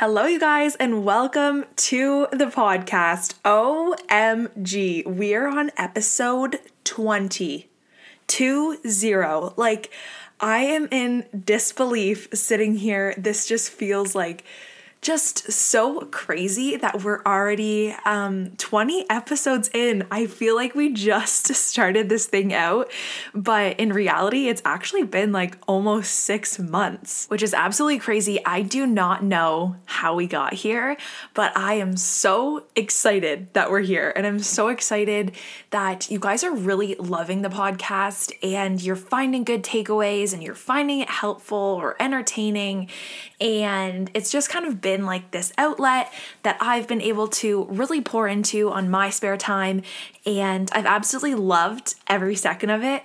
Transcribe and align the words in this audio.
Hello, 0.00 0.26
you 0.26 0.38
guys, 0.38 0.76
and 0.76 1.04
welcome 1.04 1.64
to 1.74 2.28
the 2.30 2.44
podcast. 2.44 3.34
OMG, 3.42 5.04
we're 5.04 5.48
on 5.48 5.72
episode 5.76 6.60
20. 6.84 7.68
2 8.28 8.78
0. 8.86 9.54
Like, 9.56 9.90
I 10.38 10.58
am 10.58 10.86
in 10.92 11.26
disbelief 11.44 12.28
sitting 12.32 12.76
here. 12.76 13.12
This 13.18 13.48
just 13.48 13.70
feels 13.70 14.14
like 14.14 14.44
just 15.00 15.50
so 15.52 16.00
crazy 16.10 16.76
that 16.76 17.02
we're 17.02 17.22
already 17.24 17.94
um, 18.04 18.50
20 18.56 19.08
episodes 19.08 19.70
in. 19.72 20.04
I 20.10 20.26
feel 20.26 20.56
like 20.56 20.74
we 20.74 20.92
just 20.92 21.46
started 21.54 22.08
this 22.08 22.26
thing 22.26 22.52
out, 22.52 22.90
but 23.32 23.78
in 23.78 23.92
reality, 23.92 24.48
it's 24.48 24.62
actually 24.64 25.04
been 25.04 25.30
like 25.30 25.56
almost 25.68 26.12
six 26.12 26.58
months, 26.58 27.26
which 27.28 27.42
is 27.42 27.54
absolutely 27.54 28.00
crazy. 28.00 28.44
I 28.44 28.62
do 28.62 28.86
not 28.86 29.22
know 29.22 29.76
how 29.86 30.14
we 30.14 30.26
got 30.26 30.54
here, 30.54 30.96
but 31.32 31.56
I 31.56 31.74
am 31.74 31.96
so 31.96 32.64
excited 32.74 33.52
that 33.54 33.70
we're 33.70 33.80
here. 33.80 34.12
And 34.16 34.26
I'm 34.26 34.40
so 34.40 34.68
excited 34.68 35.32
that 35.70 36.10
you 36.10 36.18
guys 36.18 36.42
are 36.42 36.54
really 36.54 36.96
loving 36.96 37.42
the 37.42 37.48
podcast 37.48 38.32
and 38.42 38.82
you're 38.82 38.96
finding 38.96 39.44
good 39.44 39.62
takeaways 39.62 40.32
and 40.32 40.42
you're 40.42 40.54
finding 40.54 41.00
it 41.00 41.08
helpful 41.08 41.56
or 41.58 41.96
entertaining. 42.02 42.90
And 43.40 44.10
it's 44.14 44.32
just 44.32 44.50
kind 44.50 44.66
of 44.66 44.80
been 44.80 44.87
like 44.96 45.30
this 45.30 45.52
outlet 45.58 46.12
that 46.42 46.56
I've 46.60 46.88
been 46.88 47.02
able 47.02 47.28
to 47.28 47.64
really 47.64 48.00
pour 48.00 48.28
into 48.28 48.70
on 48.70 48.90
my 48.90 49.10
spare 49.10 49.36
time. 49.36 49.82
And 50.26 50.70
I've 50.72 50.86
absolutely 50.86 51.34
loved 51.34 51.94
every 52.06 52.36
second 52.36 52.70
of 52.70 52.82
it. 52.82 53.02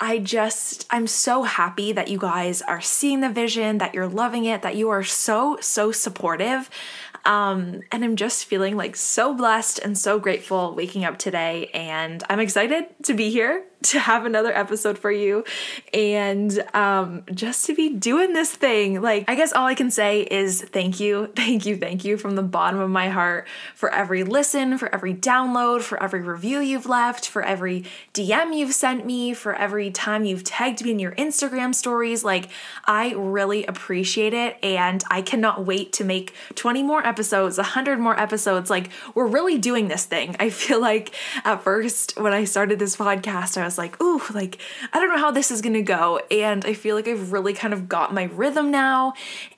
I 0.00 0.18
just, 0.18 0.86
I'm 0.90 1.08
so 1.08 1.42
happy 1.42 1.92
that 1.92 2.08
you 2.08 2.18
guys 2.18 2.62
are 2.62 2.80
seeing 2.80 3.20
the 3.20 3.28
vision, 3.28 3.78
that 3.78 3.94
you're 3.94 4.06
loving 4.06 4.44
it, 4.44 4.62
that 4.62 4.76
you 4.76 4.90
are 4.90 5.02
so, 5.02 5.58
so 5.60 5.90
supportive. 5.90 6.70
Um, 7.24 7.80
and 7.90 8.04
I'm 8.04 8.14
just 8.14 8.44
feeling 8.44 8.76
like 8.76 8.94
so 8.94 9.34
blessed 9.34 9.80
and 9.80 9.98
so 9.98 10.20
grateful 10.20 10.74
waking 10.74 11.04
up 11.04 11.18
today. 11.18 11.66
And 11.74 12.22
I'm 12.30 12.38
excited 12.38 12.86
to 13.04 13.14
be 13.14 13.30
here 13.30 13.64
to 13.88 14.00
have 14.00 14.26
another 14.26 14.54
episode 14.54 14.98
for 14.98 15.10
you 15.10 15.44
and 15.94 16.62
um, 16.74 17.22
just 17.32 17.64
to 17.66 17.74
be 17.74 17.88
doing 17.88 18.34
this 18.34 18.52
thing. 18.52 19.00
Like, 19.00 19.24
I 19.28 19.34
guess 19.34 19.52
all 19.52 19.66
I 19.66 19.74
can 19.74 19.90
say 19.90 20.22
is 20.22 20.60
thank 20.62 21.00
you, 21.00 21.32
thank 21.36 21.64
you, 21.64 21.76
thank 21.76 22.04
you 22.04 22.18
from 22.18 22.36
the 22.36 22.42
bottom 22.42 22.80
of 22.80 22.90
my 22.90 23.08
heart 23.08 23.46
for 23.74 23.92
every 23.92 24.24
listen, 24.24 24.76
for 24.76 24.92
every 24.94 25.14
download, 25.14 25.80
for 25.80 26.02
every 26.02 26.20
review 26.20 26.60
you've 26.60 26.86
left, 26.86 27.28
for 27.28 27.42
every 27.42 27.84
DM 28.12 28.54
you've 28.54 28.74
sent 28.74 29.06
me, 29.06 29.32
for 29.32 29.54
every 29.54 29.90
time 29.90 30.24
you've 30.24 30.44
tagged 30.44 30.84
me 30.84 30.90
in 30.90 30.98
your 30.98 31.12
Instagram 31.12 31.74
stories. 31.74 32.24
Like, 32.24 32.50
I 32.84 33.14
really 33.14 33.64
appreciate 33.64 34.34
it 34.34 34.58
and 34.62 35.02
I 35.10 35.22
cannot 35.22 35.64
wait 35.64 35.94
to 35.94 36.04
make 36.04 36.34
20 36.56 36.82
more 36.82 37.06
episodes, 37.06 37.56
100 37.56 37.98
more 37.98 38.18
episodes. 38.20 38.68
Like, 38.68 38.90
we're 39.14 39.26
really 39.26 39.56
doing 39.56 39.88
this 39.88 40.04
thing. 40.04 40.36
I 40.38 40.50
feel 40.50 40.80
like 40.80 41.14
at 41.44 41.62
first 41.62 42.20
when 42.20 42.34
I 42.34 42.44
started 42.44 42.78
this 42.78 42.96
podcast, 42.96 43.56
I 43.56 43.64
was 43.64 43.77
like, 43.78 44.00
ooh, 44.02 44.20
like, 44.34 44.58
I 44.92 45.00
don't 45.00 45.08
know 45.08 45.18
how 45.18 45.30
this 45.30 45.50
is 45.50 45.62
gonna 45.62 45.82
go. 45.82 46.20
And 46.30 46.64
I 46.64 46.74
feel 46.74 46.96
like 46.96 47.08
I've 47.08 47.32
really 47.32 47.54
kind 47.54 47.72
of 47.72 47.88
got 47.88 48.12
my 48.12 48.24
rhythm 48.24 48.70
now. 48.70 49.14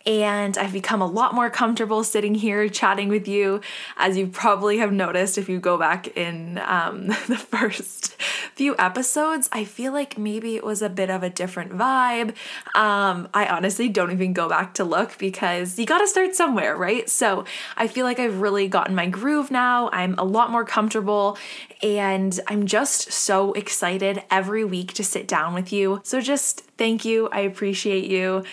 And 0.07 0.57
I've 0.57 0.73
become 0.73 1.03
a 1.03 1.07
lot 1.07 1.35
more 1.35 1.51
comfortable 1.51 2.05
sitting 2.05 2.35
here 2.35 2.69
chatting 2.69 3.09
with 3.09 3.29
you, 3.29 3.61
as 3.97 4.17
you 4.17 4.29
probably 4.29 4.79
have 4.79 4.93
noticed 4.93 5.37
if 5.37 5.49
you 5.49 5.61
go 5.61 5.77
back 5.77 6.09
in 6.17 6.59
um, 6.59 7.07
the 7.29 7.37
first 7.37 8.17
few 8.55 8.75
episodes. 8.79 9.49
I 9.53 9.65
feel 9.65 9.93
like 9.93 10.19
maybe 10.19 10.57
it 10.57 10.65
was 10.65 10.83
a 10.83 10.89
bit 10.89 11.11
of 11.11 11.23
a 11.23 11.31
different 11.31 11.73
vibe. 11.73 12.35
Um, 12.75 13.29
I 13.35 13.47
honestly 13.47 13.89
don't 13.89 14.11
even 14.11 14.33
go 14.33 14.49
back 14.49 14.75
to 14.75 14.85
look 14.85 15.19
because 15.19 15.79
you 15.79 15.87
gotta 15.87 16.07
start 16.07 16.35
somewhere, 16.35 16.77
right? 16.77 17.09
So 17.09 17.45
I 17.77 17.87
feel 17.87 18.05
like 18.05 18.19
I've 18.19 18.41
really 18.41 18.69
gotten 18.69 18.95
my 18.95 19.07
groove 19.07 19.51
now. 19.51 19.91
I'm 19.93 20.15
a 20.19 20.25
lot 20.25 20.51
more 20.51 20.65
comfortable 20.65 21.39
and 21.83 22.39
I'm 22.47 22.67
just 22.67 23.13
so 23.13 23.53
excited 23.53 24.00
every 24.03 24.65
week 24.65 24.93
to 24.95 25.05
sit 25.05 25.29
down 25.29 25.55
with 25.55 25.73
you. 25.73 26.01
So 26.05 26.21
just 26.21 26.63
thank 26.77 27.05
you. 27.05 27.29
I 27.33 27.41
appreciate 27.41 28.11
you. 28.11 28.45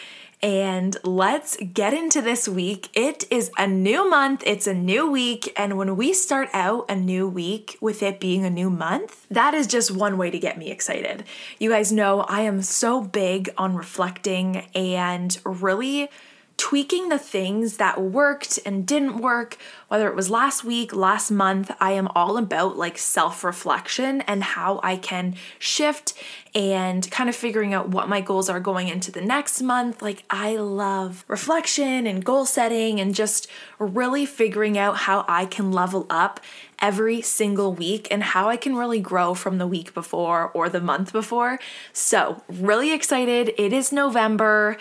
And 0.41 0.95
let's 1.03 1.57
get 1.73 1.95
into 1.95 2.21
this 2.21 2.47
week. 2.47 2.89
It 2.93 3.25
is 3.31 3.49
a 3.57 3.65
new 3.65 4.07
month, 4.07 4.43
it's 4.45 4.67
a 4.67 4.73
new 4.73 5.09
week. 5.09 5.51
And 5.57 5.77
when 5.79 5.97
we 5.97 6.13
start 6.13 6.49
out 6.53 6.85
a 6.89 6.95
new 6.95 7.27
week 7.27 7.75
with 7.81 8.03
it 8.03 8.19
being 8.19 8.45
a 8.45 8.49
new 8.49 8.69
month, 8.69 9.25
that 9.29 9.55
is 9.55 9.65
just 9.65 9.89
one 9.89 10.15
way 10.17 10.29
to 10.29 10.37
get 10.37 10.57
me 10.59 10.69
excited. 10.69 11.23
You 11.57 11.71
guys 11.71 11.91
know 11.91 12.21
I 12.21 12.41
am 12.41 12.61
so 12.61 13.01
big 13.01 13.49
on 13.57 13.75
reflecting 13.75 14.67
and 14.75 15.35
really 15.43 16.09
tweaking 16.57 17.09
the 17.09 17.19
things 17.19 17.77
that 17.77 18.01
worked 18.01 18.59
and 18.65 18.85
didn't 18.85 19.19
work, 19.19 19.57
whether 19.87 20.09
it 20.09 20.15
was 20.15 20.29
last 20.29 20.63
week, 20.63 20.93
last 20.93 21.29
month, 21.29 21.71
I 21.79 21.91
am 21.91 22.07
all 22.09 22.35
about 22.37 22.75
like 22.75 22.97
self 22.97 23.43
reflection 23.43 24.21
and 24.21 24.43
how 24.43 24.79
I 24.83 24.97
can 24.97 25.35
shift 25.59 26.13
and 26.55 27.09
kind 27.11 27.29
of 27.29 27.35
figuring 27.35 27.75
out 27.75 27.89
what 27.89 28.09
my 28.09 28.21
goals 28.21 28.49
are 28.49 28.59
going 28.59 28.87
into 28.87 29.11
the 29.11 29.21
next 29.21 29.61
month. 29.61 30.01
Like, 30.01 30.23
I 30.31 30.55
love 30.55 31.23
reflection 31.27 32.07
and 32.07 32.25
goal 32.25 32.45
setting 32.45 32.99
and 32.99 33.13
just 33.13 33.47
really 33.77 34.25
figuring 34.25 34.77
out 34.77 34.97
how 34.97 35.25
I 35.27 35.45
can 35.45 35.71
level 35.71 36.07
up 36.09 36.39
every 36.79 37.21
single 37.21 37.73
week 37.73 38.07
and 38.09 38.23
how 38.23 38.49
I 38.49 38.57
can 38.57 38.75
really 38.75 38.99
grow 38.99 39.35
from 39.35 39.59
the 39.59 39.67
week 39.67 39.93
before 39.93 40.49
or 40.53 40.69
the 40.69 40.81
month 40.81 41.13
before. 41.13 41.59
So, 41.93 42.41
really 42.49 42.91
excited. 42.91 43.53
It 43.57 43.71
is 43.71 43.91
November 43.91 44.77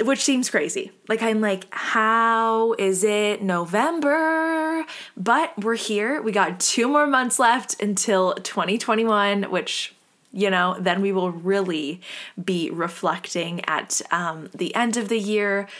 which 0.00 0.24
seems 0.24 0.50
crazy. 0.50 0.90
Like, 1.08 1.22
I'm 1.22 1.40
like, 1.40 1.66
how 1.70 2.74
is 2.78 3.04
it 3.04 3.42
November? 3.42 4.84
But 5.16 5.56
we're 5.58 5.76
here. 5.76 6.20
We 6.20 6.32
got 6.32 6.58
two 6.58 6.88
more 6.88 7.06
months 7.06 7.38
left 7.38 7.80
until 7.80 8.34
2021, 8.34 9.44
which, 9.44 9.94
you 10.32 10.50
know, 10.50 10.76
then 10.80 11.00
we 11.00 11.12
will 11.12 11.30
really 11.30 12.00
be 12.42 12.70
reflecting 12.70 13.64
at 13.66 14.00
um, 14.10 14.50
the 14.52 14.74
end 14.74 14.96
of 14.96 15.08
the 15.08 15.18
year. 15.18 15.68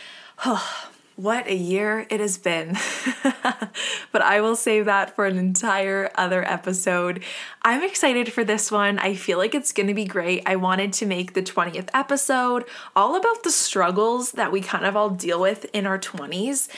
What 1.19 1.47
a 1.47 1.53
year 1.53 2.07
it 2.09 2.21
has 2.21 2.37
been. 2.37 2.77
but 4.13 4.21
I 4.21 4.39
will 4.39 4.55
save 4.55 4.85
that 4.85 5.17
for 5.17 5.25
an 5.25 5.37
entire 5.37 6.09
other 6.15 6.49
episode. 6.49 7.21
I'm 7.61 7.83
excited 7.83 8.31
for 8.31 8.45
this 8.45 8.71
one. 8.71 8.97
I 8.99 9.15
feel 9.15 9.37
like 9.37 9.53
it's 9.53 9.73
going 9.73 9.87
to 9.87 9.93
be 9.93 10.05
great. 10.05 10.43
I 10.45 10.55
wanted 10.55 10.93
to 10.93 11.05
make 11.05 11.33
the 11.33 11.41
20th 11.41 11.89
episode 11.93 12.63
all 12.95 13.17
about 13.17 13.43
the 13.43 13.51
struggles 13.51 14.31
that 14.31 14.53
we 14.53 14.61
kind 14.61 14.85
of 14.85 14.95
all 14.95 15.09
deal 15.09 15.41
with 15.41 15.65
in 15.73 15.85
our 15.85 15.99
20s. 15.99 16.69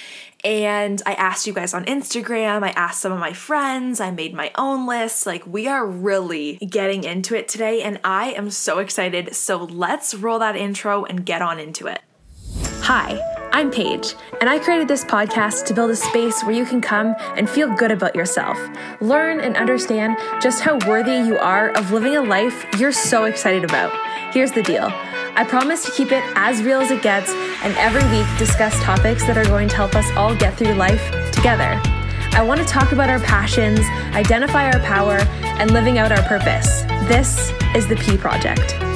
And 0.44 1.04
I 1.06 1.14
asked 1.14 1.46
you 1.46 1.54
guys 1.54 1.76
on 1.76 1.86
Instagram, 1.86 2.64
I 2.64 2.72
asked 2.72 3.02
some 3.02 3.12
of 3.12 3.20
my 3.20 3.34
friends, 3.34 4.00
I 4.00 4.10
made 4.10 4.34
my 4.34 4.50
own 4.56 4.88
list. 4.88 5.28
Like, 5.28 5.46
we 5.46 5.68
are 5.68 5.86
really 5.86 6.56
getting 6.68 7.04
into 7.04 7.36
it 7.36 7.48
today, 7.48 7.84
and 7.84 8.00
I 8.04 8.32
am 8.32 8.50
so 8.50 8.80
excited. 8.80 9.36
So, 9.36 9.66
let's 9.66 10.16
roll 10.16 10.40
that 10.40 10.56
intro 10.56 11.06
and 11.06 11.28
get 11.28 11.44
on 11.44 11.60
into 11.60 11.86
it. 11.86 12.02
Hi. 12.84 13.20
I'm 13.54 13.70
Paige, 13.70 14.16
and 14.40 14.50
I 14.50 14.60
created 14.60 14.88
this 14.88 15.04
podcast 15.04 15.66
to 15.66 15.74
build 15.74 15.92
a 15.92 15.96
space 15.96 16.42
where 16.44 16.54
you 16.54 16.66
can 16.66 16.80
come 16.80 17.16
and 17.36 17.50
feel 17.50 17.76
good 17.76 17.92
about 17.92 18.16
yourself, 18.16 18.58
learn 19.02 19.42
and 19.42 19.58
understand 19.58 20.18
just 20.42 20.62
how 20.62 20.80
worthy 20.88 21.18
you 21.18 21.38
are 21.38 21.72
of 21.72 21.92
living 21.92 22.16
a 22.16 22.22
life 22.22 22.66
you're 22.80 22.94
so 22.94 23.26
excited 23.26 23.66
about. 23.66 23.92
Here's 24.34 24.54
the 24.54 24.64
deal 24.64 24.86
I 24.86 25.44
promise 25.44 25.84
to 25.84 25.92
keep 25.92 26.14
it 26.14 26.24
as 26.38 26.64
real 26.64 26.80
as 26.80 26.92
it 26.92 27.02
gets, 27.02 27.30
and 27.62 27.76
every 27.76 28.04
week 28.10 28.26
discuss 28.40 28.74
topics 28.82 29.26
that 29.28 29.38
are 29.38 29.46
going 29.46 29.68
to 29.68 29.76
help 29.76 29.96
us 29.96 30.10
all 30.16 30.34
get 30.34 30.58
through 30.58 30.74
life 30.76 31.12
together. 31.34 31.80
I 32.34 32.42
want 32.42 32.62
to 32.62 32.66
talk 32.66 32.94
about 32.94 33.10
our 33.10 33.20
passions, 33.20 33.82
identify 34.16 34.72
our 34.72 34.80
power, 34.80 35.18
and 35.44 35.72
living 35.72 35.98
out 35.98 36.14
our 36.14 36.24
purpose. 36.24 36.84
This 37.10 37.52
is 37.76 37.86
the 37.90 37.98
P 37.98 38.16
Project. 38.16 38.91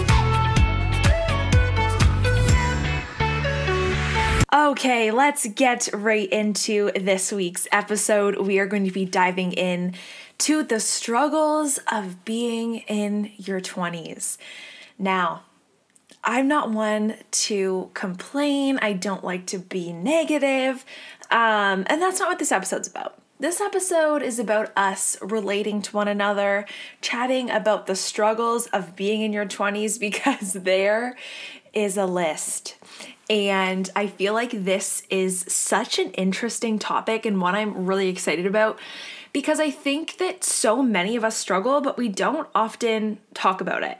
Okay, 4.66 5.12
let's 5.12 5.46
get 5.46 5.90
right 5.94 6.28
into 6.28 6.90
this 6.94 7.32
week's 7.32 7.68
episode. 7.72 8.40
We 8.40 8.58
are 8.58 8.66
going 8.66 8.86
to 8.86 8.92
be 8.92 9.06
diving 9.06 9.52
in 9.52 9.94
to 10.40 10.64
the 10.64 10.80
struggles 10.80 11.80
of 11.92 12.26
being 12.26 12.78
in 12.88 13.32
your 13.38 13.62
20s. 13.62 14.38
Now, 14.98 15.44
I'm 16.24 16.48
not 16.48 16.72
one 16.72 17.14
to 17.46 17.92
complain. 17.94 18.80
I 18.82 18.94
don't 18.94 19.24
like 19.24 19.46
to 19.48 19.60
be 19.60 19.94
negative. 19.94 20.84
Um, 21.30 21.86
and 21.86 22.02
that's 22.02 22.20
not 22.20 22.30
what 22.30 22.40
this 22.40 22.52
episode's 22.52 22.88
about. 22.88 23.20
This 23.38 23.60
episode 23.60 24.24
is 24.24 24.40
about 24.40 24.72
us 24.78 25.18
relating 25.22 25.82
to 25.82 25.92
one 25.92 26.08
another, 26.08 26.66
chatting 27.02 27.52
about 27.52 27.86
the 27.86 27.96
struggles 27.96 28.68
of 28.68 28.96
being 28.96 29.22
in 29.22 29.34
your 29.34 29.46
20s 29.46 30.00
because 30.00 30.54
there 30.54 31.18
is 31.76 31.98
a 31.98 32.06
list. 32.06 32.78
And 33.30 33.90
I 33.96 34.08
feel 34.08 34.34
like 34.34 34.52
this 34.52 35.04
is 35.10 35.46
such 35.48 36.00
an 36.00 36.12
interesting 36.12 36.80
topic 36.80 37.26
and 37.26 37.42
one 37.42 37.56
I'm 37.56 37.86
really 37.86 38.08
excited 38.10 38.46
about 38.46 38.80
because 39.34 39.60
I 39.60 39.70
think 39.70 40.18
that 40.18 40.44
so 40.44 40.82
many 40.82 41.16
of 41.16 41.24
us 41.24 41.36
struggle, 41.36 41.82
but 41.82 41.98
we 41.98 42.08
don't 42.08 42.48
often 42.56 43.20
talk 43.34 43.60
about 43.62 43.84
it. 43.84 43.98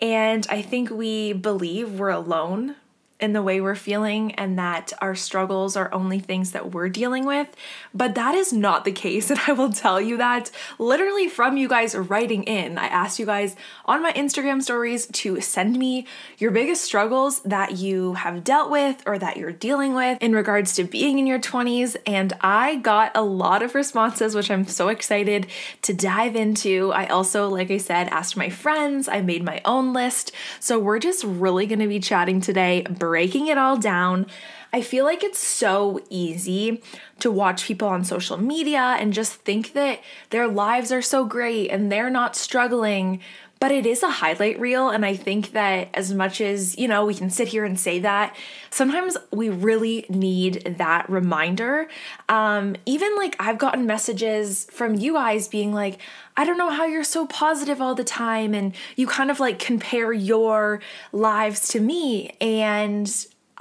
And 0.00 0.46
I 0.50 0.60
think 0.60 0.90
we 0.90 1.32
believe 1.32 1.98
we're 1.98 2.10
alone 2.10 2.76
in 3.20 3.32
the 3.32 3.42
way 3.42 3.60
we're 3.60 3.74
feeling 3.74 4.34
and 4.34 4.58
that 4.58 4.92
our 5.00 5.14
struggles 5.14 5.76
are 5.76 5.92
only 5.94 6.18
things 6.18 6.50
that 6.50 6.72
we're 6.72 6.88
dealing 6.88 7.24
with. 7.24 7.48
But 7.94 8.16
that 8.16 8.34
is 8.34 8.52
not 8.52 8.84
the 8.84 8.92
case. 8.92 9.30
And 9.34 9.40
I 9.48 9.52
will 9.52 9.72
tell 9.72 10.00
you 10.00 10.16
that 10.18 10.50
literally 10.78 11.28
from 11.28 11.56
you 11.56 11.68
guys 11.68 11.96
writing 11.96 12.44
in. 12.44 12.78
I 12.78 12.86
asked 12.86 13.18
you 13.18 13.26
guys 13.26 13.56
on 13.84 14.00
my 14.00 14.12
Instagram 14.12 14.62
stories 14.62 15.06
to 15.06 15.40
send 15.40 15.76
me 15.76 16.06
your 16.38 16.52
biggest 16.52 16.84
struggles 16.84 17.40
that 17.40 17.78
you 17.78 18.14
have 18.14 18.44
dealt 18.44 18.70
with 18.70 19.02
or 19.06 19.18
that 19.18 19.36
you're 19.36 19.50
dealing 19.50 19.94
with 19.94 20.18
in 20.20 20.34
regards 20.34 20.74
to 20.74 20.84
being 20.84 21.18
in 21.18 21.26
your 21.26 21.40
20s. 21.40 21.96
And 22.06 22.32
I 22.42 22.76
got 22.76 23.10
a 23.16 23.22
lot 23.22 23.62
of 23.62 23.74
responses, 23.74 24.36
which 24.36 24.52
I'm 24.52 24.68
so 24.68 24.88
excited 24.88 25.48
to 25.82 25.92
dive 25.92 26.36
into. 26.36 26.92
I 26.92 27.06
also, 27.06 27.48
like 27.48 27.72
I 27.72 27.78
said, 27.78 28.08
asked 28.08 28.36
my 28.36 28.50
friends, 28.50 29.08
I 29.08 29.20
made 29.20 29.42
my 29.42 29.60
own 29.64 29.92
list. 29.92 30.30
So 30.60 30.78
we're 30.78 31.00
just 31.00 31.24
really 31.24 31.66
to 31.80 31.88
be 31.88 32.00
chatting 32.00 32.40
today 32.40 32.82
breaking 33.08 33.48
it 33.48 33.58
all 33.58 33.76
down. 33.76 34.26
I 34.72 34.80
feel 34.80 35.04
like 35.04 35.22
it's 35.22 35.38
so 35.38 36.00
easy 36.10 36.82
to 37.20 37.30
watch 37.30 37.66
people 37.66 37.86
on 37.88 38.04
social 38.04 38.36
media 38.36 38.96
and 38.98 39.12
just 39.12 39.34
think 39.34 39.72
that 39.74 40.00
their 40.30 40.48
lives 40.48 40.90
are 40.90 41.02
so 41.02 41.24
great 41.24 41.70
and 41.70 41.92
they're 41.92 42.10
not 42.10 42.34
struggling. 42.34 43.20
But 43.64 43.72
it 43.72 43.86
is 43.86 44.02
a 44.02 44.10
highlight 44.10 44.60
reel. 44.60 44.90
And 44.90 45.06
I 45.06 45.16
think 45.16 45.52
that 45.52 45.88
as 45.94 46.12
much 46.12 46.42
as, 46.42 46.76
you 46.76 46.86
know, 46.86 47.06
we 47.06 47.14
can 47.14 47.30
sit 47.30 47.48
here 47.48 47.64
and 47.64 47.80
say 47.80 47.98
that, 48.00 48.36
sometimes 48.68 49.16
we 49.32 49.48
really 49.48 50.04
need 50.10 50.76
that 50.76 51.08
reminder. 51.08 51.88
Um, 52.28 52.76
even 52.84 53.16
like 53.16 53.36
I've 53.40 53.56
gotten 53.56 53.86
messages 53.86 54.66
from 54.70 54.96
you 54.96 55.14
guys 55.14 55.48
being 55.48 55.72
like, 55.72 55.98
I 56.36 56.44
don't 56.44 56.58
know 56.58 56.68
how 56.68 56.84
you're 56.84 57.04
so 57.04 57.26
positive 57.26 57.80
all 57.80 57.94
the 57.94 58.04
time. 58.04 58.52
And 58.52 58.74
you 58.96 59.06
kind 59.06 59.30
of 59.30 59.40
like 59.40 59.58
compare 59.58 60.12
your 60.12 60.82
lives 61.12 61.68
to 61.68 61.80
me. 61.80 62.36
And 62.42 63.10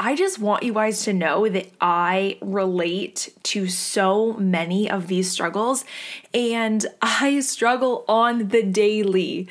I 0.06 0.16
just 0.16 0.38
want 0.38 0.64
you 0.64 0.74
guys 0.74 1.04
to 1.04 1.14
know 1.14 1.48
that 1.48 1.72
I 1.80 2.38
relate 2.42 3.34
to 3.44 3.70
so 3.70 4.34
many 4.34 4.92
of 4.92 5.08
these 5.08 5.32
struggles 5.32 5.86
and 6.34 6.86
I 7.02 7.40
struggle 7.40 8.04
on 8.10 8.50
the 8.50 8.64
daily. 8.64 9.48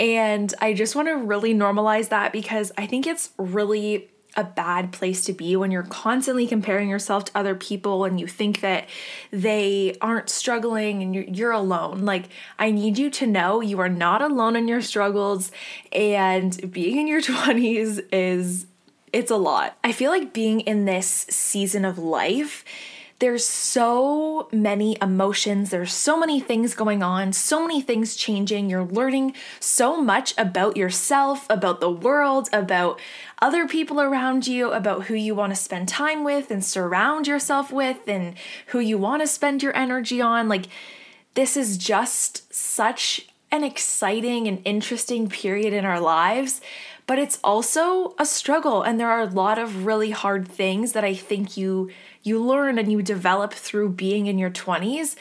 And 0.00 0.52
I 0.60 0.72
just 0.74 0.96
want 0.96 1.06
to 1.06 1.14
really 1.14 1.54
normalize 1.54 2.08
that 2.08 2.32
because 2.32 2.72
I 2.76 2.88
think 2.88 3.06
it's 3.06 3.30
really 3.38 4.08
a 4.34 4.42
bad 4.42 4.90
place 4.90 5.24
to 5.26 5.32
be 5.32 5.54
when 5.54 5.70
you're 5.70 5.84
constantly 5.84 6.48
comparing 6.48 6.88
yourself 6.88 7.26
to 7.26 7.38
other 7.38 7.54
people 7.54 8.04
and 8.04 8.18
you 8.18 8.26
think 8.26 8.60
that 8.60 8.88
they 9.30 9.96
aren't 10.00 10.28
struggling 10.28 11.00
and 11.00 11.14
you're, 11.14 11.24
you're 11.24 11.52
alone. 11.52 12.04
Like, 12.04 12.24
I 12.58 12.72
need 12.72 12.98
you 12.98 13.08
to 13.10 13.26
know 13.28 13.60
you 13.60 13.78
are 13.78 13.88
not 13.88 14.20
alone 14.20 14.56
in 14.56 14.66
your 14.66 14.80
struggles, 14.80 15.52
and 15.92 16.72
being 16.72 16.96
in 16.96 17.06
your 17.06 17.20
20s 17.22 18.04
is. 18.10 18.66
It's 19.12 19.30
a 19.30 19.36
lot. 19.36 19.76
I 19.84 19.92
feel 19.92 20.10
like 20.10 20.32
being 20.32 20.60
in 20.60 20.84
this 20.84 21.26
season 21.28 21.84
of 21.84 21.98
life 21.98 22.64
there's 23.22 23.46
so 23.46 24.48
many 24.50 24.96
emotions, 25.00 25.70
there's 25.70 25.92
so 25.92 26.18
many 26.18 26.40
things 26.40 26.74
going 26.74 27.04
on, 27.04 27.32
so 27.32 27.60
many 27.64 27.80
things 27.80 28.16
changing. 28.16 28.68
You're 28.68 28.82
learning 28.82 29.34
so 29.60 30.02
much 30.02 30.34
about 30.36 30.76
yourself, 30.76 31.46
about 31.48 31.80
the 31.80 31.88
world, 31.88 32.48
about 32.52 32.98
other 33.40 33.68
people 33.68 34.00
around 34.00 34.48
you, 34.48 34.72
about 34.72 35.04
who 35.04 35.14
you 35.14 35.36
want 35.36 35.52
to 35.52 35.56
spend 35.56 35.88
time 35.88 36.24
with 36.24 36.50
and 36.50 36.64
surround 36.64 37.28
yourself 37.28 37.70
with, 37.70 38.08
and 38.08 38.34
who 38.66 38.80
you 38.80 38.98
want 38.98 39.22
to 39.22 39.28
spend 39.28 39.62
your 39.62 39.76
energy 39.76 40.20
on. 40.20 40.48
Like, 40.48 40.66
this 41.34 41.56
is 41.56 41.78
just 41.78 42.52
such 42.52 43.28
an 43.52 43.62
exciting 43.62 44.48
and 44.48 44.60
interesting 44.64 45.28
period 45.28 45.72
in 45.72 45.84
our 45.84 46.00
lives 46.00 46.60
but 47.06 47.18
it's 47.18 47.38
also 47.42 48.14
a 48.18 48.26
struggle 48.26 48.82
and 48.82 48.98
there 48.98 49.10
are 49.10 49.20
a 49.20 49.26
lot 49.26 49.58
of 49.58 49.86
really 49.86 50.10
hard 50.10 50.46
things 50.48 50.92
that 50.92 51.04
I 51.04 51.14
think 51.14 51.56
you 51.56 51.90
you 52.22 52.42
learn 52.42 52.78
and 52.78 52.90
you 52.90 53.02
develop 53.02 53.52
through 53.52 53.90
being 53.90 54.26
in 54.26 54.38
your 54.38 54.50
20s 54.50 55.16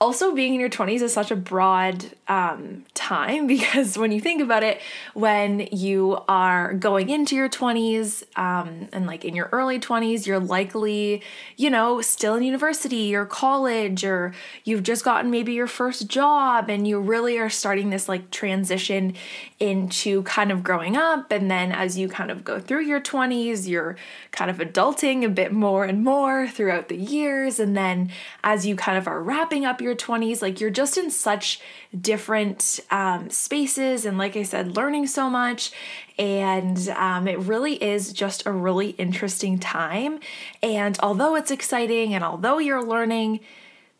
also 0.00 0.34
being 0.34 0.54
in 0.54 0.60
your 0.60 0.68
20s 0.68 1.00
is 1.00 1.12
such 1.12 1.30
a 1.30 1.36
broad 1.36 2.04
um, 2.28 2.84
time 2.94 3.46
because 3.56 3.96
when 3.96 4.12
you 4.12 4.20
think 4.20 4.40
about 4.40 4.62
it 4.62 4.80
when 5.14 5.68
you 5.72 6.18
are 6.28 6.74
going 6.74 7.08
into 7.08 7.34
your 7.34 7.48
20s 7.48 8.22
um, 8.38 8.88
and 8.92 9.06
like 9.06 9.24
in 9.24 9.34
your 9.34 9.48
early 9.52 9.78
20s 9.78 10.26
you're 10.26 10.40
likely 10.40 11.22
you 11.56 11.70
know 11.70 12.00
still 12.00 12.34
in 12.34 12.42
university 12.42 13.14
or 13.14 13.24
college 13.24 14.04
or 14.04 14.34
you've 14.64 14.82
just 14.82 15.04
gotten 15.04 15.30
maybe 15.30 15.52
your 15.52 15.66
first 15.66 16.08
job 16.08 16.68
and 16.68 16.86
you 16.86 17.00
really 17.00 17.38
are 17.38 17.50
starting 17.50 17.90
this 17.90 18.08
like 18.08 18.30
transition 18.30 19.14
into 19.58 20.22
kind 20.24 20.52
of 20.52 20.62
growing 20.62 20.96
up. 20.96 21.30
And 21.32 21.50
then 21.50 21.72
as 21.72 21.96
you 21.96 22.08
kind 22.08 22.30
of 22.30 22.44
go 22.44 22.60
through 22.60 22.82
your 22.82 23.00
20s 23.00 23.66
you're 23.66 23.96
kind 24.32 24.50
of 24.50 24.58
adulting 24.58 25.24
a 25.24 25.28
bit 25.28 25.52
more 25.52 25.84
and 25.84 26.04
more 26.04 26.48
throughout 26.48 26.88
the 26.88 26.96
years. 26.96 27.58
And 27.58 27.76
then 27.76 28.10
as 28.44 28.66
you 28.66 28.76
kind 28.76 28.98
of 28.98 29.08
are 29.08 29.22
wrapping 29.22 29.64
up 29.64 29.80
your 29.80 29.85
20s 29.94 30.42
like 30.42 30.60
you're 30.60 30.70
just 30.70 30.98
in 30.98 31.10
such 31.10 31.60
different 31.98 32.80
um, 32.90 33.30
spaces 33.30 34.04
and 34.04 34.18
like 34.18 34.36
i 34.36 34.42
said 34.42 34.76
learning 34.76 35.06
so 35.06 35.30
much. 35.30 35.72
And 36.18 36.88
um, 36.90 37.28
it 37.28 37.38
really 37.40 37.74
is 37.82 38.12
just 38.12 38.46
a 38.46 38.50
really 38.50 38.90
interesting 38.90 39.58
time. 39.58 40.18
And 40.62 40.98
although 41.00 41.34
it's 41.36 41.50
exciting 41.50 42.14
and 42.14 42.24
although 42.24 42.58
you're 42.58 42.84
learning 42.84 43.40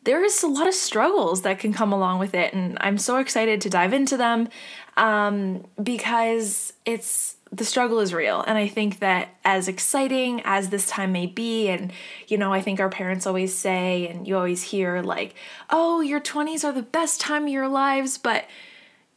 there 0.05 0.23
is 0.25 0.41
a 0.44 0.47
lot 0.47 0.69
of 0.69 0.75
struggles 0.75 1.43
that 1.43 1.59
can 1.59 1.73
come 1.73 1.93
along 1.93 2.21
with 2.21 2.33
it. 2.35 2.55
And 2.55 2.79
i'm 2.81 2.99
so 2.99 3.17
excited 3.19 3.61
to 3.62 3.71
dive 3.71 3.93
into 3.93 4.17
them 4.17 4.49
um, 4.97 5.65
because 5.83 6.73
it's 6.85 7.36
the 7.56 7.64
struggle 7.64 8.00
is 8.00 8.12
real. 8.14 8.43
And 8.47 8.58
I 8.58 8.69
think 8.69 8.99
that 9.00 9.29
as 9.44 9.69
exciting 9.69 10.43
as 10.44 10.70
this 10.70 10.88
time 10.88 11.12
may 11.12 11.26
be, 11.26 11.69
and 11.69 11.93
you 12.29 12.38
know, 12.38 12.53
I 12.53 12.61
think 12.61 12.81
our 12.81 12.88
parents 12.88 13.26
always 13.26 13.56
say, 13.56 14.08
and 14.08 14.26
you 14.26 14.37
always 14.37 14.62
hear, 14.62 15.03
like, 15.03 15.35
oh, 15.70 16.00
your 16.00 16.20
20s 16.20 16.64
are 16.64 16.73
the 16.73 16.82
best 16.82 17.20
time 17.20 17.44
of 17.44 17.49
your 17.49 17.69
lives, 17.69 18.19
but 18.19 18.44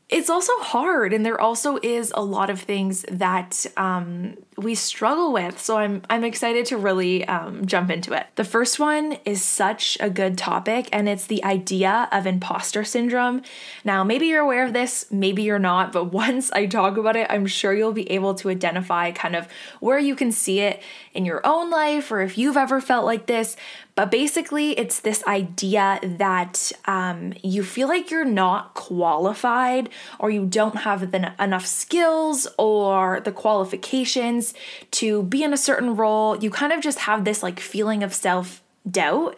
it's 0.10 0.30
also 0.30 0.52
hard 0.58 1.14
and 1.14 1.24
there 1.24 1.40
also 1.40 1.78
is 1.84 2.12
a 2.16 2.24
lot 2.24 2.50
of 2.50 2.60
things 2.60 3.06
that 3.12 3.68
um, 3.78 4.36
we 4.58 4.74
struggle 4.74 5.32
with 5.32 5.60
so 5.60 5.78
i'm 5.78 6.02
i'm 6.10 6.24
excited 6.24 6.66
to 6.66 6.78
really 6.78 7.26
um, 7.26 7.66
jump 7.66 7.92
into 7.92 8.14
it. 8.14 8.26
The 8.36 8.44
first 8.44 8.80
one 8.80 9.18
is 9.24 9.44
such 9.44 9.98
a 10.00 10.10
good 10.10 10.38
topic 10.38 10.90
and 10.92 11.08
it's 11.08 11.28
the 11.28 11.44
idea 11.44 12.10
of 12.12 12.26
imposter 12.26 12.84
syndrome. 12.84 13.44
Now 13.86 14.04
maybe 14.04 14.26
you're 14.26 14.42
aware 14.42 14.66
of 14.66 14.74
this 14.74 15.06
maybe 15.12 15.44
you're 15.44 15.60
not 15.60 15.92
but 15.92 16.06
once 16.12 16.52
i 16.52 16.66
talk 16.66 16.98
about 16.98 17.16
it 17.16 17.28
i'm 17.30 17.46
sure 17.46 17.74
you'll 17.74 17.92
be 17.92 18.10
able 18.12 18.34
to 18.36 18.50
identify 18.50 19.12
kind 19.12 19.36
of 19.36 19.48
where 19.80 20.00
you 20.00 20.16
can 20.16 20.32
see 20.32 20.60
it 20.60 20.82
in 21.14 21.24
your 21.24 21.46
own 21.46 21.70
life 21.70 22.12
or 22.12 22.22
if 22.22 22.38
you've 22.38 22.58
ever 22.58 22.82
felt 22.82 23.06
like 23.06 23.28
this 23.28 23.56
but 24.00 24.12
basically, 24.12 24.72
it's 24.80 25.02
this 25.02 25.22
idea 25.28 26.00
that 26.02 26.72
um, 26.86 27.34
you 27.44 27.64
feel 27.64 27.90
like 27.90 28.10
you're 28.10 28.24
not 28.24 28.74
qualified 28.74 29.90
or 30.20 30.30
you 30.30 30.46
don't 30.46 30.78
have 30.78 31.12
the, 31.12 31.34
enough 31.38 31.66
skills 31.66 32.48
or 32.58 33.20
the 33.20 33.34
qualifications 33.34 34.54
to 34.92 35.24
be 35.24 35.44
in 35.44 35.52
a 35.52 35.58
certain 35.58 35.98
role. 35.98 36.38
You 36.38 36.50
kind 36.50 36.72
of 36.72 36.80
just 36.80 37.00
have 37.00 37.26
this 37.26 37.44
like 37.44 37.60
feeling 37.60 38.02
of 38.02 38.14
self 38.14 38.64
doubt 38.90 39.38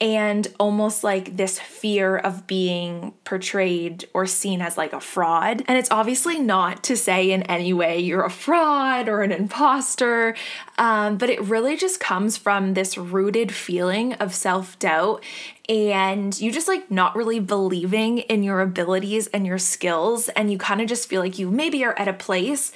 and 0.00 0.48
almost 0.58 1.04
like 1.04 1.36
this 1.36 1.58
fear 1.58 2.16
of 2.16 2.46
being 2.46 3.12
portrayed 3.24 4.08
or 4.14 4.26
seen 4.26 4.62
as 4.62 4.78
like 4.78 4.94
a 4.94 5.00
fraud. 5.00 5.62
And 5.68 5.76
it's 5.76 5.90
obviously 5.90 6.38
not 6.38 6.82
to 6.84 6.96
say 6.96 7.30
in 7.30 7.42
any 7.42 7.72
way 7.72 7.98
you're 7.98 8.24
a 8.24 8.30
fraud 8.30 9.08
or 9.08 9.22
an 9.22 9.30
imposter, 9.30 10.34
um, 10.78 11.18
but 11.18 11.28
it 11.28 11.42
really 11.42 11.76
just 11.76 12.00
comes 12.00 12.38
from 12.38 12.72
this 12.74 12.96
rooted 12.96 13.52
feeling 13.52 14.14
of 14.14 14.34
self 14.34 14.78
doubt 14.78 15.22
and 15.68 16.40
you 16.40 16.50
just 16.50 16.66
like 16.66 16.90
not 16.90 17.14
really 17.14 17.38
believing 17.38 18.18
in 18.18 18.42
your 18.42 18.60
abilities 18.60 19.28
and 19.28 19.46
your 19.46 19.58
skills, 19.58 20.28
and 20.30 20.50
you 20.50 20.58
kind 20.58 20.80
of 20.80 20.88
just 20.88 21.08
feel 21.08 21.20
like 21.20 21.38
you 21.38 21.48
maybe 21.50 21.84
are 21.84 21.96
at 21.96 22.08
a 22.08 22.12
place 22.12 22.72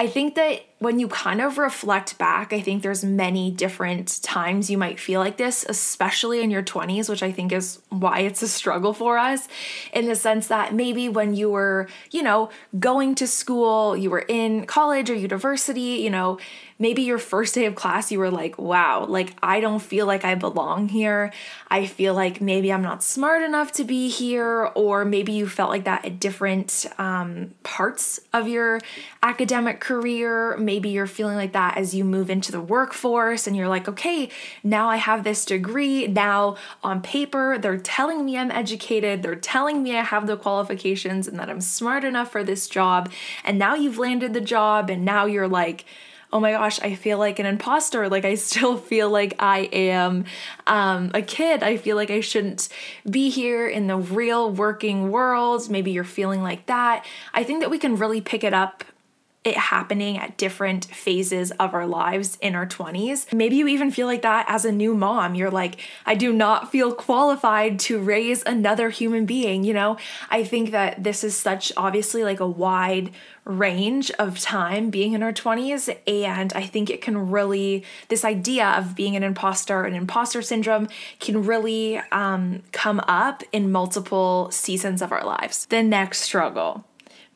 I 0.00 0.06
think 0.06 0.34
that 0.36 0.62
when 0.80 0.98
you 0.98 1.08
kind 1.08 1.42
of 1.42 1.58
reflect 1.58 2.16
back, 2.16 2.54
I 2.54 2.60
think 2.62 2.82
there's 2.82 3.04
many 3.04 3.50
different 3.50 4.22
times 4.22 4.70
you 4.70 4.78
might 4.78 4.98
feel 4.98 5.20
like 5.20 5.36
this, 5.36 5.66
especially 5.68 6.42
in 6.42 6.50
your 6.50 6.62
20s, 6.62 7.06
which 7.06 7.22
I 7.22 7.30
think 7.30 7.52
is 7.52 7.80
why 7.90 8.20
it's 8.20 8.40
a 8.40 8.48
struggle 8.48 8.94
for 8.94 9.18
us 9.18 9.46
in 9.92 10.06
the 10.06 10.16
sense 10.16 10.46
that 10.46 10.74
maybe 10.74 11.10
when 11.10 11.34
you 11.34 11.50
were, 11.50 11.86
you 12.10 12.22
know, 12.22 12.48
going 12.78 13.14
to 13.16 13.26
school, 13.26 13.94
you 13.94 14.08
were 14.08 14.24
in 14.26 14.64
college 14.64 15.10
or 15.10 15.14
university, 15.14 16.00
you 16.00 16.08
know, 16.08 16.38
maybe 16.80 17.02
your 17.02 17.18
first 17.18 17.54
day 17.54 17.66
of 17.66 17.74
class, 17.74 18.10
you 18.10 18.18
were 18.18 18.30
like, 18.30 18.58
wow, 18.58 19.04
like 19.04 19.34
I 19.42 19.60
don't 19.60 19.80
feel 19.80 20.06
like 20.06 20.24
I 20.24 20.34
belong 20.34 20.88
here. 20.88 21.30
I 21.68 21.86
feel 21.86 22.14
like 22.14 22.40
maybe 22.40 22.72
I'm 22.72 22.82
not 22.82 23.04
smart 23.04 23.42
enough 23.42 23.70
to 23.72 23.84
be 23.84 24.08
here. 24.08 24.70
Or 24.74 25.04
maybe 25.04 25.32
you 25.32 25.46
felt 25.46 25.68
like 25.68 25.84
that 25.84 26.06
at 26.06 26.18
different 26.18 26.86
um, 26.98 27.52
parts 27.62 28.18
of 28.32 28.48
your 28.48 28.80
academic 29.22 29.78
career. 29.78 30.56
Maybe 30.56 30.88
you're 30.88 31.06
feeling 31.06 31.36
like 31.36 31.52
that 31.52 31.76
as 31.76 31.94
you 31.94 32.02
move 32.02 32.30
into 32.30 32.50
the 32.50 32.62
workforce 32.62 33.46
and 33.46 33.54
you're 33.54 33.68
like, 33.68 33.86
okay, 33.86 34.30
now 34.64 34.88
I 34.88 34.96
have 34.96 35.22
this 35.22 35.44
degree. 35.44 36.06
Now 36.06 36.56
on 36.82 37.02
paper, 37.02 37.58
they're 37.58 37.76
telling 37.76 38.24
me 38.24 38.38
I'm 38.38 38.50
educated. 38.50 39.22
They're 39.22 39.36
telling 39.36 39.82
me 39.82 39.96
I 39.96 40.02
have 40.02 40.26
the 40.26 40.38
qualifications 40.38 41.28
and 41.28 41.38
that 41.38 41.50
I'm 41.50 41.60
smart 41.60 42.04
enough 42.04 42.32
for 42.32 42.42
this 42.42 42.66
job. 42.68 43.12
And 43.44 43.58
now 43.58 43.74
you've 43.74 43.98
landed 43.98 44.32
the 44.32 44.40
job 44.40 44.88
and 44.88 45.04
now 45.04 45.26
you're 45.26 45.46
like, 45.46 45.84
oh 46.32 46.40
my 46.40 46.52
gosh, 46.52 46.80
I 46.80 46.94
feel 46.94 47.18
like 47.18 47.38
an 47.38 47.46
imposter. 47.46 48.08
Like 48.08 48.24
I 48.24 48.34
still 48.34 48.76
feel 48.90 49.10
like 49.10 49.34
I 49.38 49.60
am 49.72 50.24
um, 50.66 51.10
a 51.14 51.22
kid. 51.22 51.62
I 51.62 51.76
feel 51.76 51.96
like 51.96 52.10
I 52.10 52.20
shouldn't 52.20 52.68
be 53.08 53.30
here 53.30 53.68
in 53.68 53.86
the 53.86 53.96
real 53.96 54.50
working 54.50 55.10
world. 55.10 55.68
Maybe 55.68 55.90
you're 55.90 56.04
feeling 56.04 56.42
like 56.42 56.66
that. 56.66 57.04
I 57.34 57.44
think 57.44 57.60
that 57.60 57.70
we 57.70 57.78
can 57.78 57.96
really 57.96 58.20
pick 58.20 58.44
it 58.44 58.54
up 58.54 58.84
it 59.42 59.56
happening 59.56 60.18
at 60.18 60.36
different 60.36 60.84
phases 60.84 61.50
of 61.52 61.72
our 61.72 61.86
lives 61.86 62.36
in 62.42 62.54
our 62.54 62.66
20s. 62.66 63.32
Maybe 63.32 63.56
you 63.56 63.68
even 63.68 63.90
feel 63.90 64.06
like 64.06 64.20
that 64.20 64.44
as 64.48 64.66
a 64.66 64.72
new 64.72 64.94
mom. 64.94 65.34
You're 65.34 65.50
like, 65.50 65.80
I 66.04 66.14
do 66.14 66.30
not 66.30 66.70
feel 66.70 66.92
qualified 66.92 67.78
to 67.80 67.98
raise 67.98 68.42
another 68.44 68.90
human 68.90 69.24
being, 69.24 69.64
you 69.64 69.72
know? 69.72 69.96
I 70.30 70.44
think 70.44 70.72
that 70.72 71.02
this 71.02 71.24
is 71.24 71.36
such 71.36 71.72
obviously 71.76 72.22
like 72.22 72.40
a 72.40 72.46
wide 72.46 73.12
range 73.44 74.10
of 74.12 74.38
time 74.38 74.90
being 74.90 75.14
in 75.14 75.22
our 75.22 75.32
20s 75.32 75.96
and 76.06 76.52
I 76.52 76.66
think 76.66 76.90
it 76.90 77.00
can 77.00 77.30
really 77.30 77.84
this 78.08 78.24
idea 78.24 78.66
of 78.66 78.94
being 78.94 79.16
an 79.16 79.22
imposter 79.22 79.84
and 79.84 79.96
imposter 79.96 80.42
syndrome 80.42 80.88
can 81.18 81.44
really 81.44 81.98
um, 82.12 82.62
come 82.72 83.00
up 83.08 83.42
in 83.52 83.72
multiple 83.72 84.50
seasons 84.52 85.00
of 85.00 85.10
our 85.10 85.24
lives. 85.24 85.64
The 85.66 85.82
next 85.82 86.20
struggle 86.20 86.84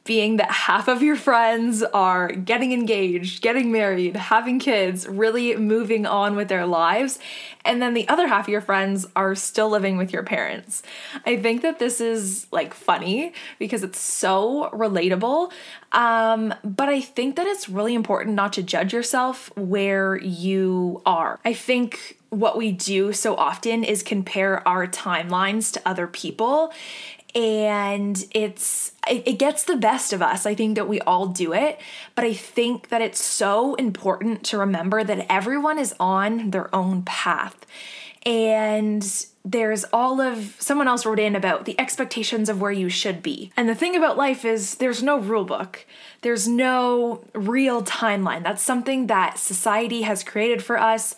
being 0.04 0.36
that 0.36 0.50
half 0.50 0.86
of 0.86 1.02
your 1.02 1.16
friends 1.16 1.82
are 1.82 2.28
getting 2.28 2.72
engaged, 2.72 3.40
getting 3.40 3.72
married, 3.72 4.14
having 4.14 4.58
kids, 4.58 5.08
really 5.08 5.56
moving 5.56 6.04
on 6.04 6.36
with 6.36 6.48
their 6.48 6.66
lives, 6.66 7.18
and 7.64 7.80
then 7.80 7.94
the 7.94 8.06
other 8.08 8.28
half 8.28 8.44
of 8.44 8.50
your 8.50 8.60
friends 8.60 9.06
are 9.16 9.34
still 9.34 9.70
living 9.70 9.96
with 9.96 10.12
your 10.12 10.22
parents. 10.22 10.82
I 11.24 11.38
think 11.38 11.62
that 11.62 11.78
this 11.78 12.02
is 12.02 12.46
like 12.52 12.74
funny 12.74 13.32
because 13.58 13.82
it's 13.82 13.98
so 13.98 14.68
relatable. 14.74 15.50
Um, 15.92 16.54
but 16.62 16.90
I 16.90 17.00
think 17.00 17.36
that 17.36 17.46
it's 17.46 17.68
really 17.70 17.94
important 17.94 18.34
not 18.34 18.52
to 18.54 18.62
judge 18.62 18.92
yourself 18.92 19.50
where 19.56 20.16
you 20.16 21.00
are. 21.06 21.40
I 21.44 21.54
think 21.54 22.18
what 22.28 22.58
we 22.58 22.72
do 22.72 23.12
so 23.12 23.36
often 23.36 23.84
is 23.84 24.02
compare 24.02 24.66
our 24.66 24.86
timelines 24.86 25.72
to 25.72 25.82
other 25.86 26.06
people 26.06 26.72
and 27.34 28.26
it's 28.30 28.92
it, 29.08 29.26
it, 29.26 29.38
gets 29.38 29.64
the 29.64 29.76
best 29.76 30.12
of 30.12 30.22
us 30.22 30.46
i 30.46 30.54
think 30.54 30.76
that 30.76 30.88
we 30.88 31.00
all 31.00 31.26
do 31.26 31.52
it 31.52 31.80
but 32.14 32.24
i 32.24 32.32
think 32.32 32.88
that 32.88 33.02
it's 33.02 33.22
so 33.22 33.74
important 33.74 34.44
to 34.44 34.58
remember 34.58 35.02
that 35.02 35.26
everyone 35.28 35.78
is 35.78 35.94
on 35.98 36.50
their 36.50 36.72
own 36.74 37.02
path 37.02 37.66
and 38.24 39.26
there's 39.44 39.84
all 39.92 40.22
of 40.22 40.56
someone 40.58 40.88
else 40.88 41.04
wrote 41.04 41.18
in 41.18 41.36
about 41.36 41.66
the 41.66 41.78
expectations 41.78 42.48
of 42.48 42.62
where 42.62 42.72
you 42.72 42.88
should 42.88 43.22
be. 43.22 43.52
And 43.56 43.68
the 43.68 43.74
thing 43.74 43.94
about 43.94 44.16
life 44.16 44.44
is 44.44 44.76
there's 44.76 45.02
no 45.02 45.18
rule 45.18 45.44
book. 45.44 45.84
There's 46.22 46.48
no 46.48 47.22
real 47.34 47.82
timeline. 47.82 48.42
That's 48.42 48.62
something 48.62 49.08
that 49.08 49.38
society 49.38 50.02
has 50.02 50.24
created 50.24 50.64
for 50.64 50.78
us 50.78 51.14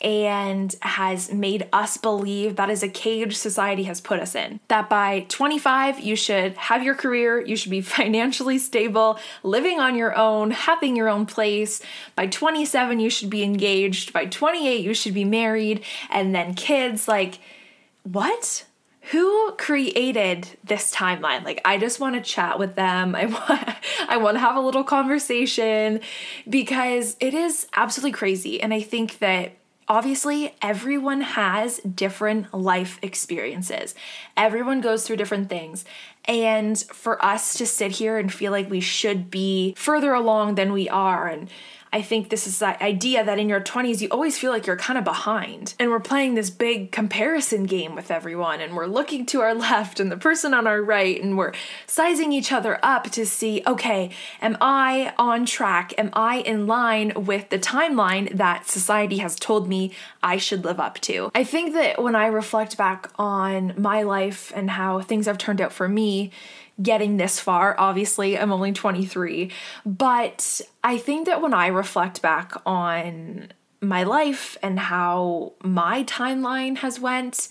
and 0.00 0.74
has 0.82 1.32
made 1.32 1.68
us 1.72 1.96
believe 1.96 2.56
that 2.56 2.70
is 2.70 2.82
a 2.82 2.88
cage 2.88 3.36
society 3.36 3.84
has 3.84 4.00
put 4.00 4.20
us 4.20 4.34
in. 4.34 4.60
That 4.68 4.88
by 4.88 5.26
25 5.28 6.00
you 6.00 6.16
should 6.16 6.54
have 6.54 6.82
your 6.82 6.94
career, 6.94 7.44
you 7.44 7.56
should 7.56 7.70
be 7.70 7.80
financially 7.98 8.58
stable, 8.58 9.18
living 9.42 9.80
on 9.80 9.96
your 9.96 10.16
own, 10.16 10.50
having 10.50 10.96
your 10.96 11.08
own 11.08 11.26
place. 11.26 11.80
By 12.14 12.26
27 12.26 13.00
you 13.00 13.10
should 13.10 13.30
be 13.30 13.42
engaged, 13.42 14.12
by 14.12 14.26
28 14.26 14.84
you 14.84 14.94
should 14.94 15.14
be 15.14 15.24
married 15.24 15.84
and 16.10 16.34
then 16.34 16.54
kids 16.54 17.08
like 17.08 17.38
what? 18.02 18.64
Who 19.10 19.52
created 19.52 20.48
this 20.64 20.94
timeline? 20.94 21.42
Like, 21.42 21.62
I 21.64 21.78
just 21.78 21.98
want 21.98 22.16
to 22.16 22.20
chat 22.20 22.58
with 22.58 22.74
them. 22.74 23.14
I 23.16 23.26
want, 23.26 23.76
I 24.08 24.16
want 24.18 24.34
to 24.36 24.40
have 24.40 24.56
a 24.56 24.60
little 24.60 24.84
conversation 24.84 26.00
because 26.48 27.16
it 27.20 27.32
is 27.34 27.66
absolutely 27.74 28.12
crazy. 28.12 28.60
And 28.60 28.74
I 28.74 28.80
think 28.80 29.18
that 29.18 29.52
obviously 29.88 30.54
everyone 30.60 31.22
has 31.22 31.78
different 31.78 32.52
life 32.52 32.98
experiences. 33.02 33.94
Everyone 34.36 34.80
goes 34.80 35.06
through 35.06 35.16
different 35.16 35.48
things. 35.48 35.84
And 36.26 36.78
for 36.78 37.24
us 37.24 37.54
to 37.54 37.66
sit 37.66 37.92
here 37.92 38.18
and 38.18 38.32
feel 38.32 38.52
like 38.52 38.68
we 38.68 38.80
should 38.80 39.30
be 39.30 39.74
further 39.78 40.12
along 40.12 40.56
than 40.56 40.72
we 40.72 40.88
are 40.88 41.26
and 41.26 41.48
I 41.92 42.02
think 42.02 42.28
this 42.28 42.46
is 42.46 42.58
that 42.58 42.80
idea 42.82 43.24
that 43.24 43.38
in 43.38 43.48
your 43.48 43.60
20s 43.60 44.00
you 44.00 44.08
always 44.10 44.38
feel 44.38 44.50
like 44.50 44.66
you're 44.66 44.76
kind 44.76 44.98
of 44.98 45.04
behind. 45.04 45.74
And 45.78 45.90
we're 45.90 46.00
playing 46.00 46.34
this 46.34 46.50
big 46.50 46.92
comparison 46.92 47.64
game 47.64 47.94
with 47.94 48.10
everyone, 48.10 48.60
and 48.60 48.74
we're 48.74 48.86
looking 48.86 49.26
to 49.26 49.40
our 49.40 49.54
left 49.68 50.00
and 50.00 50.10
the 50.10 50.16
person 50.16 50.54
on 50.54 50.66
our 50.66 50.82
right, 50.82 51.20
and 51.22 51.36
we're 51.36 51.52
sizing 51.86 52.32
each 52.32 52.52
other 52.52 52.78
up 52.82 53.10
to 53.10 53.26
see 53.26 53.62
okay, 53.66 54.10
am 54.40 54.56
I 54.60 55.12
on 55.18 55.46
track? 55.46 55.94
Am 55.98 56.10
I 56.12 56.38
in 56.38 56.66
line 56.66 57.12
with 57.14 57.48
the 57.50 57.58
timeline 57.58 58.36
that 58.36 58.68
society 58.68 59.18
has 59.18 59.36
told 59.36 59.68
me 59.68 59.92
I 60.22 60.36
should 60.36 60.64
live 60.64 60.80
up 60.80 61.00
to? 61.00 61.30
I 61.34 61.44
think 61.44 61.74
that 61.74 62.02
when 62.02 62.14
I 62.14 62.26
reflect 62.26 62.76
back 62.76 63.10
on 63.18 63.74
my 63.76 64.02
life 64.02 64.52
and 64.54 64.70
how 64.70 65.00
things 65.00 65.26
have 65.26 65.38
turned 65.38 65.60
out 65.60 65.72
for 65.72 65.88
me, 65.88 66.30
getting 66.82 67.16
this 67.16 67.40
far. 67.40 67.74
Obviously, 67.78 68.38
I'm 68.38 68.52
only 68.52 68.72
23, 68.72 69.50
but 69.84 70.60
I 70.84 70.98
think 70.98 71.26
that 71.26 71.42
when 71.42 71.54
I 71.54 71.68
reflect 71.68 72.22
back 72.22 72.52
on 72.64 73.48
my 73.80 74.02
life 74.04 74.56
and 74.62 74.78
how 74.78 75.52
my 75.62 76.04
timeline 76.04 76.78
has 76.78 77.00
went, 77.00 77.48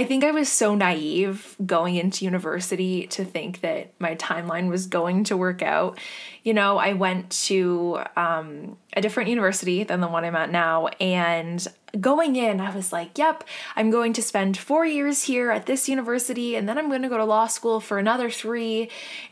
I 0.00 0.04
think 0.04 0.24
I 0.24 0.30
was 0.30 0.48
so 0.50 0.74
naive 0.74 1.54
going 1.66 1.96
into 1.96 2.24
university 2.24 3.06
to 3.08 3.22
think 3.22 3.60
that 3.60 3.92
my 3.98 4.14
timeline 4.14 4.70
was 4.70 4.86
going 4.86 5.24
to 5.24 5.36
work 5.36 5.60
out. 5.60 5.98
You 6.42 6.54
know, 6.54 6.78
I 6.78 6.94
went 6.94 7.28
to 7.48 8.00
um, 8.16 8.78
a 8.94 9.02
different 9.02 9.28
university 9.28 9.84
than 9.84 10.00
the 10.00 10.08
one 10.08 10.24
I'm 10.24 10.36
at 10.36 10.50
now, 10.50 10.86
and 11.02 11.68
going 12.00 12.36
in, 12.36 12.62
I 12.62 12.74
was 12.74 12.94
like, 12.94 13.18
yep, 13.18 13.44
I'm 13.76 13.90
going 13.90 14.14
to 14.14 14.22
spend 14.22 14.56
four 14.56 14.86
years 14.86 15.24
here 15.24 15.50
at 15.50 15.66
this 15.66 15.86
university, 15.86 16.56
and 16.56 16.66
then 16.66 16.78
I'm 16.78 16.88
going 16.88 17.02
to 17.02 17.10
go 17.10 17.18
to 17.18 17.24
law 17.26 17.46
school 17.46 17.78
for 17.78 17.98
another 17.98 18.30
three. 18.30 18.88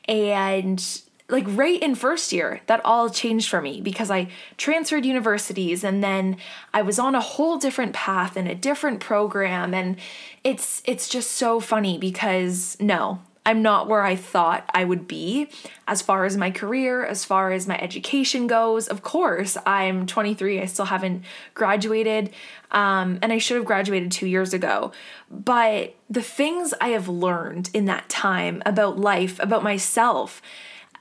And 0.06 0.84
like 1.30 1.44
right 1.48 1.80
in 1.82 1.94
first 1.94 2.32
year, 2.32 2.60
that 2.66 2.80
all 2.84 3.10
changed 3.10 3.50
for 3.50 3.60
me 3.60 3.80
because 3.80 4.10
I 4.10 4.28
transferred 4.56 5.04
universities 5.04 5.84
and 5.84 6.02
then 6.02 6.38
I 6.72 6.82
was 6.82 6.98
on 6.98 7.14
a 7.14 7.20
whole 7.20 7.58
different 7.58 7.92
path 7.92 8.36
and 8.36 8.48
a 8.48 8.54
different 8.54 9.00
program. 9.00 9.74
And 9.74 9.96
it's 10.42 10.82
it's 10.86 11.08
just 11.08 11.32
so 11.32 11.60
funny 11.60 11.98
because 11.98 12.78
no, 12.80 13.20
I'm 13.48 13.62
not 13.62 13.88
where 13.88 14.02
I 14.02 14.14
thought 14.14 14.68
I 14.74 14.84
would 14.84 15.08
be 15.08 15.48
as 15.86 16.02
far 16.02 16.24
as 16.26 16.36
my 16.36 16.50
career, 16.50 17.04
as 17.04 17.24
far 17.24 17.50
as 17.50 17.66
my 17.66 17.78
education 17.78 18.46
goes. 18.46 18.88
Of 18.88 19.02
course, 19.02 19.56
I'm 19.64 20.06
23, 20.06 20.60
I 20.60 20.66
still 20.66 20.84
haven't 20.84 21.24
graduated, 21.54 22.30
um, 22.72 23.18
and 23.22 23.32
I 23.32 23.38
should 23.38 23.56
have 23.56 23.64
graduated 23.64 24.12
two 24.12 24.26
years 24.26 24.52
ago. 24.52 24.92
But 25.30 25.94
the 26.10 26.22
things 26.22 26.74
I 26.78 26.88
have 26.88 27.08
learned 27.08 27.70
in 27.72 27.86
that 27.86 28.10
time 28.10 28.62
about 28.66 28.98
life, 28.98 29.38
about 29.40 29.62
myself, 29.62 30.42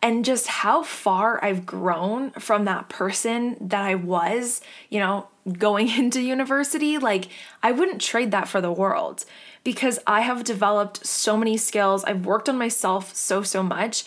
and 0.02 0.24
just 0.24 0.48
how 0.48 0.84
far 0.84 1.44
I've 1.44 1.66
grown 1.66 2.32
from 2.32 2.66
that 2.66 2.90
person 2.90 3.58
that 3.62 3.84
I 3.84 3.96
was, 3.96 4.62
you 4.90 5.00
know, 5.00 5.28
going 5.58 5.90
into 5.98 6.22
university, 6.22 6.98
like 6.98 7.28
I 7.64 7.72
wouldn't 7.72 8.02
trade 8.02 8.32
that 8.32 8.48
for 8.48 8.62
the 8.62 8.72
world 8.72 9.26
because 9.64 10.00
I 10.08 10.22
have 10.22 10.44
developed 10.44 11.06
so 11.06 11.36
many 11.36 11.58
skills. 11.58 12.04
I've 12.06 12.26
worked 12.26 12.48
on 12.48 12.58
myself 12.58 13.14
so, 13.16 13.42
so 13.42 13.62
much, 13.62 14.06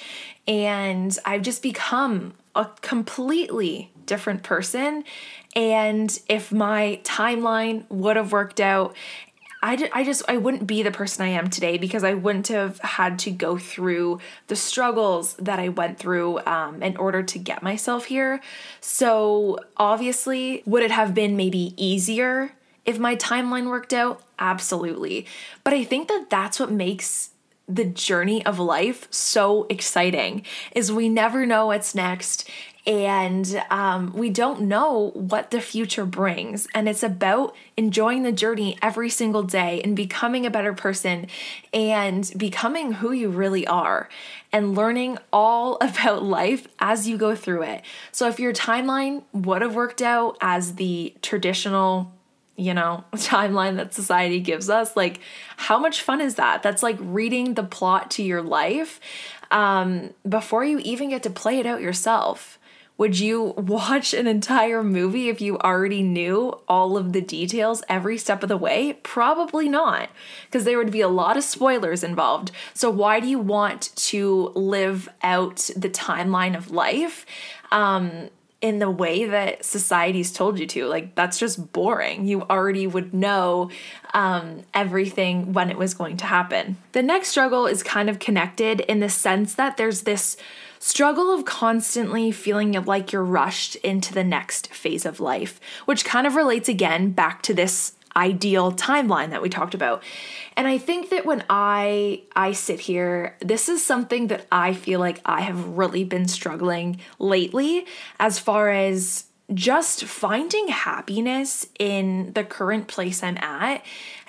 and 0.49 1.17
I've 1.27 1.43
just 1.43 1.63
become 1.63 2.35
a 2.55 2.69
completely 2.81 3.93
different 4.07 4.43
person. 4.43 5.05
And 5.55 6.19
if 6.29 6.51
my 6.51 7.01
timeline 7.05 7.85
would 7.91 8.17
have 8.17 8.33
worked 8.33 8.61
out, 8.61 8.97
I, 9.63 9.91
I 9.93 10.05
just 10.05 10.23
I 10.29 10.37
wouldn't 10.37 10.67
be 10.67 10.83
the 10.83 10.91
person 10.91 11.25
I 11.25 11.29
am 11.29 11.51
today 11.51 11.77
because 11.77 12.03
I 12.03 12.15
wouldn't 12.15 12.49
have 12.49 12.79
had 12.79 13.19
to 13.21 13.31
go 13.31 13.59
through 13.59 14.21
the 14.47 14.57
struggles 14.57 15.35
that 15.35 15.59
I 15.59 15.69
went 15.69 15.99
through 15.99 16.41
um, 16.47 16.83
in 16.83 16.97
order 16.97 17.23
to 17.23 17.39
get 17.39 17.63
myself 17.63 18.07
here. 18.07 18.41
So 18.81 19.59
obviously, 19.77 20.63
would 20.65 20.83
it 20.83 20.91
have 20.91 21.15
been 21.15 21.37
maybe 21.37 21.75
easier 21.77 22.53
if 22.87 22.99
my 22.99 23.15
timeline 23.17 23.69
worked 23.69 23.93
out, 23.93 24.23
absolutely. 24.39 25.27
But 25.63 25.75
I 25.75 25.85
think 25.85 26.09
that 26.09 26.27
that's 26.31 26.59
what 26.59 26.71
makes 26.71 27.31
the 27.69 27.85
journey 27.85 28.45
of 28.45 28.59
life 28.59 29.07
so 29.13 29.67
exciting 29.69 30.45
is 30.75 30.91
we 30.91 31.09
never 31.09 31.47
know 31.47 31.67
what's 31.67 31.95
next 31.95 32.51
and 32.87 33.63
um, 33.71 34.13
we 34.15 34.31
don't 34.31 34.63
know 34.63 35.11
what 35.15 35.51
the 35.51 35.61
future 35.61 36.07
brings 36.07 36.67
and 36.75 36.89
it's 36.89 37.03
about 37.03 37.55
enjoying 37.77 38.23
the 38.23 38.33
journey 38.33 38.79
every 38.81 39.11
single 39.11 39.43
day 39.43 39.81
and 39.83 39.95
becoming 39.95 40.47
a 40.47 40.51
better 40.51 40.73
person 40.73 41.27
and 41.73 42.33
becoming 42.37 42.93
who 42.95 43.13
you 43.13 43.29
really 43.29 43.67
are 43.67 44.09
and 44.53 44.75
learning 44.75 45.19
all 45.33 45.77
about 45.81 46.23
life 46.23 46.67
as 46.79 47.09
you 47.09 47.17
go 47.17 47.35
through 47.35 47.63
it 47.63 47.83
so 48.13 48.29
if 48.29 48.41
your 48.41 48.53
timeline 48.53 49.23
would 49.33 49.63
have 49.63 49.75
worked 49.75 50.03
out 50.03 50.37
as 50.41 50.75
the 50.77 51.15
traditional 51.23 52.13
you 52.57 52.75
know, 52.75 53.03
timeline 53.15 53.77
that 53.77 53.95
society 53.95 54.39
gives 54.39 54.69
us. 54.69 54.95
Like, 54.95 55.21
how 55.57 55.79
much 55.79 56.03
fun 56.03 56.21
is 56.21 56.35
that? 56.35 56.63
That's 56.63 56.83
like 56.83 56.99
reading 57.01 57.55
the 57.55 57.63
plot 57.63 58.11
to 58.13 58.23
your 58.23 58.43
life 58.43 59.01
um, 59.51 60.11
before 60.29 60.65
you 60.65 60.79
even 60.81 61.11
get 61.11 61.23
to 61.25 61.31
play 61.31 61.59
it 61.59 61.67
out 61.67 61.81
yourself, 61.81 62.59
Would 63.01 63.19
you 63.19 63.55
watch 63.57 64.13
an 64.13 64.27
entire 64.27 64.83
movie 64.83 65.31
if 65.31 65.41
you 65.41 65.59
already 65.59 66.03
knew 66.03 66.61
all 66.69 66.99
of 66.99 67.15
the 67.15 67.23
details 67.23 67.83
every 67.89 68.19
step 68.19 68.43
of 68.43 68.51
the 68.51 68.59
way? 68.59 68.99
Probably 69.03 69.71
not, 69.71 70.11
because 70.45 70.65
there 70.65 70.77
would 70.77 70.93
be 70.93 71.01
a 71.01 71.09
lot 71.09 71.39
of 71.39 71.43
spoilers 71.43 72.05
involved. 72.05 72.51
So, 72.75 72.91
why 72.91 73.19
do 73.19 73.27
you 73.27 73.39
want 73.39 73.97
to 74.11 74.53
live 74.55 75.09
out 75.23 75.71
the 75.75 75.89
timeline 75.89 76.55
of 76.55 76.73
life? 76.73 77.25
Um, 77.73 78.29
in 78.61 78.81
the 78.81 78.91
way 78.91 79.25
that 79.25 79.65
society's 79.65 80.31
told 80.31 80.59
you 80.59 80.67
to. 80.67 80.85
Like, 80.85 81.15
that's 81.15 81.39
just 81.39 81.73
boring. 81.73 82.27
You 82.27 82.43
already 82.43 82.87
would 82.87 83.15
know 83.15 83.71
um, 84.13 84.65
everything 84.75 85.55
when 85.55 85.71
it 85.71 85.79
was 85.79 85.95
going 85.95 86.19
to 86.19 86.27
happen. 86.27 86.77
The 86.93 87.03
next 87.03 87.29
struggle 87.29 87.67
is 87.67 87.83
kind 87.83 88.11
of 88.11 88.19
connected 88.19 88.81
in 88.81 89.01
the 89.01 89.09
sense 89.09 89.55
that 89.55 89.79
there's 89.79 90.03
this 90.03 90.37
struggle 90.81 91.33
of 91.33 91.45
constantly 91.45 92.33
feeling 92.33 92.73
like 92.73 93.13
you're 93.13 93.23
rushed 93.23 93.77
into 93.77 94.13
the 94.13 94.25
next 94.25 94.73
phase 94.73 95.07
of 95.07 95.21
life, 95.21 95.61
which 95.85 96.05
kind 96.05 96.27
of 96.27 96.35
relates 96.35 96.69
again 96.69 97.13
back 97.13 97.43
to 97.43 97.55
this 97.55 97.93
ideal 98.17 98.73
timeline 98.73 99.31
that 99.31 99.43
we 99.43 99.49
talked 99.49 99.75
about. 99.75 100.03
And 100.57 100.67
I 100.67 100.79
think 100.79 101.11
that 101.11 101.25
when 101.25 101.45
I 101.49 102.23
I 102.35 102.53
sit 102.53 102.81
here, 102.81 103.37
this 103.41 103.69
is 103.69 103.85
something 103.85 104.27
that 104.29 104.47
I 104.51 104.73
feel 104.73 104.99
like 104.99 105.21
I 105.25 105.43
have 105.43 105.77
really 105.77 106.03
been 106.03 106.27
struggling 106.27 106.99
lately 107.19 107.87
as 108.19 108.39
far 108.39 108.71
as 108.71 109.27
just 109.53 110.05
finding 110.05 110.69
happiness 110.69 111.67
in 111.79 112.33
the 112.33 112.45
current 112.45 112.89
place 112.89 113.23
I'm 113.23 113.37
at 113.39 113.85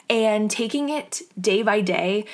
and 0.10 0.52
taking 0.52 0.90
it 0.90 1.22
day 1.40 1.62
by 1.62 1.82
day 1.82 2.26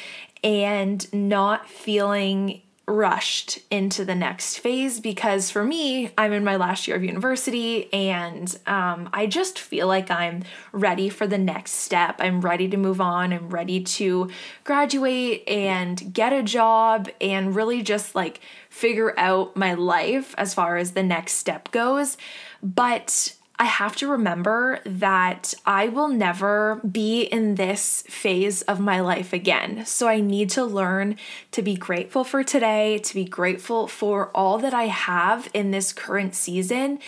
and 0.44 1.12
not 1.14 1.70
feeling 1.70 2.62
rushed 2.88 3.60
into 3.70 4.06
the 4.06 4.16
next 4.16 4.60
phase 4.60 5.02
because 5.02 5.52
for 5.52 5.64
me, 5.64 6.10
I'm 6.18 6.32
in 6.32 6.46
my 6.46 6.56
last 6.56 6.88
year 6.88 6.96
of 6.96 7.04
university 7.04 7.92
and 7.92 8.58
um, 8.66 9.10
I 9.12 9.28
just 9.28 9.60
feel 9.60 9.88
like 9.88 10.10
I'm 10.10 10.44
ready 10.72 11.10
for 11.10 11.28
the 11.28 11.38
next 11.38 11.72
step. 11.72 12.16
I'm 12.20 12.40
ready 12.40 12.70
to 12.70 12.78
move 12.78 13.02
on. 13.02 13.34
I'm 13.34 13.50
ready 13.50 13.82
to 13.84 14.30
graduate 14.64 15.44
and 15.50 16.14
get 16.14 16.32
a 16.32 16.42
job 16.42 17.10
and 17.20 17.54
really 17.54 17.82
just 17.82 18.16
like 18.16 18.40
figure 18.70 19.14
out 19.20 19.58
my 19.58 19.74
life 19.74 20.34
as 20.38 20.54
far 20.54 20.78
as 20.78 20.92
the 20.92 21.04
next 21.04 21.34
step 21.34 21.72
goes. 21.72 22.16
But 22.64 23.34
I 23.60 23.66
have 23.66 23.96
to 23.98 24.08
remember 24.08 24.80
that 24.86 25.56
I 25.66 25.88
will 25.88 26.10
never 26.10 26.80
be 26.90 27.24
in 27.24 27.56
this 27.56 28.04
phase 28.08 28.62
of 28.64 28.80
my 28.80 29.00
life 29.00 29.34
again. 29.34 29.84
So 29.86 30.08
I 30.08 30.22
need 30.22 30.52
to 30.52 30.64
learn 30.64 31.16
to 31.52 31.64
be 31.64 31.76
grateful 31.76 32.24
for 32.24 32.44
today, 32.44 33.00
to 33.00 33.14
be 33.16 33.26
grateful 33.26 33.88
for 33.88 34.30
all 34.36 34.60
that 34.60 34.76
I 34.76 34.84
have 34.84 35.50
in 35.56 35.72
this 35.72 35.92
current 35.92 36.36
season, 36.36 37.00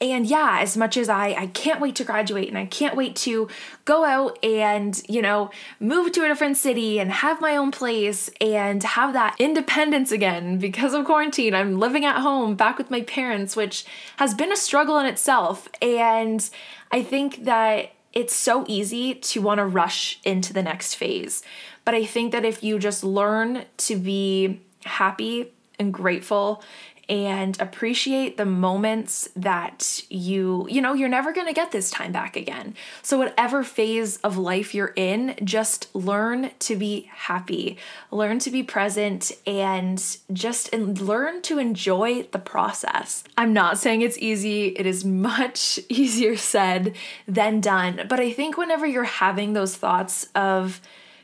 and 0.00 0.26
yeah, 0.26 0.58
as 0.60 0.76
much 0.76 0.96
as 0.96 1.08
I, 1.08 1.30
I 1.30 1.46
can't 1.48 1.80
wait 1.80 1.96
to 1.96 2.04
graduate 2.04 2.48
and 2.48 2.56
I 2.56 2.66
can't 2.66 2.94
wait 2.94 3.16
to 3.16 3.48
go 3.84 4.04
out 4.04 4.38
and, 4.44 5.00
you 5.08 5.20
know, 5.20 5.50
move 5.80 6.12
to 6.12 6.24
a 6.24 6.28
different 6.28 6.56
city 6.56 7.00
and 7.00 7.10
have 7.10 7.40
my 7.40 7.56
own 7.56 7.72
place 7.72 8.30
and 8.40 8.82
have 8.82 9.12
that 9.14 9.34
independence 9.40 10.12
again 10.12 10.58
because 10.58 10.94
of 10.94 11.04
quarantine. 11.04 11.52
I'm 11.52 11.80
living 11.80 12.04
at 12.04 12.20
home 12.20 12.54
back 12.54 12.78
with 12.78 12.92
my 12.92 13.02
parents, 13.02 13.56
which 13.56 13.84
has 14.18 14.34
been 14.34 14.52
a 14.52 14.56
struggle 14.56 14.98
in 14.98 15.06
itself. 15.06 15.68
And 15.82 16.48
I 16.92 17.02
think 17.02 17.44
that 17.44 17.90
it's 18.12 18.34
so 18.34 18.64
easy 18.68 19.14
to 19.14 19.40
want 19.40 19.58
to 19.58 19.66
rush 19.66 20.20
into 20.24 20.52
the 20.52 20.62
next 20.62 20.94
phase. 20.94 21.42
But 21.84 21.94
I 21.94 22.04
think 22.04 22.30
that 22.32 22.44
if 22.44 22.62
you 22.62 22.78
just 22.78 23.02
learn 23.02 23.64
to 23.78 23.96
be 23.96 24.60
happy 24.84 25.52
and 25.78 25.92
grateful 25.92 26.62
and 27.08 27.58
appreciate 27.60 28.36
the 28.36 28.44
moments 28.44 29.28
that 29.34 30.02
you, 30.10 30.66
you 30.70 30.82
know, 30.82 30.92
you're 30.92 31.08
never 31.08 31.32
going 31.32 31.46
to 31.46 31.52
get 31.52 31.72
this 31.72 31.90
time 31.90 32.12
back 32.12 32.36
again. 32.36 32.74
So, 33.02 33.18
whatever 33.18 33.62
phase 33.62 34.18
of 34.18 34.36
life 34.36 34.74
you're 34.74 34.92
in, 34.94 35.34
just 35.42 35.94
learn 35.94 36.50
to 36.60 36.76
be 36.76 37.10
happy, 37.14 37.78
learn 38.10 38.38
to 38.40 38.50
be 38.50 38.62
present, 38.62 39.32
and 39.46 40.02
just 40.32 40.72
learn 40.74 41.40
to 41.42 41.58
enjoy 41.58 42.24
the 42.24 42.38
process. 42.38 43.24
I'm 43.36 43.52
not 43.52 43.78
saying 43.78 44.02
it's 44.02 44.18
easy, 44.18 44.68
it 44.68 44.86
is 44.86 45.04
much 45.04 45.80
easier 45.88 46.36
said 46.36 46.94
than 47.26 47.60
done. 47.60 48.06
But 48.08 48.20
I 48.20 48.32
think 48.32 48.56
whenever 48.56 48.86
you're 48.86 49.04
having 49.04 49.54
those 49.54 49.76
thoughts 49.76 50.28
of, 50.34 50.80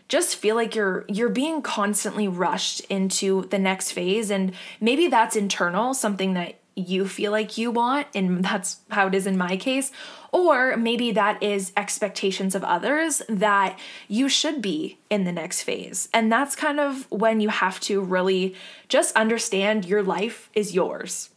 just 0.08 0.36
feel 0.36 0.54
like 0.54 0.74
you're 0.74 1.04
you're 1.08 1.28
being 1.28 1.62
constantly 1.62 2.28
rushed 2.28 2.80
into 2.82 3.42
the 3.46 3.58
next 3.58 3.92
phase. 3.92 4.30
And 4.30 4.52
maybe 4.80 5.08
that's 5.08 5.36
internal 5.36 5.94
something 5.94 6.34
that 6.34 6.56
you 6.76 7.06
feel 7.06 7.30
like 7.30 7.56
you 7.56 7.70
want 7.70 8.08
and 8.14 8.44
that's 8.44 8.78
how 8.90 9.06
it 9.06 9.14
is 9.14 9.26
in 9.26 9.38
my 9.38 9.56
case. 9.56 9.92
Or 10.32 10.76
maybe 10.76 11.12
that 11.12 11.40
is 11.42 11.72
expectations 11.76 12.56
of 12.56 12.64
others 12.64 13.22
that 13.28 13.78
you 14.08 14.28
should 14.28 14.60
be 14.60 14.98
in 15.08 15.24
the 15.24 15.32
next 15.32 15.62
phase. 15.62 16.08
And 16.12 16.30
that's 16.32 16.56
kind 16.56 16.80
of 16.80 17.08
when 17.10 17.40
you 17.40 17.48
have 17.48 17.78
to 17.80 18.00
really 18.00 18.56
just 18.88 19.14
understand 19.14 19.84
your 19.84 20.02
life 20.02 20.50
is 20.54 20.74
yours 20.74 21.30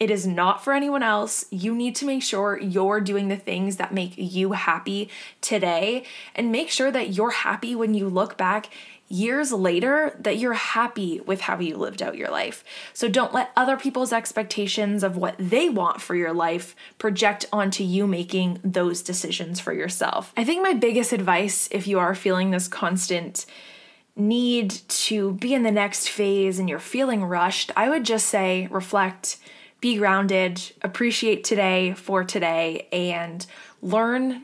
it 0.00 0.10
is 0.10 0.26
not 0.26 0.62
for 0.62 0.72
anyone 0.72 1.02
else. 1.02 1.44
You 1.50 1.74
need 1.74 1.94
to 1.96 2.06
make 2.06 2.22
sure 2.22 2.58
you're 2.60 3.00
doing 3.00 3.28
the 3.28 3.36
things 3.36 3.76
that 3.76 3.94
make 3.94 4.14
you 4.16 4.52
happy 4.52 5.08
today 5.40 6.04
and 6.34 6.50
make 6.50 6.70
sure 6.70 6.90
that 6.90 7.14
you're 7.14 7.30
happy 7.30 7.74
when 7.74 7.94
you 7.94 8.08
look 8.08 8.36
back 8.36 8.68
years 9.08 9.52
later 9.52 10.16
that 10.18 10.38
you're 10.38 10.54
happy 10.54 11.20
with 11.20 11.42
how 11.42 11.58
you 11.58 11.76
lived 11.76 12.02
out 12.02 12.16
your 12.16 12.30
life. 12.30 12.64
So 12.92 13.08
don't 13.08 13.34
let 13.34 13.52
other 13.56 13.76
people's 13.76 14.12
expectations 14.12 15.02
of 15.02 15.16
what 15.16 15.36
they 15.38 15.68
want 15.68 16.00
for 16.00 16.16
your 16.16 16.32
life 16.32 16.74
project 16.98 17.46
onto 17.52 17.84
you 17.84 18.06
making 18.06 18.60
those 18.64 19.02
decisions 19.02 19.60
for 19.60 19.72
yourself. 19.72 20.32
I 20.36 20.44
think 20.44 20.62
my 20.62 20.72
biggest 20.72 21.12
advice 21.12 21.68
if 21.70 21.86
you 21.86 21.98
are 21.98 22.14
feeling 22.14 22.50
this 22.50 22.66
constant 22.66 23.46
need 24.16 24.70
to 24.88 25.32
be 25.32 25.54
in 25.54 25.64
the 25.64 25.70
next 25.70 26.08
phase 26.08 26.58
and 26.58 26.68
you're 26.68 26.78
feeling 26.78 27.24
rushed, 27.24 27.70
I 27.76 27.88
would 27.88 28.04
just 28.04 28.26
say 28.26 28.68
reflect 28.70 29.36
be 29.84 29.96
grounded, 29.98 30.72
appreciate 30.80 31.44
today 31.44 31.92
for 31.92 32.24
today, 32.24 32.88
and 32.90 33.44
learn 33.82 34.42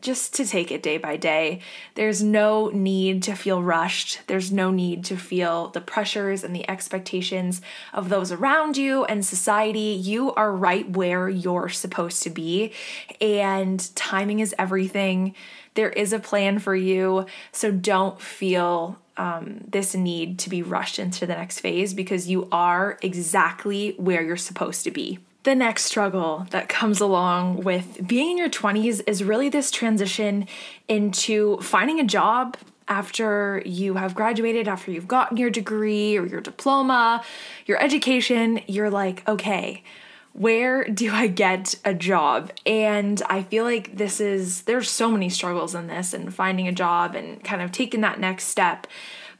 just 0.00 0.32
to 0.32 0.46
take 0.46 0.70
it 0.70 0.80
day 0.80 0.96
by 0.96 1.16
day. 1.16 1.60
There's 1.96 2.22
no 2.22 2.68
need 2.68 3.24
to 3.24 3.34
feel 3.34 3.60
rushed. 3.64 4.20
There's 4.28 4.52
no 4.52 4.70
need 4.70 5.04
to 5.06 5.16
feel 5.16 5.70
the 5.70 5.80
pressures 5.80 6.44
and 6.44 6.54
the 6.54 6.70
expectations 6.70 7.60
of 7.92 8.10
those 8.10 8.30
around 8.30 8.76
you 8.76 9.04
and 9.06 9.26
society. 9.26 9.98
You 10.00 10.32
are 10.34 10.52
right 10.54 10.88
where 10.88 11.28
you're 11.28 11.68
supposed 11.68 12.22
to 12.22 12.30
be, 12.30 12.72
and 13.20 13.92
timing 13.96 14.38
is 14.38 14.54
everything. 14.56 15.34
There 15.74 15.90
is 15.90 16.12
a 16.12 16.20
plan 16.20 16.60
for 16.60 16.76
you, 16.76 17.26
so 17.50 17.72
don't 17.72 18.20
feel 18.20 19.00
um, 19.16 19.64
this 19.68 19.94
need 19.94 20.38
to 20.40 20.50
be 20.50 20.62
rushed 20.62 20.98
into 20.98 21.26
the 21.26 21.34
next 21.34 21.60
phase 21.60 21.94
because 21.94 22.28
you 22.28 22.48
are 22.52 22.98
exactly 23.02 23.94
where 23.96 24.22
you're 24.22 24.36
supposed 24.36 24.84
to 24.84 24.90
be. 24.90 25.18
The 25.44 25.54
next 25.54 25.84
struggle 25.84 26.46
that 26.50 26.68
comes 26.68 27.00
along 27.00 27.62
with 27.62 28.06
being 28.06 28.32
in 28.32 28.38
your 28.38 28.50
20s 28.50 29.00
is 29.06 29.22
really 29.22 29.48
this 29.48 29.70
transition 29.70 30.46
into 30.88 31.58
finding 31.58 32.00
a 32.00 32.04
job 32.04 32.56
after 32.88 33.62
you 33.64 33.94
have 33.94 34.14
graduated, 34.14 34.68
after 34.68 34.90
you've 34.90 35.08
gotten 35.08 35.36
your 35.36 35.50
degree 35.50 36.16
or 36.16 36.26
your 36.26 36.40
diploma, 36.40 37.24
your 37.64 37.80
education. 37.80 38.60
You're 38.66 38.90
like, 38.90 39.26
okay, 39.28 39.82
where 40.36 40.84
do 40.84 41.10
I 41.12 41.28
get 41.28 41.76
a 41.82 41.94
job? 41.94 42.52
And 42.66 43.22
I 43.26 43.42
feel 43.42 43.64
like 43.64 43.96
this 43.96 44.20
is, 44.20 44.62
there's 44.62 44.90
so 44.90 45.10
many 45.10 45.30
struggles 45.30 45.74
in 45.74 45.86
this 45.86 46.12
and 46.12 46.34
finding 46.34 46.68
a 46.68 46.72
job 46.72 47.14
and 47.14 47.42
kind 47.42 47.62
of 47.62 47.72
taking 47.72 48.02
that 48.02 48.20
next 48.20 48.44
step, 48.44 48.86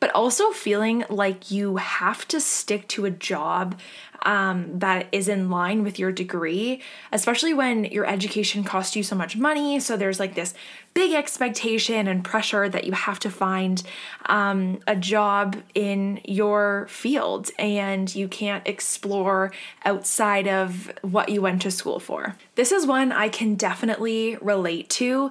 but 0.01 0.11
also 0.15 0.51
feeling 0.51 1.05
like 1.09 1.51
you 1.51 1.77
have 1.77 2.27
to 2.29 2.41
stick 2.41 2.89
to 2.89 3.05
a 3.05 3.11
job 3.11 3.79
um, 4.27 4.81
that 4.81 5.07
is 5.13 5.29
in 5.29 5.51
line 5.51 5.85
with 5.85 5.99
your 5.99 6.11
degree, 6.11 6.83
especially 7.13 7.55
when 7.55 7.85
your 7.85 8.05
education 8.07 8.65
costs 8.65 8.97
you 8.97 9.03
so 9.03 9.15
much 9.15 9.37
money. 9.37 9.79
So 9.79 9.97
there's 9.97 10.19
like 10.19 10.35
this 10.35 10.53
big 10.95 11.13
expectation 11.13 12.09
and 12.09 12.25
pressure 12.25 12.69
that 12.69 12.85
you 12.85 12.93
have 12.93 13.21
to 13.21 13.31
find 13.31 13.83
um, 14.27 14.81
a 14.87 14.97
job 14.97 15.57
in 15.75 16.21
your 16.25 16.87
field 16.89 17.51
and 17.59 18.13
you 18.15 18.27
can't 18.27 18.67
explore 18.67 19.53
outside 19.85 20.49
of 20.49 20.91
what 21.03 21.29
you 21.29 21.41
went 21.41 21.63
to 21.63 21.71
school 21.71 22.01
for. 22.01 22.35
This 22.57 22.73
is 22.73 22.87
one 22.87 23.13
I 23.13 23.29
can 23.29 23.55
definitely 23.55 24.37
relate 24.41 24.91
to. 24.91 25.31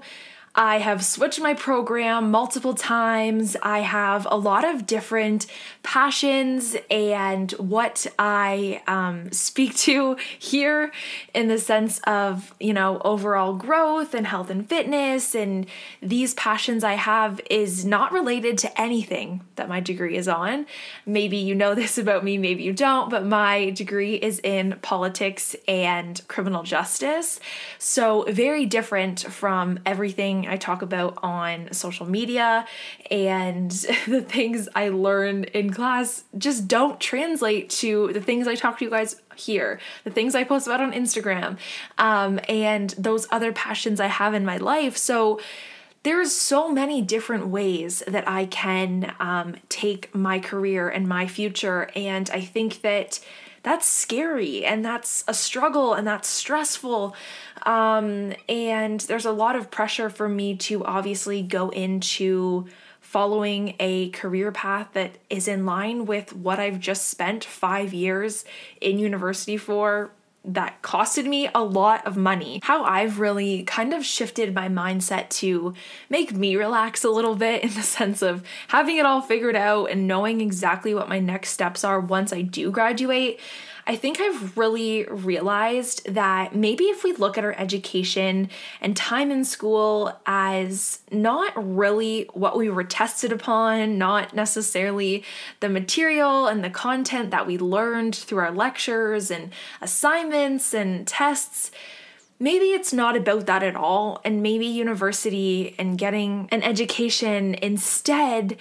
I 0.57 0.77
have 0.77 1.03
switched 1.03 1.41
my 1.41 1.53
program 1.53 2.31
multiple 2.31 2.73
times. 2.73 3.57
I 3.61 3.79
have 3.79 4.25
a 4.31 4.37
lot 4.37 4.63
of 4.63 4.85
different 4.87 5.47
passions 5.83 6.77
and 6.89 7.51
what 7.53 8.07
I 8.17 8.81
um, 8.87 9.33
speak 9.33 9.75
to 9.79 10.15
here 10.39 10.93
in 11.33 11.49
the 11.49 11.59
sense 11.59 11.99
of, 12.07 12.53
you 12.57 12.73
know, 12.73 13.01
overall 13.03 13.53
growth 13.53 14.13
and 14.13 14.25
health 14.25 14.49
and 14.49 14.67
fitness. 14.67 15.35
And 15.35 15.65
these 16.01 16.33
passions 16.35 16.85
I 16.85 16.93
have 16.93 17.41
is 17.49 17.83
not 17.83 18.13
related 18.13 18.57
to 18.59 18.81
anything 18.81 19.41
that 19.57 19.67
my 19.67 19.81
degree 19.81 20.15
is 20.15 20.29
on. 20.29 20.67
Maybe 21.05 21.35
you 21.35 21.53
know 21.53 21.75
this 21.75 21.97
about 21.97 22.23
me, 22.23 22.37
maybe 22.37 22.63
you 22.63 22.71
don't, 22.71 23.09
but 23.09 23.25
my 23.25 23.71
degree 23.71 24.15
is 24.15 24.39
in 24.39 24.79
politics 24.81 25.53
and 25.67 26.25
criminal 26.29 26.63
justice. 26.63 27.41
So, 27.77 28.23
very 28.29 28.65
different 28.65 29.19
from 29.19 29.79
I 30.47 30.57
talk 30.57 30.81
about 30.81 31.17
on 31.23 31.71
social 31.71 32.05
media 32.05 32.65
and 33.09 33.71
the 34.07 34.21
things 34.21 34.67
I 34.75 34.89
learn 34.89 35.45
in 35.45 35.71
class 35.71 36.23
just 36.37 36.67
don't 36.67 36.99
translate 36.99 37.69
to 37.71 38.11
the 38.13 38.21
things 38.21 38.47
I 38.47 38.55
talk 38.55 38.79
to 38.79 38.85
you 38.85 38.91
guys 38.91 39.21
here, 39.35 39.79
the 40.03 40.11
things 40.11 40.35
I 40.35 40.43
post 40.43 40.67
about 40.67 40.81
on 40.81 40.91
Instagram, 40.91 41.57
um, 41.97 42.39
and 42.47 42.91
those 42.91 43.27
other 43.31 43.51
passions 43.51 43.99
I 43.99 44.07
have 44.07 44.33
in 44.33 44.45
my 44.45 44.57
life. 44.57 44.97
So, 44.97 45.39
there's 46.03 46.31
so 46.31 46.71
many 46.71 47.01
different 47.01 47.47
ways 47.47 48.03
that 48.07 48.29
I 48.29 48.45
can 48.45 49.15
um, 49.19 49.55
take 49.69 50.13
my 50.13 50.37
career 50.39 50.87
and 50.87 51.07
my 51.07 51.25
future. 51.25 51.89
And 51.95 52.29
I 52.29 52.41
think 52.41 52.81
that 52.81 53.19
that's 53.65 53.87
scary 53.87 54.63
and 54.63 54.85
that's 54.85 55.23
a 55.27 55.33
struggle 55.33 55.95
and 55.95 56.05
that's 56.05 56.29
stressful. 56.29 57.15
Um, 57.63 58.33
and 58.47 58.99
there's 59.01 59.25
a 59.25 59.31
lot 59.31 59.55
of 59.55 59.71
pressure 59.71 60.11
for 60.11 60.29
me 60.29 60.55
to 60.57 60.85
obviously 60.85 61.41
go 61.41 61.69
into 61.69 62.67
following 63.01 63.75
a 63.79 64.09
career 64.09 64.51
path 64.51 64.89
that 64.93 65.17
is 65.31 65.47
in 65.47 65.65
line 65.65 66.05
with 66.05 66.35
what 66.35 66.59
I've 66.59 66.79
just 66.79 67.07
spent 67.07 67.43
five 67.43 67.91
years 67.91 68.45
in 68.81 68.99
university 68.99 69.57
for 69.57 70.11
that 70.47 70.81
costed 70.81 71.25
me 71.25 71.49
a 71.53 71.63
lot 71.63 72.05
of 72.05 72.17
money. 72.17 72.59
How 72.63 72.83
I've 72.83 73.19
really 73.19 73.63
kind 73.63 73.93
of 73.93 74.05
shifted 74.05 74.53
my 74.53 74.69
mindset 74.69 75.29
to 75.41 75.73
make 76.09 76.33
me 76.33 76.55
relax 76.55 77.03
a 77.03 77.09
little 77.09 77.35
bit 77.35 77.63
in 77.63 77.69
the 77.73 77.83
sense 77.83 78.21
of 78.21 78.43
having 78.67 78.97
it 78.97 79.05
all 79.05 79.21
figured 79.21 79.55
out 79.55 79.85
and 79.91 80.07
knowing 80.07 80.41
exactly 80.41 80.93
what 80.93 81.09
my 81.09 81.19
next 81.19 81.49
steps 81.49 81.83
are 81.83 81.99
once 81.99 82.31
I 82.31 82.41
do 82.41 82.71
graduate. 82.71 83.39
I 83.87 83.95
think 83.95 84.19
I've 84.19 84.57
really 84.57 85.03
realized 85.05 86.11
that 86.11 86.55
maybe 86.55 86.85
if 86.85 87.03
we 87.03 87.13
look 87.13 87.37
at 87.37 87.43
our 87.43 87.53
education 87.53 88.49
and 88.81 88.97
time 88.97 89.29
in 89.29 89.45
school 89.45 90.19
as 90.25 90.99
not 91.11 91.53
really 91.55 92.27
what 92.33 92.57
we 92.57 92.69
were 92.69 92.83
tested 92.83 93.31
upon, 93.31 93.99
not 93.99 94.33
necessarily 94.33 95.23
the 95.59 95.69
material 95.69 96.47
and 96.47 96.63
the 96.63 96.69
content 96.71 97.29
that 97.29 97.45
we 97.45 97.59
learned 97.59 98.15
through 98.15 98.39
our 98.39 98.51
lectures 98.51 99.29
and 99.29 99.51
assignments 99.81 100.73
and 100.73 101.07
tests 101.07 101.71
maybe 102.39 102.65
it's 102.65 102.91
not 102.91 103.15
about 103.15 103.45
that 103.45 103.63
at 103.63 103.75
all. 103.75 104.19
And 104.25 104.43
maybe 104.43 104.65
university 104.65 105.75
and 105.79 105.97
getting 105.97 106.49
an 106.51 106.63
education 106.63 107.55
instead 107.61 108.57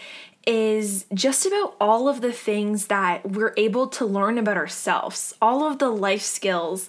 is 0.46 1.06
just 1.14 1.46
about 1.46 1.74
all 1.80 2.08
of 2.08 2.20
the 2.20 2.32
things 2.32 2.88
that 2.88 3.30
we're 3.30 3.54
able 3.56 3.86
to 3.88 4.04
learn 4.04 4.38
about 4.38 4.56
ourselves, 4.56 5.34
all 5.40 5.64
of 5.64 5.78
the 5.78 5.88
life 5.88 6.22
skills 6.22 6.88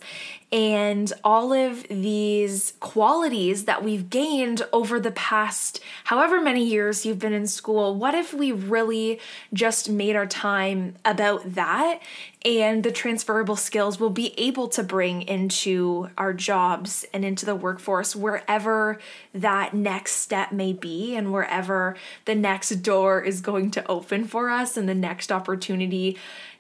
and 0.51 1.11
all 1.23 1.53
of 1.53 1.87
these 1.89 2.73
qualities 2.79 3.65
that 3.65 3.83
we've 3.83 4.09
gained 4.09 4.61
over 4.71 4.99
the 4.99 5.11
past 5.11 5.79
however 6.05 6.41
many 6.41 6.63
years 6.63 7.05
you've 7.05 7.19
been 7.19 7.33
in 7.33 7.47
school. 7.47 7.95
What 7.95 8.13
if 8.13 8.33
we 8.33 8.51
really 8.51 9.19
just 9.53 9.89
made 9.89 10.15
our 10.15 10.27
time 10.27 10.95
about 11.03 11.55
that 11.55 11.99
and 12.45 12.83
the 12.83 12.91
transferable 12.91 13.55
skills 13.55 13.99
we'll 13.99 14.11
be 14.11 14.39
able 14.39 14.67
to 14.67 14.83
bring 14.83 15.23
into 15.23 16.07
our 16.17 16.31
jobs 16.31 17.03
and 17.11 17.25
into 17.25 17.45
the 17.45 17.55
workforce 17.55 18.15
wherever 18.15 18.99
that 19.33 19.73
next 19.73 20.17
step 20.17 20.51
may 20.51 20.71
be 20.71 21.15
and 21.15 21.33
wherever 21.33 21.97
the 22.25 22.35
next 22.35 22.69
door 22.83 23.21
is 23.21 23.41
going 23.41 23.71
to 23.71 23.85
open 23.87 24.25
for 24.25 24.49
us 24.49 24.77
and 24.77 24.87
the 24.87 24.95
next 24.95 25.31
opportunity 25.31 26.17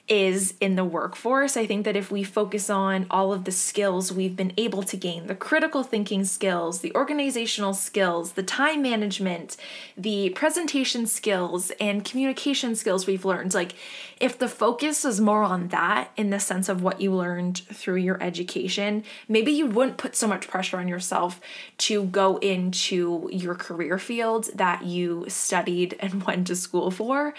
is 0.07 0.53
in 0.61 0.75
the 0.75 0.85
workforce. 0.85 1.57
I 1.57 1.65
think 1.65 1.83
that 1.85 1.95
if 1.95 2.11
we 2.11 2.23
focus 2.23 2.69
on 2.69 3.07
all 3.09 3.33
of 3.33 3.45
the 3.45 3.51
skills 3.51 4.11
we've 4.11 4.35
been 4.35 4.53
able 4.55 4.83
to 4.83 4.97
gain 4.97 5.25
the 5.25 5.33
critical 5.33 5.81
thinking 5.81 6.25
skills, 6.25 6.81
the 6.81 6.93
organizational 6.93 7.73
skills, 7.73 8.33
the 8.33 8.43
time 8.43 8.83
management, 8.83 9.57
the 9.97 10.29
presentation 10.31 11.07
skills, 11.07 11.71
and 11.79 12.05
communication 12.05 12.75
skills 12.75 13.07
we've 13.07 13.25
learned 13.25 13.53
like, 13.55 13.73
if 14.19 14.37
the 14.37 14.47
focus 14.47 15.03
is 15.03 15.19
more 15.19 15.43
on 15.43 15.69
that 15.69 16.11
in 16.15 16.29
the 16.29 16.39
sense 16.39 16.69
of 16.69 16.81
what 16.81 17.01
you 17.01 17.13
learned 17.13 17.59
through 17.73 17.97
your 17.97 18.21
education, 18.21 19.03
maybe 19.27 19.51
you 19.51 19.65
wouldn't 19.65 19.97
put 19.97 20.15
so 20.15 20.27
much 20.27 20.47
pressure 20.47 20.77
on 20.77 20.87
yourself 20.87 21.41
to 21.79 22.05
go 22.05 22.37
into 22.37 23.29
your 23.31 23.55
career 23.55 23.97
field 23.97 24.49
that 24.55 24.85
you 24.85 25.25
studied 25.27 25.97
and 25.99 26.23
went 26.27 26.47
to 26.47 26.55
school 26.55 26.91
for. 26.91 27.33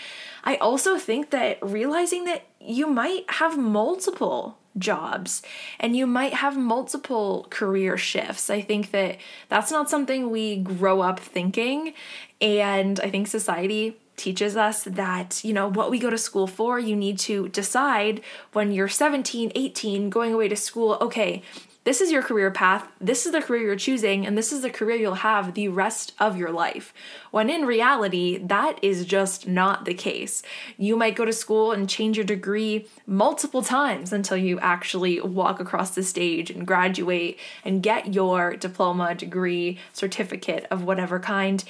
I 0.45 0.57
also 0.57 0.99
think 0.99 1.31
that 1.31 1.59
realizing 1.63 2.25
that 2.25 2.47
you 2.61 2.87
might 2.87 3.25
have 3.31 3.57
multiple 3.57 4.59
jobs 4.79 5.43
and 5.81 5.97
you 5.97 6.07
might 6.07 6.35
have 6.35 6.57
multiple 6.57 7.47
career 7.51 7.97
shifts. 7.97 8.51
I 8.51 8.61
think 8.61 8.91
that 8.91 9.17
that's 9.49 9.71
not 9.71 9.89
something 9.89 10.31
we 10.31 10.57
grow 10.57 11.01
up 11.01 11.19
thinking. 11.19 11.95
And 12.41 13.01
I 13.01 13.11
think 13.11 13.27
society 13.29 13.97
teaches 14.17 14.57
us 14.57 14.85
that, 14.85 15.45
you 15.45 15.53
know, 15.53 15.69
what 15.69 15.91
we 15.91 15.99
go 15.99 16.11
to 16.11 16.19
school 16.19 16.47
for, 16.47 16.79
you 16.79 16.97
need 16.97 17.19
to 17.21 17.49
decide 17.49 18.21
when 18.53 18.73
you're 18.73 18.89
17, 18.89 19.53
18, 19.55 20.11
going 20.11 20.33
away 20.33 20.49
to 20.49 20.57
school, 20.57 20.99
okay, 21.01 21.43
this 21.87 22.01
is 22.01 22.11
your 22.11 22.23
career 22.23 22.51
path, 22.51 22.89
this 23.01 23.27
is 23.27 23.33
the 23.33 23.41
career 23.41 23.63
you're 23.63 23.77
choosing, 23.77 24.27
and 24.27 24.37
this 24.37 24.51
is 24.51 24.63
the 24.63 24.71
career 24.71 24.97
you'll 24.97 25.15
have 25.15 25.55
the 25.55 25.69
rest 25.69 26.15
of 26.19 26.37
your 26.37 26.51
life. 26.51 26.93
When 27.31 27.49
in 27.49 27.65
reality, 27.65 28.39
that 28.39 28.83
is 28.83 29.05
just 29.05 29.47
not 29.47 29.85
the 29.85 29.95
case. 29.95 30.43
You 30.77 30.97
might 30.97 31.15
go 31.15 31.25
to 31.25 31.33
school 31.33 31.71
and 31.71 31.89
change 31.89 32.17
your 32.17 32.27
degree 32.27 32.89
multiple 33.07 33.63
times 33.63 34.13
until 34.13 34.37
you 34.37 34.59
actually 34.59 35.21
walk 35.21 35.61
across 35.61 35.95
the 35.95 36.03
stage 36.03 36.51
and 36.51 36.67
graduate 36.67 37.39
and 37.65 37.85
get 37.85 38.13
your 38.13 38.57
diploma, 38.57 39.15
degree, 39.15 39.79
certificate 39.93 40.67
of 40.73 40.83
whatever 40.83 41.21
kind. 41.21 41.63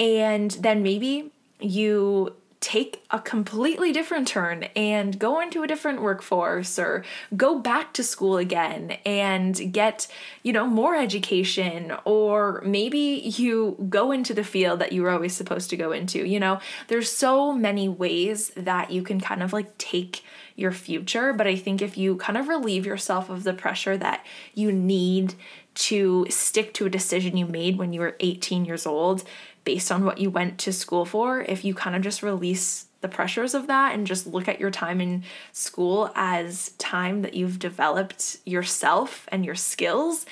And 0.00 0.50
then 0.50 0.82
maybe 0.82 1.30
you 1.60 2.34
take 2.60 3.02
a 3.10 3.18
completely 3.18 3.90
different 3.90 4.28
turn 4.28 4.64
and 4.76 5.18
go 5.18 5.40
into 5.40 5.62
a 5.62 5.66
different 5.66 6.02
workforce 6.02 6.78
or 6.78 7.02
go 7.34 7.58
back 7.58 7.94
to 7.94 8.02
school 8.04 8.36
again 8.36 8.98
and 9.06 9.72
get, 9.72 10.06
you 10.42 10.52
know, 10.52 10.66
more 10.66 10.94
education 10.94 11.90
or 12.04 12.62
maybe 12.64 12.98
you 12.98 13.76
go 13.88 14.12
into 14.12 14.34
the 14.34 14.44
field 14.44 14.78
that 14.78 14.92
you 14.92 15.02
were 15.02 15.10
always 15.10 15.34
supposed 15.34 15.70
to 15.70 15.76
go 15.76 15.90
into. 15.90 16.26
You 16.26 16.38
know, 16.38 16.60
there's 16.88 17.10
so 17.10 17.54
many 17.54 17.88
ways 17.88 18.50
that 18.50 18.90
you 18.90 19.02
can 19.02 19.20
kind 19.20 19.42
of 19.42 19.54
like 19.54 19.78
take 19.78 20.22
your 20.54 20.72
future, 20.72 21.32
but 21.32 21.46
I 21.46 21.56
think 21.56 21.80
if 21.80 21.96
you 21.96 22.16
kind 22.16 22.36
of 22.36 22.46
relieve 22.46 22.84
yourself 22.84 23.30
of 23.30 23.44
the 23.44 23.54
pressure 23.54 23.96
that 23.96 24.26
you 24.54 24.70
need 24.70 25.34
to 25.72 26.26
stick 26.28 26.74
to 26.74 26.84
a 26.84 26.90
decision 26.90 27.36
you 27.36 27.46
made 27.46 27.78
when 27.78 27.92
you 27.92 28.00
were 28.00 28.16
18 28.20 28.64
years 28.64 28.86
old 28.86 29.24
based 29.64 29.92
on 29.92 30.04
what 30.04 30.18
you 30.18 30.30
went 30.30 30.58
to 30.58 30.72
school 30.72 31.04
for, 31.04 31.42
if 31.42 31.64
you 31.64 31.74
kind 31.74 31.96
of 31.96 32.02
just 32.02 32.22
release 32.22 32.86
the 33.00 33.08
pressures 33.08 33.54
of 33.54 33.66
that 33.66 33.94
and 33.94 34.06
just 34.06 34.26
look 34.26 34.48
at 34.48 34.60
your 34.60 34.70
time 34.70 35.00
in 35.00 35.22
school 35.52 36.10
as 36.14 36.70
time 36.72 37.22
that 37.22 37.34
you've 37.34 37.58
developed 37.58 38.38
yourself 38.44 39.26
and 39.28 39.44
your 39.44 39.54
skills 39.54 40.26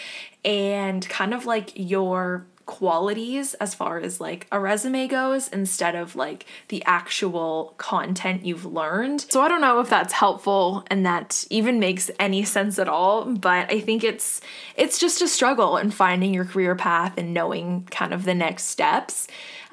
and 0.45 1.09
kind 1.09 1.33
of 1.33 1.47
like 1.47 1.73
your 1.75 2.47
qualities 2.69 3.55
as 3.55 3.75
far 3.75 3.99
as 3.99 4.21
like 4.21 4.47
a 4.53 4.61
resume 4.61 5.09
goes 5.09 5.49
instead 5.49 5.97
of 5.97 6.15
like 6.15 6.45
the 6.69 6.85
actual 6.85 7.73
content 7.79 8.45
you've 8.45 8.67
learned. 8.67 9.23
So 9.31 9.41
I 9.41 9.49
don't 9.49 9.63
know 9.63 9.81
if 9.81 9.89
that's 9.89 10.13
helpful 10.13 10.85
and 10.89 11.07
that 11.07 11.47
even 11.49 11.81
makes 11.81 12.11
any 12.21 12.45
sense 12.45 12.79
at 12.79 12.87
all, 12.87 13.25
but 13.25 13.73
I 13.73 13.81
think 13.81 14.05
it's 14.05 14.43
it's 14.77 14.99
just 14.99 15.23
a 15.23 15.29
struggle 15.29 15.79
in 15.79 15.91
finding 15.91 16.35
your 16.35 16.45
career 16.45 16.77
path 16.77 17.15
and 17.17 17.33
knowing 17.33 17.89
kind 17.91 18.13
of 18.13 18.25
the 18.25 18.35
next 18.35 18.65
steps 18.65 19.29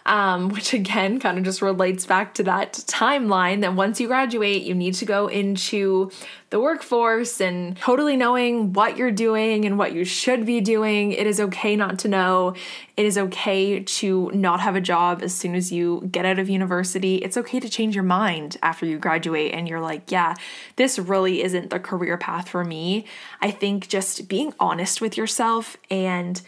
um, 0.05 0.49
which 0.55 0.73
again 0.73 1.19
kind 1.19 1.37
of 1.37 1.43
just 1.43 1.61
relates 1.61 2.05
back 2.05 2.33
to 2.35 2.43
that 2.43 2.73
timeline 2.87 3.61
that 3.61 3.75
once 3.75 3.99
you 3.99 4.07
graduate, 4.07 4.63
you 4.63 4.75
need 4.75 4.93
to 4.95 5.05
go 5.05 5.27
into 5.27 6.11
the 6.51 6.59
workforce 6.59 7.41
and 7.41 7.75
totally 7.77 8.15
knowing 8.15 8.71
what 8.71 8.97
you're 8.97 9.11
doing 9.11 9.65
and 9.65 9.77
what 9.77 9.93
you 9.93 10.05
should 10.05 10.45
be 10.45 10.61
doing. 10.61 11.11
It 11.11 11.27
is 11.27 11.39
okay 11.39 11.75
not 11.75 11.99
to 11.99 12.07
know. 12.07 12.55
It 12.95 13.05
is 13.05 13.17
okay 13.17 13.81
to 13.81 14.31
not 14.33 14.61
have 14.61 14.75
a 14.75 14.81
job 14.81 15.21
as 15.21 15.33
soon 15.33 15.55
as 15.55 15.71
you 15.71 16.07
get 16.11 16.23
out 16.23 16.39
of 16.39 16.47
university. 16.47 17.15
It's 17.17 17.35
okay 17.35 17.59
to 17.59 17.67
change 17.67 17.95
your 17.95 18.03
mind 18.03 18.57
after 18.61 18.85
you 18.85 18.99
graduate 18.99 19.53
and 19.53 19.67
you're 19.67 19.81
like, 19.81 20.11
yeah, 20.11 20.35
this 20.75 20.97
really 20.97 21.43
isn't 21.43 21.71
the 21.71 21.79
career 21.79 22.17
path 22.17 22.47
for 22.47 22.63
me. 22.63 23.05
I 23.41 23.51
think 23.51 23.89
just 23.89 24.29
being 24.29 24.53
honest 24.59 25.01
with 25.01 25.17
yourself 25.17 25.75
and 25.89 26.41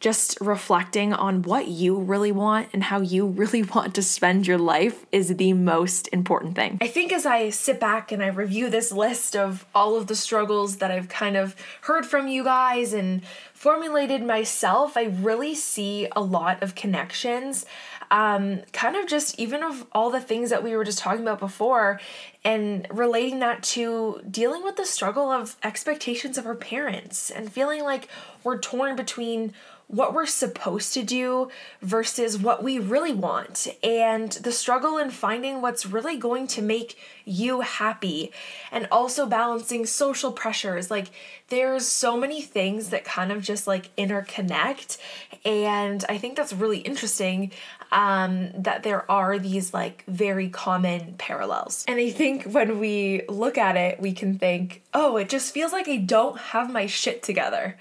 just 0.00 0.38
reflecting 0.40 1.12
on 1.12 1.42
what 1.42 1.68
you 1.68 1.98
really 1.98 2.32
want 2.32 2.68
and 2.72 2.84
how 2.84 3.00
you 3.00 3.26
really 3.26 3.62
want 3.74 3.94
to 3.94 4.02
spend 4.02 4.46
your 4.46 4.58
life 4.58 5.06
is 5.12 5.36
the 5.36 5.52
most 5.52 6.08
important 6.12 6.54
thing. 6.54 6.78
I 6.80 6.86
think 6.86 7.12
as 7.12 7.24
I 7.26 7.50
sit 7.50 7.80
back 7.80 8.12
and 8.12 8.22
I 8.22 8.28
review 8.28 8.68
this 8.68 8.92
list 8.92 9.34
of 9.34 9.64
all 9.74 9.96
of 9.96 10.06
the 10.06 10.16
struggles 10.16 10.76
that 10.76 10.90
I've 10.90 11.08
kind 11.08 11.36
of 11.36 11.56
heard 11.82 12.04
from 12.04 12.28
you 12.28 12.44
guys 12.44 12.92
and 12.92 13.24
formulated 13.54 14.22
myself, 14.22 14.96
I 14.96 15.04
really 15.04 15.54
see 15.54 16.08
a 16.14 16.20
lot 16.20 16.62
of 16.62 16.74
connections. 16.74 17.64
Um, 18.10 18.60
kind 18.72 18.96
of 18.96 19.06
just 19.06 19.38
even 19.40 19.62
of 19.62 19.86
all 19.92 20.10
the 20.10 20.20
things 20.20 20.50
that 20.50 20.62
we 20.62 20.76
were 20.76 20.84
just 20.84 20.98
talking 20.98 21.22
about 21.22 21.40
before, 21.40 21.98
and 22.44 22.86
relating 22.90 23.38
that 23.38 23.62
to 23.62 24.20
dealing 24.30 24.62
with 24.62 24.76
the 24.76 24.84
struggle 24.84 25.30
of 25.30 25.56
expectations 25.62 26.36
of 26.36 26.46
our 26.46 26.54
parents 26.54 27.30
and 27.30 27.50
feeling 27.50 27.82
like 27.82 28.08
we're 28.44 28.58
torn 28.58 28.94
between 28.96 29.54
what 29.86 30.14
we're 30.14 30.26
supposed 30.26 30.94
to 30.94 31.02
do 31.02 31.48
versus 31.82 32.38
what 32.38 32.62
we 32.64 32.78
really 32.78 33.12
want, 33.12 33.68
and 33.82 34.32
the 34.32 34.52
struggle 34.52 34.98
in 34.98 35.10
finding 35.10 35.60
what's 35.60 35.86
really 35.86 36.16
going 36.16 36.46
to 36.48 36.62
make 36.62 36.96
you 37.24 37.60
happy, 37.60 38.32
and 38.72 38.88
also 38.90 39.26
balancing 39.26 39.86
social 39.86 40.32
pressures. 40.32 40.90
Like, 40.90 41.08
there's 41.48 41.86
so 41.86 42.16
many 42.16 42.40
things 42.42 42.90
that 42.90 43.04
kind 43.04 43.30
of 43.30 43.42
just 43.42 43.66
like 43.66 43.94
interconnect, 43.96 44.98
and 45.44 46.04
I 46.08 46.18
think 46.18 46.36
that's 46.36 46.52
really 46.52 46.78
interesting 46.78 47.52
um, 47.92 48.50
that 48.56 48.82
there 48.82 49.08
are 49.10 49.38
these 49.38 49.72
like 49.72 50.04
very 50.08 50.48
common 50.48 51.14
parallels. 51.18 51.84
And 51.86 52.00
I 52.00 52.10
think 52.10 52.44
when 52.44 52.80
we 52.80 53.22
look 53.28 53.56
at 53.56 53.76
it, 53.76 54.00
we 54.00 54.12
can 54.12 54.38
think, 54.38 54.82
oh, 54.92 55.16
it 55.16 55.28
just 55.28 55.52
feels 55.54 55.72
like 55.72 55.88
I 55.88 55.96
don't 55.96 56.38
have 56.38 56.72
my 56.72 56.86
shit 56.86 57.22
together. 57.22 57.76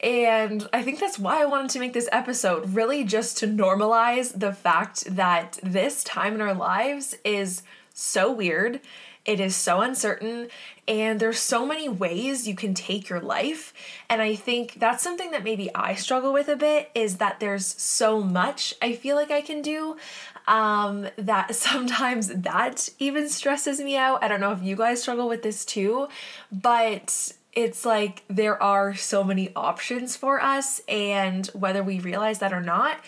And 0.00 0.68
I 0.72 0.82
think 0.82 1.00
that's 1.00 1.18
why 1.18 1.42
I 1.42 1.46
wanted 1.46 1.70
to 1.70 1.80
make 1.80 1.92
this 1.92 2.08
episode 2.12 2.74
really 2.74 3.02
just 3.02 3.38
to 3.38 3.48
normalize 3.48 4.38
the 4.38 4.52
fact 4.52 5.04
that 5.16 5.58
this 5.62 6.04
time 6.04 6.34
in 6.34 6.40
our 6.40 6.54
lives 6.54 7.16
is 7.24 7.62
so 7.94 8.30
weird. 8.30 8.80
It 9.24 9.40
is 9.40 9.54
so 9.54 9.82
uncertain, 9.82 10.48
and 10.86 11.20
there's 11.20 11.38
so 11.38 11.66
many 11.66 11.86
ways 11.86 12.48
you 12.48 12.54
can 12.54 12.72
take 12.72 13.10
your 13.10 13.20
life. 13.20 13.74
And 14.08 14.22
I 14.22 14.34
think 14.34 14.74
that's 14.78 15.02
something 15.02 15.32
that 15.32 15.44
maybe 15.44 15.68
I 15.74 15.96
struggle 15.96 16.32
with 16.32 16.48
a 16.48 16.56
bit 16.56 16.90
is 16.94 17.18
that 17.18 17.38
there's 17.38 17.66
so 17.66 18.22
much 18.22 18.72
I 18.80 18.94
feel 18.94 19.16
like 19.16 19.30
I 19.30 19.42
can 19.42 19.60
do 19.60 19.98
um, 20.46 21.08
that 21.16 21.54
sometimes 21.54 22.28
that 22.28 22.88
even 22.98 23.28
stresses 23.28 23.80
me 23.80 23.96
out. 23.96 24.24
I 24.24 24.28
don't 24.28 24.40
know 24.40 24.52
if 24.52 24.62
you 24.62 24.76
guys 24.76 25.02
struggle 25.02 25.28
with 25.28 25.42
this 25.42 25.64
too, 25.64 26.08
but 26.50 27.32
it's 27.58 27.84
like 27.84 28.22
there 28.28 28.62
are 28.62 28.94
so 28.94 29.24
many 29.24 29.50
options 29.56 30.16
for 30.16 30.40
us, 30.40 30.80
and 30.86 31.44
whether 31.48 31.82
we 31.82 31.98
realize 31.98 32.38
that 32.38 32.52
or 32.52 32.60
not. 32.60 33.00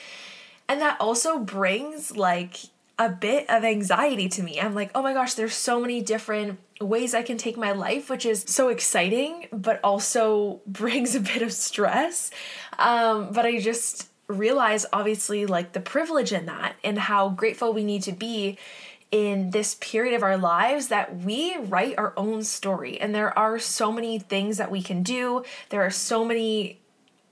And 0.68 0.80
that 0.80 1.00
also 1.00 1.38
brings 1.38 2.16
like 2.16 2.56
a 2.98 3.08
bit 3.08 3.48
of 3.48 3.62
anxiety 3.62 4.28
to 4.28 4.42
me. 4.42 4.60
I'm 4.60 4.74
like, 4.74 4.90
oh 4.96 5.02
my 5.02 5.12
gosh, 5.14 5.34
there's 5.34 5.54
so 5.54 5.80
many 5.80 6.02
different 6.02 6.58
ways 6.80 7.14
I 7.14 7.22
can 7.22 7.38
take 7.38 7.56
my 7.56 7.70
life, 7.70 8.10
which 8.10 8.26
is 8.26 8.44
so 8.48 8.68
exciting, 8.68 9.46
but 9.52 9.78
also 9.84 10.60
brings 10.66 11.14
a 11.14 11.20
bit 11.20 11.42
of 11.42 11.52
stress. 11.52 12.32
Um, 12.76 13.30
but 13.32 13.46
I 13.46 13.60
just 13.60 14.08
realize, 14.26 14.84
obviously, 14.92 15.46
like 15.46 15.74
the 15.74 15.80
privilege 15.80 16.32
in 16.32 16.46
that 16.46 16.74
and 16.82 16.98
how 16.98 17.28
grateful 17.28 17.72
we 17.72 17.84
need 17.84 18.02
to 18.02 18.12
be 18.12 18.58
in 19.10 19.50
this 19.50 19.76
period 19.80 20.14
of 20.14 20.22
our 20.22 20.36
lives 20.36 20.88
that 20.88 21.16
we 21.16 21.56
write 21.56 21.98
our 21.98 22.12
own 22.16 22.44
story. 22.44 23.00
And 23.00 23.14
there 23.14 23.36
are 23.38 23.58
so 23.58 23.90
many 23.90 24.18
things 24.18 24.58
that 24.58 24.70
we 24.70 24.82
can 24.82 25.02
do. 25.02 25.44
There 25.70 25.82
are 25.82 25.90
so 25.90 26.24
many 26.24 26.79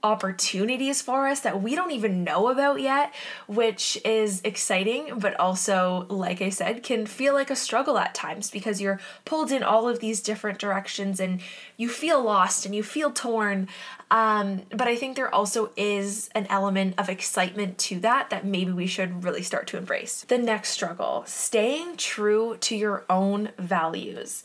opportunities 0.01 1.01
for 1.01 1.27
us 1.27 1.41
that 1.41 1.61
we 1.61 1.75
don't 1.75 1.91
even 1.91 2.23
know 2.23 2.49
about 2.49 2.79
yet, 2.79 3.13
which 3.47 3.99
is 4.05 4.41
exciting, 4.43 5.19
but 5.19 5.37
also, 5.39 6.05
like 6.09 6.41
I 6.41 6.49
said, 6.49 6.83
can 6.83 7.05
feel 7.05 7.33
like 7.33 7.49
a 7.49 7.55
struggle 7.55 7.97
at 7.97 8.15
times 8.15 8.49
because 8.49 8.79
you're 8.81 8.99
pulled 9.25 9.51
in 9.51 9.63
all 9.63 9.89
of 9.89 9.99
these 9.99 10.21
different 10.21 10.59
directions 10.59 11.19
and 11.19 11.41
you 11.75 11.89
feel 11.89 12.23
lost 12.23 12.65
and 12.65 12.73
you 12.73 12.83
feel 12.83 13.11
torn. 13.11 13.67
Um, 14.11 14.61
but 14.69 14.87
I 14.87 14.95
think 14.95 15.15
there 15.15 15.33
also 15.33 15.71
is 15.75 16.29
an 16.33 16.47
element 16.49 16.95
of 16.97 17.09
excitement 17.09 17.77
to 17.79 17.99
that 17.99 18.29
that 18.29 18.45
maybe 18.45 18.71
we 18.71 18.87
should 18.87 19.23
really 19.23 19.43
start 19.43 19.67
to 19.67 19.77
embrace. 19.77 20.25
The 20.27 20.37
next 20.37 20.69
struggle 20.69 21.23
staying 21.27 21.97
true 21.97 22.57
to 22.61 22.75
your 22.75 23.05
own 23.09 23.49
values. 23.57 24.43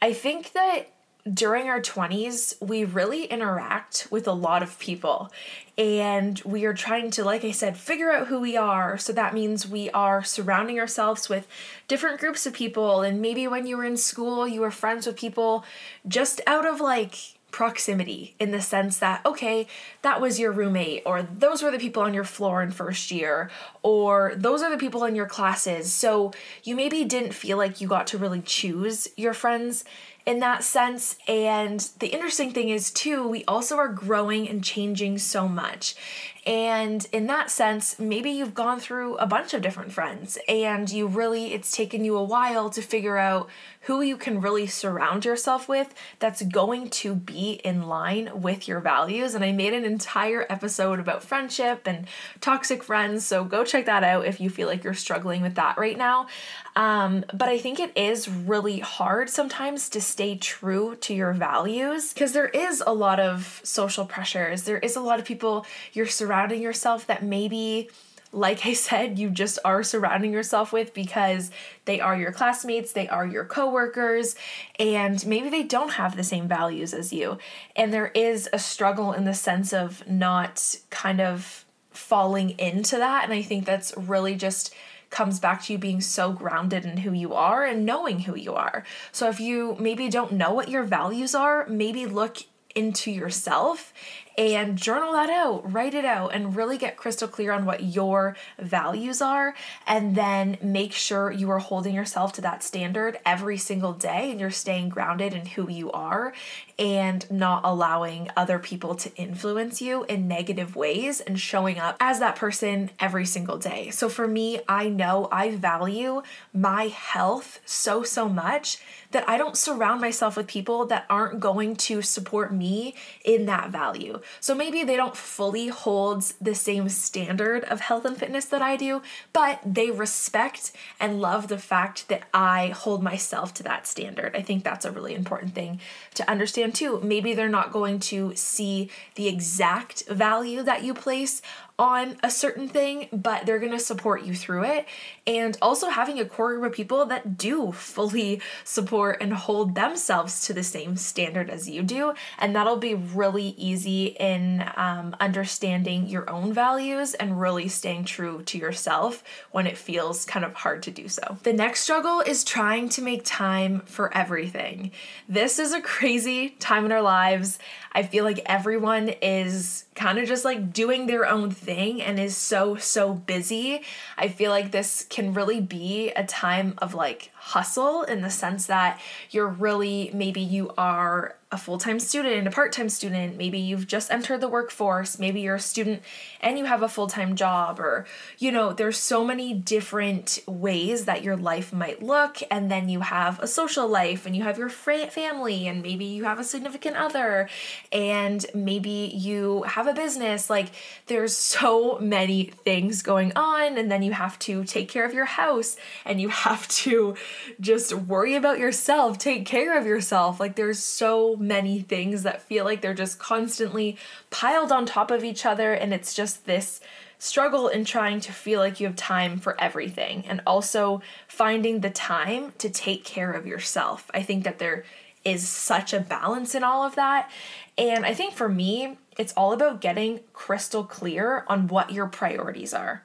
I 0.00 0.12
think 0.12 0.52
that 0.52 0.91
during 1.30 1.68
our 1.68 1.80
20s, 1.80 2.60
we 2.60 2.84
really 2.84 3.24
interact 3.24 4.08
with 4.10 4.26
a 4.26 4.32
lot 4.32 4.62
of 4.62 4.78
people. 4.78 5.30
And 5.78 6.40
we 6.44 6.64
are 6.64 6.74
trying 6.74 7.10
to, 7.12 7.24
like 7.24 7.44
I 7.44 7.52
said, 7.52 7.76
figure 7.76 8.10
out 8.10 8.26
who 8.26 8.40
we 8.40 8.56
are. 8.56 8.98
So 8.98 9.12
that 9.12 9.32
means 9.32 9.68
we 9.68 9.88
are 9.90 10.24
surrounding 10.24 10.80
ourselves 10.80 11.28
with 11.28 11.46
different 11.86 12.18
groups 12.18 12.44
of 12.44 12.52
people. 12.52 13.02
And 13.02 13.22
maybe 13.22 13.46
when 13.46 13.66
you 13.66 13.76
were 13.76 13.84
in 13.84 13.96
school, 13.96 14.48
you 14.48 14.60
were 14.60 14.72
friends 14.72 15.06
with 15.06 15.16
people 15.16 15.64
just 16.08 16.40
out 16.46 16.66
of 16.66 16.80
like 16.80 17.16
proximity 17.52 18.34
in 18.40 18.50
the 18.50 18.60
sense 18.60 18.98
that, 18.98 19.24
okay, 19.24 19.68
that 20.00 20.20
was 20.20 20.40
your 20.40 20.50
roommate, 20.50 21.02
or 21.06 21.22
those 21.22 21.62
were 21.62 21.70
the 21.70 21.78
people 21.78 22.02
on 22.02 22.14
your 22.14 22.24
floor 22.24 22.62
in 22.62 22.70
first 22.72 23.10
year, 23.10 23.50
or 23.82 24.32
those 24.34 24.62
are 24.62 24.70
the 24.70 24.78
people 24.78 25.04
in 25.04 25.14
your 25.14 25.26
classes. 25.26 25.92
So 25.92 26.32
you 26.64 26.74
maybe 26.74 27.04
didn't 27.04 27.34
feel 27.34 27.58
like 27.58 27.80
you 27.80 27.86
got 27.86 28.06
to 28.08 28.18
really 28.18 28.40
choose 28.40 29.06
your 29.16 29.34
friends 29.34 29.84
in 30.26 30.40
that 30.40 30.64
sense. 30.64 31.16
And 31.26 31.80
the 31.98 32.08
interesting 32.08 32.52
thing 32.52 32.68
is, 32.68 32.90
too, 32.90 33.26
we 33.26 33.44
also 33.46 33.76
are 33.76 33.88
growing 33.88 34.48
and 34.48 34.62
changing 34.62 35.18
so 35.18 35.48
much. 35.48 35.94
And 36.44 37.06
in 37.12 37.28
that 37.28 37.50
sense, 37.50 37.98
maybe 38.00 38.30
you've 38.30 38.54
gone 38.54 38.80
through 38.80 39.16
a 39.16 39.26
bunch 39.26 39.54
of 39.54 39.62
different 39.62 39.92
friends 39.92 40.38
and 40.48 40.90
you 40.90 41.06
really, 41.06 41.54
it's 41.54 41.70
taken 41.70 42.04
you 42.04 42.16
a 42.16 42.24
while 42.24 42.68
to 42.70 42.82
figure 42.82 43.16
out 43.16 43.48
who 43.82 44.00
you 44.00 44.16
can 44.16 44.40
really 44.40 44.66
surround 44.66 45.24
yourself 45.24 45.68
with 45.68 45.92
that's 46.20 46.42
going 46.42 46.88
to 46.88 47.14
be 47.14 47.60
in 47.64 47.82
line 47.88 48.30
with 48.34 48.68
your 48.68 48.80
values. 48.80 49.34
And 49.34 49.44
I 49.44 49.52
made 49.52 49.72
an 49.72 49.84
entire 49.84 50.46
episode 50.48 51.00
about 51.00 51.24
friendship 51.24 51.86
and 51.86 52.06
toxic 52.40 52.82
friends. 52.82 53.26
So 53.26 53.44
go 53.44 53.64
check 53.64 53.86
that 53.86 54.04
out 54.04 54.26
if 54.26 54.40
you 54.40 54.50
feel 54.50 54.68
like 54.68 54.84
you're 54.84 54.94
struggling 54.94 55.42
with 55.42 55.56
that 55.56 55.78
right 55.78 55.98
now. 55.98 56.28
Um, 56.74 57.24
but 57.34 57.48
I 57.48 57.58
think 57.58 57.80
it 57.80 57.92
is 57.96 58.28
really 58.28 58.78
hard 58.78 59.28
sometimes 59.28 59.88
to 59.90 60.00
stay 60.00 60.36
true 60.36 60.96
to 61.00 61.12
your 61.12 61.32
values 61.32 62.12
because 62.12 62.32
there 62.32 62.48
is 62.48 62.82
a 62.86 62.94
lot 62.94 63.20
of 63.20 63.60
social 63.64 64.06
pressures. 64.06 64.62
There 64.62 64.78
is 64.78 64.96
a 64.96 65.00
lot 65.00 65.18
of 65.18 65.24
people 65.24 65.66
you're 65.92 66.06
surrounding 66.32 66.62
yourself 66.62 67.06
that 67.08 67.22
maybe 67.22 67.90
like 68.34 68.64
I 68.64 68.72
said, 68.72 69.18
you 69.18 69.28
just 69.28 69.58
are 69.62 69.82
surrounding 69.82 70.32
yourself 70.32 70.72
with 70.72 70.94
because 70.94 71.50
they 71.84 72.00
are 72.00 72.16
your 72.16 72.32
classmates, 72.32 72.94
they 72.94 73.06
are 73.06 73.26
your 73.26 73.44
coworkers, 73.44 74.34
and 74.78 75.24
maybe 75.26 75.50
they 75.50 75.64
don't 75.64 75.90
have 75.90 76.16
the 76.16 76.24
same 76.24 76.48
values 76.48 76.94
as 76.94 77.12
you. 77.12 77.36
And 77.76 77.92
there 77.92 78.10
is 78.14 78.48
a 78.54 78.58
struggle 78.58 79.12
in 79.12 79.26
the 79.26 79.34
sense 79.34 79.74
of 79.74 80.08
not 80.08 80.76
kind 80.88 81.20
of 81.20 81.66
falling 81.90 82.58
into 82.58 82.96
that. 82.96 83.24
And 83.24 83.34
I 83.34 83.42
think 83.42 83.66
that's 83.66 83.94
really 83.98 84.34
just 84.34 84.74
comes 85.10 85.38
back 85.38 85.62
to 85.64 85.74
you 85.74 85.78
being 85.78 86.00
so 86.00 86.32
grounded 86.32 86.86
in 86.86 86.96
who 86.96 87.12
you 87.12 87.34
are 87.34 87.66
and 87.66 87.84
knowing 87.84 88.20
who 88.20 88.34
you 88.34 88.54
are. 88.54 88.82
So 89.12 89.28
if 89.28 89.40
you 89.40 89.76
maybe 89.78 90.08
don't 90.08 90.32
know 90.32 90.54
what 90.54 90.70
your 90.70 90.84
values 90.84 91.34
are, 91.34 91.66
maybe 91.66 92.06
look 92.06 92.38
into 92.74 93.10
yourself 93.10 93.92
and 94.36 94.76
journal 94.76 95.12
that 95.12 95.30
out, 95.30 95.70
write 95.72 95.94
it 95.94 96.04
out, 96.04 96.34
and 96.34 96.56
really 96.56 96.78
get 96.78 96.96
crystal 96.96 97.28
clear 97.28 97.52
on 97.52 97.64
what 97.64 97.82
your 97.82 98.36
values 98.58 99.20
are. 99.20 99.54
And 99.86 100.14
then 100.14 100.58
make 100.62 100.92
sure 100.92 101.30
you 101.30 101.50
are 101.50 101.58
holding 101.58 101.94
yourself 101.94 102.32
to 102.34 102.40
that 102.42 102.62
standard 102.62 103.18
every 103.26 103.58
single 103.58 103.92
day 103.92 104.30
and 104.30 104.40
you're 104.40 104.50
staying 104.50 104.88
grounded 104.88 105.34
in 105.34 105.46
who 105.46 105.68
you 105.70 105.90
are 105.92 106.32
and 106.78 107.30
not 107.30 107.62
allowing 107.64 108.28
other 108.36 108.58
people 108.58 108.94
to 108.94 109.14
influence 109.16 109.80
you 109.82 110.04
in 110.04 110.26
negative 110.26 110.74
ways 110.74 111.20
and 111.20 111.38
showing 111.38 111.78
up 111.78 111.96
as 112.00 112.18
that 112.18 112.36
person 112.36 112.90
every 112.98 113.26
single 113.26 113.58
day. 113.58 113.90
So 113.90 114.08
for 114.08 114.26
me, 114.26 114.60
I 114.68 114.88
know 114.88 115.28
I 115.30 115.54
value 115.54 116.22
my 116.52 116.88
health 116.88 117.60
so, 117.64 118.02
so 118.02 118.28
much 118.28 118.78
that 119.12 119.28
I 119.28 119.38
don't 119.38 119.56
surround 119.56 120.00
myself 120.00 120.36
with 120.36 120.46
people 120.46 120.84
that 120.86 121.06
aren't 121.08 121.40
going 121.40 121.76
to 121.76 122.02
support 122.02 122.52
me 122.52 122.94
in 123.24 123.46
that 123.46 123.70
value. 123.70 124.20
So 124.40 124.54
maybe 124.54 124.84
they 124.84 124.96
don't 124.96 125.16
fully 125.16 125.68
hold 125.68 126.24
the 126.40 126.54
same 126.54 126.88
standard 126.88 127.64
of 127.64 127.80
health 127.80 128.04
and 128.04 128.16
fitness 128.16 128.46
that 128.46 128.62
I 128.62 128.76
do, 128.76 129.02
but 129.32 129.60
they 129.64 129.90
respect 129.90 130.72
and 130.98 131.20
love 131.20 131.48
the 131.48 131.58
fact 131.58 132.08
that 132.08 132.24
I 132.34 132.68
hold 132.68 133.02
myself 133.02 133.54
to 133.54 133.62
that 133.62 133.86
standard. 133.86 134.34
I 134.34 134.42
think 134.42 134.64
that's 134.64 134.84
a 134.84 134.90
really 134.90 135.14
important 135.14 135.54
thing 135.54 135.80
to 136.14 136.28
understand 136.28 136.74
too. 136.74 137.00
Maybe 137.02 137.34
they're 137.34 137.48
not 137.48 137.72
going 137.72 138.00
to 138.00 138.34
see 138.34 138.90
the 139.14 139.28
exact 139.28 140.06
value 140.08 140.62
that 140.62 140.82
you 140.84 140.94
place 140.94 141.42
on 141.82 142.16
a 142.22 142.30
certain 142.30 142.68
thing, 142.68 143.08
but 143.12 143.44
they're 143.44 143.58
going 143.58 143.72
to 143.72 143.78
support 143.78 144.22
you 144.22 144.36
through 144.36 144.62
it. 144.62 144.86
And 145.26 145.58
also 145.60 145.88
having 145.88 146.20
a 146.20 146.24
core 146.24 146.54
group 146.54 146.70
of 146.70 146.76
people 146.76 147.04
that 147.06 147.36
do 147.36 147.72
fully 147.72 148.40
support 148.62 149.20
and 149.20 149.32
hold 149.32 149.74
themselves 149.74 150.46
to 150.46 150.52
the 150.52 150.62
same 150.62 150.96
standard 150.96 151.50
as 151.50 151.68
you 151.68 151.82
do. 151.82 152.14
And 152.38 152.54
that'll 152.54 152.76
be 152.76 152.94
really 152.94 153.48
easy 153.58 154.06
in 154.06 154.64
um, 154.76 155.16
understanding 155.18 156.06
your 156.06 156.30
own 156.30 156.52
values 156.52 157.14
and 157.14 157.40
really 157.40 157.66
staying 157.66 158.04
true 158.04 158.44
to 158.44 158.58
yourself 158.58 159.24
when 159.50 159.66
it 159.66 159.76
feels 159.76 160.24
kind 160.24 160.44
of 160.44 160.54
hard 160.54 160.84
to 160.84 160.92
do 160.92 161.08
so. 161.08 161.36
The 161.42 161.52
next 161.52 161.80
struggle 161.80 162.20
is 162.20 162.44
trying 162.44 162.90
to 162.90 163.02
make 163.02 163.24
time 163.24 163.80
for 163.86 164.16
everything. 164.16 164.92
This 165.28 165.58
is 165.58 165.72
a 165.72 165.80
crazy 165.92 166.50
time 166.60 166.84
in 166.84 166.92
our 166.92 167.02
lives. 167.02 167.58
I 167.92 168.02
feel 168.02 168.24
like 168.24 168.40
everyone 168.46 169.10
is 169.20 169.84
kind 169.94 170.18
of 170.18 170.26
just 170.26 170.44
like 170.44 170.72
doing 170.72 171.06
their 171.06 171.26
own 171.26 171.50
thing 171.50 172.00
and 172.02 172.18
is 172.18 172.36
so, 172.36 172.76
so 172.76 173.14
busy. 173.14 173.82
I 174.16 174.28
feel 174.28 174.50
like 174.50 174.70
this 174.70 175.06
can 175.08 175.34
really 175.34 175.60
be 175.60 176.10
a 176.10 176.24
time 176.24 176.74
of 176.78 176.94
like 176.94 177.30
hustle 177.34 178.02
in 178.02 178.22
the 178.22 178.30
sense 178.30 178.66
that 178.66 179.00
you're 179.30 179.48
really, 179.48 180.10
maybe 180.14 180.40
you 180.40 180.72
are 180.78 181.36
a 181.52 181.58
full 181.58 181.78
time 181.78 182.00
student, 182.00 182.34
and 182.34 182.48
a 182.48 182.50
part 182.50 182.72
time 182.72 182.88
student, 182.88 183.36
maybe 183.36 183.58
you've 183.58 183.86
just 183.86 184.10
entered 184.10 184.40
the 184.40 184.48
workforce, 184.48 185.18
maybe 185.18 185.42
you're 185.42 185.56
a 185.56 185.60
student 185.60 186.02
and 186.40 186.58
you 186.58 186.64
have 186.64 186.82
a 186.82 186.88
full 186.88 187.06
time 187.06 187.36
job, 187.36 187.78
or, 187.78 188.06
you 188.38 188.50
know, 188.50 188.72
there's 188.72 188.96
so 188.96 189.24
many 189.24 189.52
different 189.52 190.38
ways 190.46 191.04
that 191.04 191.22
your 191.22 191.36
life 191.36 191.72
might 191.72 192.02
look. 192.02 192.38
And 192.50 192.70
then 192.70 192.88
you 192.88 193.00
have 193.00 193.38
a 193.40 193.46
social 193.46 193.86
life 193.86 194.24
and 194.26 194.34
you 194.34 194.42
have 194.42 194.58
your 194.58 194.70
family, 194.70 195.68
and 195.68 195.82
maybe 195.82 196.06
you 196.06 196.24
have 196.24 196.38
a 196.38 196.44
significant 196.44 196.96
other, 196.96 197.48
and 197.92 198.44
maybe 198.54 199.12
you 199.14 199.62
have 199.64 199.86
a 199.86 199.92
business. 199.92 200.48
Like, 200.48 200.68
there's 201.06 201.36
so 201.36 201.98
many 201.98 202.44
things 202.64 203.02
going 203.02 203.32
on, 203.36 203.76
and 203.76 203.90
then 203.90 204.02
you 204.02 204.12
have 204.12 204.38
to 204.40 204.64
take 204.64 204.88
care 204.88 205.04
of 205.04 205.12
your 205.12 205.26
house 205.26 205.76
and 206.06 206.20
you 206.20 206.28
have 206.42 206.66
to 206.68 207.14
just 207.60 207.92
worry 207.92 208.34
about 208.34 208.58
yourself, 208.58 209.18
take 209.18 209.44
care 209.44 209.78
of 209.78 209.86
yourself. 209.86 210.40
Like, 210.40 210.56
there's 210.56 210.78
so 210.78 211.36
many 211.42 211.80
things 211.80 212.22
that 212.22 212.40
feel 212.40 212.64
like 212.64 212.80
they're 212.80 212.94
just 212.94 213.18
constantly 213.18 213.98
piled 214.30 214.72
on 214.72 214.86
top 214.86 215.10
of 215.10 215.24
each 215.24 215.44
other, 215.44 215.72
and 215.72 215.92
it's 215.92 216.14
just 216.14 216.46
this 216.46 216.80
struggle 217.18 217.68
in 217.68 217.84
trying 217.84 218.20
to 218.20 218.32
feel 218.32 218.58
like 218.58 218.80
you 218.80 218.86
have 218.86 218.96
time 218.96 219.38
for 219.38 219.60
everything 219.60 220.24
and 220.26 220.40
also 220.46 221.00
finding 221.28 221.80
the 221.80 221.90
time 221.90 222.52
to 222.58 222.68
take 222.68 223.04
care 223.04 223.32
of 223.32 223.46
yourself. 223.46 224.10
I 224.12 224.22
think 224.22 224.44
that 224.44 224.58
there 224.58 224.84
is 225.24 225.48
such 225.48 225.92
a 225.92 226.00
balance 226.00 226.54
in 226.54 226.64
all 226.64 226.82
of 226.82 226.96
that. 226.96 227.30
And 227.78 228.04
I 228.04 228.12
think 228.12 228.34
for 228.34 228.48
me, 228.48 228.98
it's 229.16 229.32
all 229.36 229.52
about 229.52 229.80
getting 229.80 230.20
crystal 230.32 230.82
clear 230.82 231.44
on 231.46 231.68
what 231.68 231.92
your 231.92 232.08
priorities 232.08 232.74
are. 232.74 233.04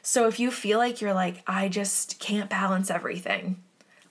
So 0.00 0.26
if 0.26 0.40
you 0.40 0.50
feel 0.50 0.78
like 0.78 1.02
you're 1.02 1.12
like, 1.12 1.42
I 1.46 1.68
just 1.68 2.18
can't 2.18 2.48
balance 2.48 2.90
everything, 2.90 3.62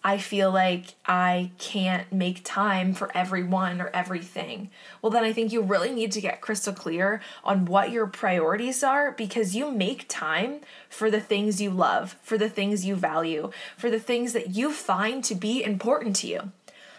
I 0.09 0.17
feel 0.17 0.51
like 0.51 0.95
I 1.05 1.51
can't 1.59 2.11
make 2.11 2.43
time 2.43 2.95
for 2.95 3.15
everyone 3.15 3.79
or 3.79 3.91
everything. 3.93 4.71
Well, 5.03 5.11
then 5.11 5.23
I 5.23 5.31
think 5.33 5.51
you 5.53 5.61
really 5.61 5.91
need 5.91 6.11
to 6.13 6.19
get 6.19 6.41
crystal 6.41 6.73
clear 6.73 7.21
on 7.43 7.65
what 7.65 7.91
your 7.91 8.07
priorities 8.07 8.83
are 8.83 9.11
because 9.11 9.55
you 9.55 9.71
make 9.71 10.07
time 10.09 10.61
for 10.89 11.11
the 11.11 11.21
things 11.21 11.61
you 11.61 11.69
love, 11.69 12.17
for 12.23 12.39
the 12.39 12.49
things 12.49 12.83
you 12.83 12.95
value, 12.95 13.51
for 13.77 13.91
the 13.91 13.99
things 13.99 14.33
that 14.33 14.55
you 14.55 14.73
find 14.73 15.23
to 15.25 15.35
be 15.35 15.63
important 15.63 16.15
to 16.15 16.27
you. 16.27 16.53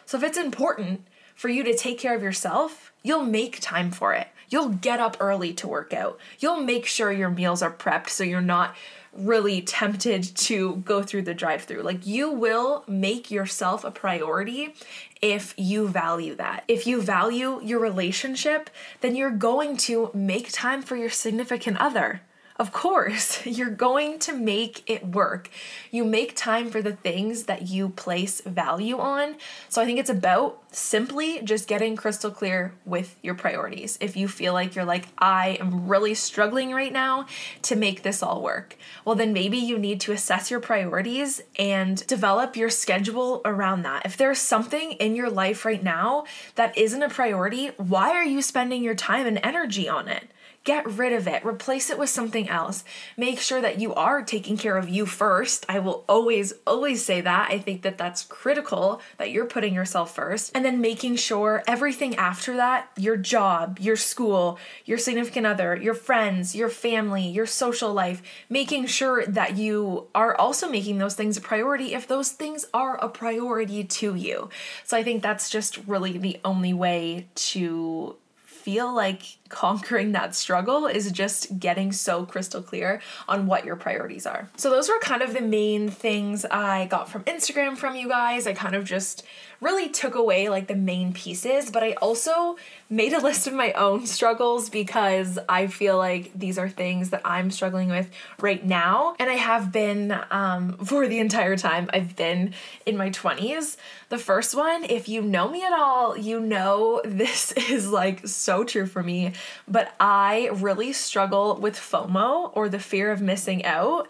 So 0.07 0.17
if 0.17 0.23
it's 0.23 0.39
important 0.39 1.05
for 1.35 1.49
you 1.49 1.65
to 1.65 1.77
take 1.77 1.99
care 1.99 2.15
of 2.15 2.23
yourself, 2.23 2.93
you'll 3.03 3.25
make 3.25 3.59
time 3.59 3.91
for 3.91 4.15
it. 4.15 4.29
You'll 4.51 4.69
get 4.69 5.01
up 5.01 5.17
early 5.19 5.53
to 5.55 5.67
work 5.67 5.93
out. 5.93 6.17
You'll 6.39 6.61
make 6.61 6.87
sure 6.87 7.11
your 7.11 7.31
meals 7.31 7.61
are 7.61 7.73
prepped 7.73 8.11
so 8.11 8.23
you're 8.23 8.41
not 8.41 8.77
really 9.13 9.61
tempted 9.61 10.23
to 10.23 10.77
go 10.77 11.03
through 11.03 11.23
the 11.23 11.35
drive 11.35 11.63
through. 11.63 11.83
Like 11.83 12.07
you 12.07 12.31
will 12.31 12.85
make 12.87 13.31
yourself 13.31 13.85
a 13.85 13.91
priority 13.91 14.75
if 15.21 15.55
you 15.57 15.89
value 15.89 16.35
that. 16.37 16.65
If 16.69 16.87
you 16.87 17.03
value 17.03 17.61
your 17.63 17.81
relationship, 17.81 18.71
then 19.01 19.17
you're 19.17 19.31
going 19.31 19.77
to 19.79 20.11
make 20.15 20.53
time 20.53 20.83
for 20.83 20.97
your 20.97 21.11
significant 21.11 21.79
other. 21.79 22.23
Of 22.61 22.73
course, 22.73 23.47
you're 23.47 23.71
going 23.71 24.19
to 24.19 24.35
make 24.35 24.83
it 24.87 25.07
work. 25.07 25.49
You 25.91 26.05
make 26.05 26.37
time 26.37 26.69
for 26.69 26.83
the 26.83 26.93
things 26.93 27.45
that 27.45 27.69
you 27.69 27.89
place 27.89 28.43
value 28.43 28.99
on. 28.99 29.37
So 29.71 29.81
I 29.81 29.87
think 29.87 29.99
it's 29.99 30.11
about 30.11 30.63
simply 30.71 31.41
just 31.41 31.67
getting 31.67 31.97
crystal 31.97 32.31
clear 32.31 32.75
with 32.85 33.17
your 33.23 33.35
priorities. 33.35 33.97
If 33.99 34.15
you 34.15 34.29
feel 34.29 34.53
like 34.53 34.75
you're 34.75 34.85
like, 34.85 35.09
I 35.17 35.57
am 35.59 35.89
really 35.89 36.13
struggling 36.13 36.73
right 36.73 36.93
now 36.93 37.25
to 37.63 37.77
make 37.77 38.03
this 38.03 38.23
all 38.23 38.43
work, 38.43 38.77
well, 39.07 39.15
then 39.15 39.33
maybe 39.33 39.57
you 39.57 39.79
need 39.79 39.99
to 40.03 40.13
assess 40.13 40.51
your 40.51 40.61
priorities 40.61 41.41
and 41.59 42.07
develop 42.07 42.57
your 42.57 42.69
schedule 42.69 43.41
around 43.47 43.85
that. 43.85 44.05
If 44.05 44.19
there's 44.19 44.39
something 44.39 44.93
in 44.93 45.17
your 45.17 45.31
life 45.31 45.65
right 45.65 45.83
now 45.83 46.25
that 46.57 46.77
isn't 46.77 47.03
a 47.03 47.09
priority, 47.09 47.69
why 47.79 48.11
are 48.11 48.25
you 48.25 48.43
spending 48.43 48.83
your 48.83 48.95
time 48.95 49.27
and 49.27 49.41
energy 49.43 49.89
on 49.89 50.09
it? 50.09 50.25
Get 50.63 50.87
rid 50.87 51.15
of 51.15 51.27
it, 51.27 51.45
replace 51.45 51.89
it 51.89 51.99
with 51.99 52.11
something 52.11 52.47
else. 52.49 52.85
Make 53.17 53.41
sure 53.41 53.63
that 53.63 53.81
you 53.81 53.95
are 53.95 54.23
taking 54.23 54.59
care 54.59 54.77
of 54.77 54.91
you 54.91 55.07
first. 55.07 55.65
I 55.71 55.79
will 55.79 56.05
always, 56.07 56.53
always 56.67 57.03
say 57.03 57.23
that. 57.23 57.51
I 57.51 57.59
think 57.59 57.81
that 57.83 57.97
that's 57.97 58.25
critical 58.25 59.01
that 59.17 59.31
you're 59.31 59.47
putting 59.47 59.73
yourself 59.73 60.15
first. 60.15 60.53
And 60.55 60.63
then 60.63 60.83
making 60.83 61.17
sure 61.17 61.63
everything 61.67 62.15
after 62.17 62.57
that 62.57 62.91
your 62.97 63.17
job, 63.17 63.79
your 63.81 63.97
school, 63.97 64.59
your 64.85 64.99
significant 64.99 65.47
other, 65.47 65.77
your 65.77 65.95
friends, 65.95 66.55
your 66.55 66.69
family, 66.69 67.27
your 67.27 67.47
social 67.47 67.95
life 67.95 68.23
making 68.51 68.85
sure 68.85 69.25
that 69.27 69.57
you 69.57 70.09
are 70.15 70.37
also 70.37 70.69
making 70.69 70.99
those 70.99 71.15
things 71.15 71.39
a 71.39 71.41
priority 71.41 71.95
if 71.95 72.07
those 72.07 72.33
things 72.33 72.67
are 72.75 72.97
a 72.97 73.09
priority 73.09 73.83
to 73.85 74.15
you. 74.15 74.51
So 74.85 74.97
I 74.97 75.03
think 75.03 75.23
that's 75.23 75.49
just 75.49 75.79
really 75.87 76.19
the 76.19 76.39
only 76.45 76.75
way 76.75 77.29
to 77.35 78.17
feel 78.45 78.95
like 78.95 79.23
conquering 79.51 80.13
that 80.13 80.35
struggle 80.35 80.87
is 80.87 81.13
just 81.13 81.59
getting 81.59 81.93
so 81.93 82.25
crystal 82.25 82.63
clear 82.63 83.03
on 83.29 83.47
what 83.47 83.67
your 83.67 83.77
priorities 83.77 84.25
are. 84.25 84.49
So, 84.57 84.71
those 84.71 84.89
were 84.89 84.99
kind 85.01 85.21
of 85.21 85.35
the 85.35 85.43
main 85.43 85.91
things 85.91 86.47
I 86.47 86.87
got 86.87 87.11
from 87.11 87.25
Instagram 87.25 87.77
from 87.77 87.97
you 87.97 88.09
guys. 88.09 88.47
I 88.47 88.55
kind 88.55 88.75
of 88.75 88.85
just 88.85 89.25
really 89.61 89.89
took 89.91 90.15
away 90.15 90.49
like 90.49 90.67
the 90.67 90.75
main 90.75 91.13
pieces, 91.13 91.71
but 91.71 91.83
I 91.83 91.93
also 91.95 92.57
made 92.89 93.13
a 93.13 93.21
list 93.23 93.47
of 93.47 93.53
my 93.53 93.73
own 93.73 94.07
struggles 94.07 94.71
because 94.71 95.39
I 95.49 95.67
feel 95.67 95.97
like 95.97 96.33
these 96.35 96.59
are 96.59 96.69
things 96.69 97.11
that 97.11 97.23
I'm 97.25 97.51
struggling 97.51 97.89
with 97.89 98.11
right 98.41 98.65
now. 98.65 99.15
And 99.19 99.31
I 99.31 99.35
have 99.35 99.71
been 99.71 100.19
um, 100.31 100.79
for 100.79 101.07
the 101.07 101.19
entire 101.19 101.57
time 101.57 101.91
I've 101.93 102.17
been 102.17 102.55
in 102.87 102.97
my 102.97 103.11
20s. 103.11 103.77
The 104.09 104.19
first 104.19 104.55
one, 104.55 104.85
if 104.85 105.09
you 105.09 105.23
know 105.23 105.49
me 105.49 105.63
at 105.63 105.73
all, 105.73 106.17
you 106.17 106.41
know 106.41 107.01
this 107.05 107.53
is 107.53 107.91
like 107.91 108.27
so 108.27 108.65
true 108.65 108.87
for 108.87 109.03
me, 109.03 109.33
but 109.69 109.95
I 109.99 110.51
really 110.55 110.93
struggle 110.93 111.57
with 111.57 111.77
FOMO 111.77 112.53
or 112.55 112.69
the 112.69 112.79
fear 112.79 113.11
of 113.11 113.21
missing 113.21 113.65
out. 113.65 114.09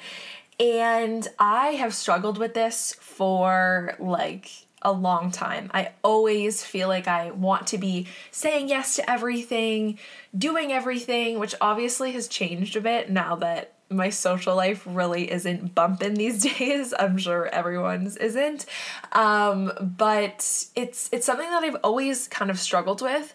And 0.58 1.26
I 1.38 1.68
have 1.68 1.94
struggled 1.94 2.36
with 2.36 2.54
this 2.54 2.94
for 3.00 3.96
like 3.98 4.50
a 4.82 4.92
long 4.92 5.30
time. 5.30 5.70
I 5.72 5.92
always 6.02 6.64
feel 6.64 6.88
like 6.88 7.08
I 7.08 7.30
want 7.30 7.68
to 7.68 7.78
be 7.78 8.06
saying 8.30 8.68
yes 8.68 8.96
to 8.96 9.10
everything, 9.10 9.98
doing 10.36 10.72
everything, 10.72 11.38
which 11.38 11.54
obviously 11.60 12.12
has 12.12 12.28
changed 12.28 12.76
a 12.76 12.80
bit 12.80 13.10
now 13.10 13.36
that 13.36 13.74
my 13.90 14.08
social 14.08 14.54
life 14.54 14.84
really 14.86 15.30
isn't 15.30 15.74
bumping 15.74 16.14
these 16.14 16.42
days. 16.58 16.94
I'm 16.96 17.18
sure 17.18 17.46
everyone's 17.48 18.16
isn't. 18.16 18.64
Um, 19.12 19.72
but 19.80 20.66
it's 20.76 21.10
it's 21.12 21.26
something 21.26 21.50
that 21.50 21.64
I've 21.64 21.76
always 21.82 22.28
kind 22.28 22.50
of 22.50 22.58
struggled 22.58 23.02
with 23.02 23.34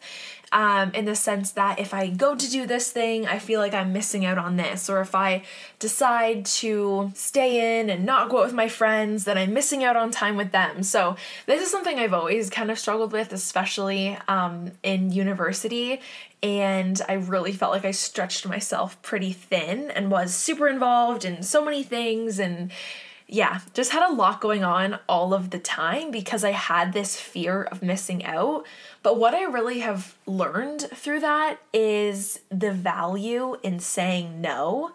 um, 0.56 0.92
in 0.92 1.04
the 1.04 1.18
sense 1.18 1.52
that 1.52 1.80
if 1.80 1.94
I 1.94 2.08
go 2.08 2.34
to 2.34 2.50
do 2.50 2.66
this 2.66 2.90
thing, 2.90 3.28
I 3.28 3.40
feel 3.40 3.60
like 3.60 3.74
I'm 3.74 3.92
missing 3.92 4.26
out 4.26 4.38
on 4.38 4.56
this. 4.56 4.90
Or 4.90 5.02
if 5.02 5.14
I 5.14 5.44
decide 5.80 6.46
to 6.46 7.12
stay 7.14 7.82
in 7.82 7.90
and 7.90 8.06
not 8.06 8.30
go 8.30 8.38
out 8.38 8.46
with 8.46 8.54
my 8.54 8.70
friends, 8.70 9.26
then 9.26 9.38
I'm 9.38 9.54
missing 9.54 9.84
out 9.84 9.98
on 9.98 10.12
time 10.12 10.38
with 10.38 10.54
them. 10.54 10.82
So, 10.82 11.18
this 11.46 11.62
is 11.62 11.70
something 11.70 12.00
I've 12.00 12.14
always 12.14 12.50
kind 12.50 12.72
of 12.72 12.80
struggled 12.80 13.12
with, 13.12 13.34
especially 13.34 14.18
um, 14.30 14.72
in 14.82 15.12
university. 15.12 16.00
And 16.42 17.02
I 17.10 17.14
really 17.14 17.52
felt 17.52 17.74
like 17.74 17.84
I 17.84 17.92
stretched 17.92 18.48
myself 18.48 19.02
pretty 19.02 19.34
thin 19.34 19.92
and 19.92 20.10
was 20.10 20.34
super 20.34 20.70
involved 20.70 21.26
in 21.26 21.44
so 21.44 21.66
many 21.66 21.84
things 21.84 22.40
and 22.40 22.72
yeah, 23.28 23.62
just 23.74 23.92
had 23.92 24.08
a 24.08 24.14
lot 24.14 24.40
going 24.40 24.64
on 24.64 25.00
all 25.10 25.34
of 25.34 25.50
the 25.50 25.58
time 25.58 26.12
because 26.12 26.44
I 26.44 26.52
had 26.52 26.94
this 26.94 27.20
fear 27.20 27.64
of 27.64 27.82
missing 27.82 28.24
out. 28.24 28.66
But 29.06 29.20
what 29.20 29.36
I 29.36 29.44
really 29.44 29.82
have 29.82 30.18
learned 30.26 30.82
through 30.82 31.20
that 31.20 31.60
is 31.72 32.40
the 32.50 32.72
value 32.72 33.56
in 33.62 33.80
saying 33.80 34.42
no. 34.42 34.94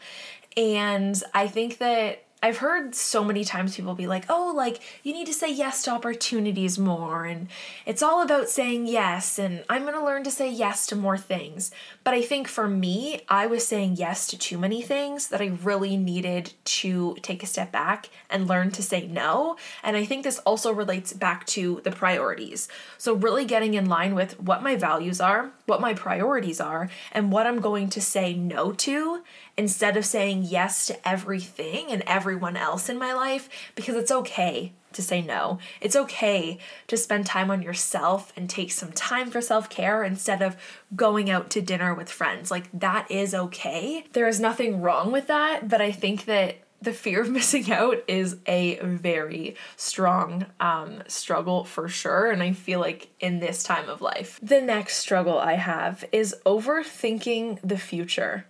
And 0.57 1.23
I 1.33 1.47
think 1.47 1.79
that 1.79 2.25
I've 2.43 2.57
heard 2.59 2.95
so 2.95 3.23
many 3.23 3.45
times 3.45 3.77
people 3.77 3.95
be 3.95 4.07
like, 4.07 4.25
oh, 4.31 4.53
like, 4.57 4.81
you 5.03 5.13
need 5.13 5.27
to 5.27 5.35
say 5.35 5.53
yes 5.53 5.83
to 5.83 5.91
opportunities 5.91 6.79
more, 6.79 7.27
and 7.27 7.49
it's 7.85 8.03
all 8.03 8.23
about 8.23 8.49
saying 8.49 8.87
yes, 8.87 9.39
and 9.39 9.63
I'm 9.69 9.85
gonna 9.85 10.03
learn 10.03 10.25
to 10.25 10.31
say 10.31 10.51
yes 10.51 10.87
to 10.87 10.97
more 10.97 11.19
things. 11.19 11.71
But 12.03 12.15
I 12.15 12.23
think 12.23 12.49
for 12.49 12.67
me, 12.67 13.21
I 13.29 13.47
was 13.47 13.67
saying 13.67 13.97
yes 13.97 14.27
to 14.29 14.39
too 14.39 14.57
many 14.57 14.81
things 14.81 15.29
that 15.29 15.43
I 15.43 15.49
really 15.63 15.99
needed 15.99 16.55
to 16.65 17.15
take 17.21 17.43
a 17.43 17.47
step 17.47 17.73
back 17.73 18.09
and 18.31 18.49
learn 18.49 18.71
to 18.71 18.83
say 18.83 19.07
no. 19.07 19.57
And 19.83 19.95
I 19.95 20.07
think 20.07 20.25
this 20.25 20.39
also 20.41 20.73
relates 20.73 21.13
back 21.13 21.45
to 21.49 21.83
the 21.85 21.93
priorities. 21.93 22.69
So, 22.97 23.13
really 23.13 23.45
getting 23.45 23.75
in 23.75 23.87
line 23.87 24.15
with 24.15 24.41
what 24.41 24.63
my 24.63 24.77
values 24.77 25.21
are, 25.21 25.51
what 25.67 25.83
my 25.83 25.93
priorities 25.93 26.59
are, 26.59 26.89
and 27.13 27.31
what 27.31 27.47
I'm 27.47 27.61
going 27.61 27.91
to 27.91 28.01
say 28.01 28.33
no 28.33 28.73
to 28.73 29.23
instead 29.61 29.95
of 29.95 30.07
saying 30.07 30.43
yes 30.43 30.87
to 30.87 31.07
everything 31.07 31.89
and 31.91 32.03
everyone 32.07 32.57
else 32.57 32.89
in 32.89 32.97
my 32.97 33.13
life 33.13 33.47
because 33.75 33.95
it's 33.95 34.11
okay 34.11 34.73
to 34.91 35.03
say 35.03 35.21
no. 35.21 35.59
It's 35.83 35.95
okay 35.95 36.57
to 36.87 36.97
spend 36.97 37.27
time 37.27 37.51
on 37.51 37.61
yourself 37.61 38.33
and 38.39 38.49
take 38.49 38.73
some 38.73 38.91
time 38.93 39.31
for 39.31 39.43
self 39.43 39.69
care 39.69 40.03
instead 40.03 40.41
of 40.41 40.57
going 40.97 41.29
out 41.29 41.51
to 41.51 41.61
dinner 41.61 41.93
with 41.93 42.11
friends. 42.11 42.51
Like, 42.51 42.71
that 42.73 43.11
is 43.11 43.35
okay. 43.35 44.07
There 44.15 44.27
is 44.27 44.41
nothing 44.41 44.81
wrong 44.81 45.13
with 45.13 45.27
that, 45.27 45.69
but 45.69 45.83
I 45.83 45.93
think 45.93 46.25
that 46.25 46.57
the 46.81 46.95
fear 46.95 47.21
of 47.21 47.29
missing 47.39 47.71
out 47.71 48.03
is 48.09 48.39
a 48.47 48.79
very 48.83 49.57
strong 49.77 50.47
um, 50.59 51.03
struggle 51.07 51.65
for 51.65 51.87
sure. 51.87 52.31
And 52.31 52.43
I 52.43 52.55
feel 52.55 52.81
like 52.81 53.09
in 53.21 53.41
this 53.41 53.63
time 53.63 53.91
of 53.91 54.01
life, 54.01 54.41
the 54.43 54.63
next 54.63 54.97
struggle 54.97 55.39
I 55.39 55.57
have 55.57 56.03
is 56.13 56.35
overthinking 56.47 57.59
the 57.63 57.77
future. 57.77 58.47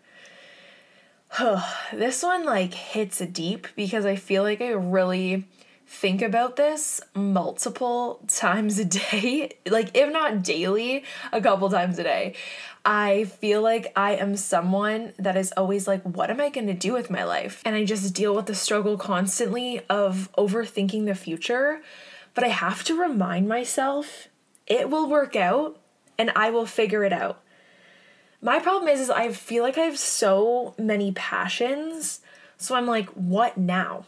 this 1.93 2.23
one 2.23 2.45
like 2.45 2.75
hits 2.75 3.19
deep 3.19 3.69
because 3.77 4.05
I 4.05 4.17
feel 4.17 4.43
like 4.43 4.61
I 4.61 4.71
really 4.71 5.47
think 5.87 6.23
about 6.23 6.57
this 6.57 7.01
multiple 7.15 8.21
times 8.29 8.79
a 8.79 8.85
day, 8.85 9.51
like 9.69 9.91
if 9.95 10.13
not 10.13 10.43
daily, 10.43 11.05
a 11.33 11.41
couple 11.41 11.69
times 11.69 11.99
a 11.99 12.03
day. 12.03 12.35
I 12.85 13.25
feel 13.25 13.61
like 13.61 13.93
I 13.95 14.13
am 14.13 14.37
someone 14.37 15.13
that 15.19 15.37
is 15.37 15.53
always 15.57 15.87
like, 15.87 16.03
what 16.03 16.31
am 16.31 16.41
I 16.41 16.49
going 16.49 16.69
to 16.69 16.75
do 16.75 16.93
with 16.93 17.11
my 17.11 17.25
life? 17.25 17.61
And 17.65 17.77
I 17.77 17.85
just 17.85 18.15
deal 18.15 18.35
with 18.35 18.47
the 18.47 18.55
struggle 18.55 18.97
constantly 18.97 19.83
of 19.91 20.31
overthinking 20.39 21.05
the 21.05 21.15
future. 21.15 21.83
But 22.35 22.45
I 22.45 22.49
have 22.49 22.85
to 22.85 22.99
remind 22.99 23.49
myself 23.49 24.29
it 24.67 24.89
will 24.89 25.09
work 25.09 25.37
out 25.37 25.79
and 26.17 26.31
I 26.35 26.51
will 26.51 26.67
figure 26.67 27.05
it 27.05 27.13
out. 27.13 27.43
My 28.43 28.59
problem 28.59 28.89
is, 28.89 29.01
is 29.01 29.11
I 29.11 29.33
feel 29.33 29.63
like 29.63 29.77
I 29.77 29.83
have 29.83 29.99
so 29.99 30.75
many 30.79 31.13
passions. 31.13 32.21
So 32.57 32.75
I'm 32.75 32.87
like, 32.87 33.09
what 33.11 33.59
now? 33.59 34.05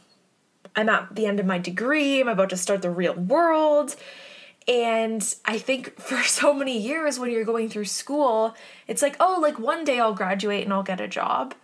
I'm 0.74 0.88
at 0.88 1.14
the 1.14 1.26
end 1.26 1.38
of 1.38 1.46
my 1.46 1.58
degree, 1.58 2.20
I'm 2.20 2.28
about 2.28 2.50
to 2.50 2.56
start 2.56 2.80
the 2.80 2.90
real 2.90 3.14
world. 3.14 3.94
And 4.66 5.22
I 5.44 5.58
think 5.58 5.96
for 6.00 6.22
so 6.22 6.54
many 6.54 6.78
years 6.78 7.18
when 7.18 7.30
you're 7.30 7.44
going 7.44 7.68
through 7.68 7.84
school, 7.86 8.54
it's 8.86 9.02
like, 9.02 9.16
oh, 9.20 9.38
like 9.40 9.58
one 9.58 9.84
day 9.84 10.00
I'll 10.00 10.14
graduate 10.14 10.64
and 10.64 10.72
I'll 10.72 10.82
get 10.82 11.00
a 11.00 11.08
job. 11.08 11.54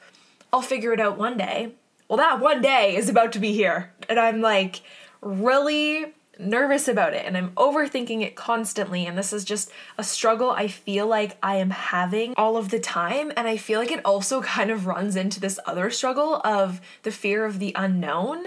I'll 0.53 0.63
figure 0.63 0.93
it 0.93 1.01
out 1.01 1.19
one 1.19 1.37
day. 1.37 1.75
Well, 2.09 2.19
that 2.19 2.41
one 2.41 2.63
day 2.63 2.97
is 2.97 3.09
about 3.09 3.33
to 3.33 3.39
be 3.39 3.53
here. 3.53 3.93
And 4.09 4.19
I'm 4.19 4.41
like 4.41 4.81
really 5.21 6.15
nervous 6.39 6.89
about 6.89 7.15
it 7.15 7.25
and 7.27 7.37
I'm 7.37 7.51
overthinking 7.51 8.23
it 8.23 8.37
constantly. 8.37 9.07
And 9.07 9.19
this 9.19 9.33
is 9.33 9.45
just 9.45 9.71
a 9.97 10.05
struggle 10.05 10.51
I 10.51 10.69
feel 10.69 11.07
like 11.07 11.37
I 11.43 11.57
am 11.57 11.71
having 11.71 12.35
all 12.37 12.57
of 12.57 12.71
the 12.71 12.79
time. 12.79 13.33
And 13.37 13.49
I 13.49 13.57
feel 13.57 13.81
like 13.81 13.91
it 13.91 14.05
also 14.05 14.41
kind 14.43 14.71
of 14.71 14.87
runs 14.87 15.17
into 15.17 15.41
this 15.41 15.59
other 15.67 15.91
struggle 15.91 16.41
of 16.45 16.81
the 17.03 17.11
fear 17.11 17.45
of 17.45 17.59
the 17.59 17.73
unknown 17.75 18.47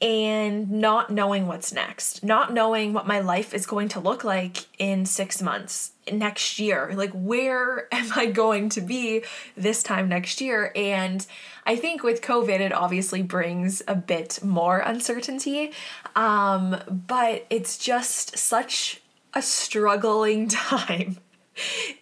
and 0.00 0.70
not 0.70 1.10
knowing 1.10 1.46
what's 1.46 1.72
next, 1.72 2.22
not 2.22 2.52
knowing 2.52 2.92
what 2.92 3.06
my 3.06 3.20
life 3.20 3.54
is 3.54 3.64
going 3.64 3.88
to 3.88 4.00
look 4.00 4.24
like 4.24 4.66
in 4.78 5.06
six 5.06 5.40
months, 5.40 5.92
next 6.12 6.58
year. 6.58 6.92
Like, 6.94 7.12
where 7.12 7.88
am 7.92 8.10
I 8.14 8.26
going 8.26 8.68
to 8.70 8.80
be 8.80 9.24
this 9.56 9.82
time 9.82 10.08
next 10.08 10.40
year? 10.40 10.70
And 10.76 11.26
I 11.66 11.74
think 11.74 12.04
with 12.04 12.22
COVID, 12.22 12.60
it 12.60 12.72
obviously 12.72 13.22
brings 13.22 13.82
a 13.88 13.96
bit 13.96 14.38
more 14.42 14.78
uncertainty, 14.78 15.72
um, 16.14 16.76
but 16.88 17.44
it's 17.50 17.76
just 17.76 18.38
such 18.38 19.02
a 19.34 19.42
struggling 19.42 20.48
time 20.48 21.18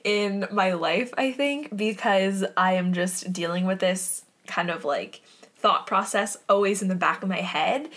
in 0.04 0.46
my 0.52 0.74
life, 0.74 1.14
I 1.16 1.32
think, 1.32 1.74
because 1.74 2.44
I 2.56 2.74
am 2.74 2.92
just 2.92 3.32
dealing 3.32 3.64
with 3.64 3.78
this 3.78 4.24
kind 4.46 4.70
of 4.70 4.84
like 4.84 5.22
thought 5.56 5.86
process 5.86 6.36
always 6.46 6.82
in 6.82 6.88
the 6.88 6.94
back 6.94 7.22
of 7.22 7.30
my 7.30 7.40
head. 7.40 7.88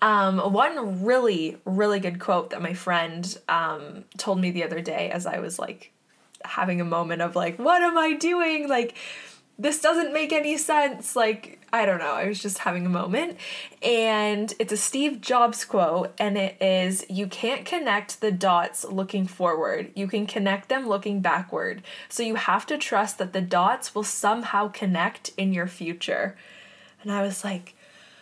Um, 0.00 0.40
one 0.52 1.04
really, 1.04 1.56
really 1.64 2.00
good 2.00 2.18
quote 2.18 2.50
that 2.50 2.60
my 2.60 2.74
friend 2.74 3.38
um, 3.48 4.04
told 4.16 4.40
me 4.40 4.50
the 4.50 4.64
other 4.64 4.80
day 4.80 5.08
as 5.10 5.24
I 5.24 5.38
was 5.38 5.56
like 5.60 5.92
having 6.44 6.80
a 6.80 6.84
moment 6.84 7.22
of 7.22 7.36
like, 7.36 7.60
what 7.60 7.80
am 7.80 7.96
I 7.96 8.14
doing? 8.14 8.68
Like, 8.68 8.96
this 9.58 9.80
doesn't 9.80 10.12
make 10.12 10.32
any 10.32 10.56
sense. 10.56 11.14
Like, 11.14 11.60
I 11.72 11.86
don't 11.86 11.98
know. 11.98 12.12
I 12.12 12.26
was 12.26 12.40
just 12.40 12.58
having 12.58 12.84
a 12.86 12.90
moment. 12.90 13.36
And 13.82 14.52
it's 14.58 14.72
a 14.72 14.76
Steve 14.76 15.20
Jobs 15.20 15.64
quote, 15.64 16.12
and 16.18 16.36
it 16.36 16.60
is 16.60 17.04
You 17.08 17.26
can't 17.26 17.64
connect 17.64 18.20
the 18.20 18.32
dots 18.32 18.84
looking 18.84 19.26
forward, 19.26 19.90
you 19.94 20.06
can 20.06 20.26
connect 20.26 20.68
them 20.68 20.88
looking 20.88 21.20
backward. 21.20 21.82
So 22.08 22.22
you 22.22 22.34
have 22.36 22.66
to 22.66 22.78
trust 22.78 23.18
that 23.18 23.32
the 23.32 23.40
dots 23.40 23.94
will 23.94 24.04
somehow 24.04 24.68
connect 24.68 25.30
in 25.36 25.52
your 25.52 25.66
future. 25.66 26.36
And 27.02 27.12
I 27.12 27.22
was 27.22 27.44
like, 27.44 27.74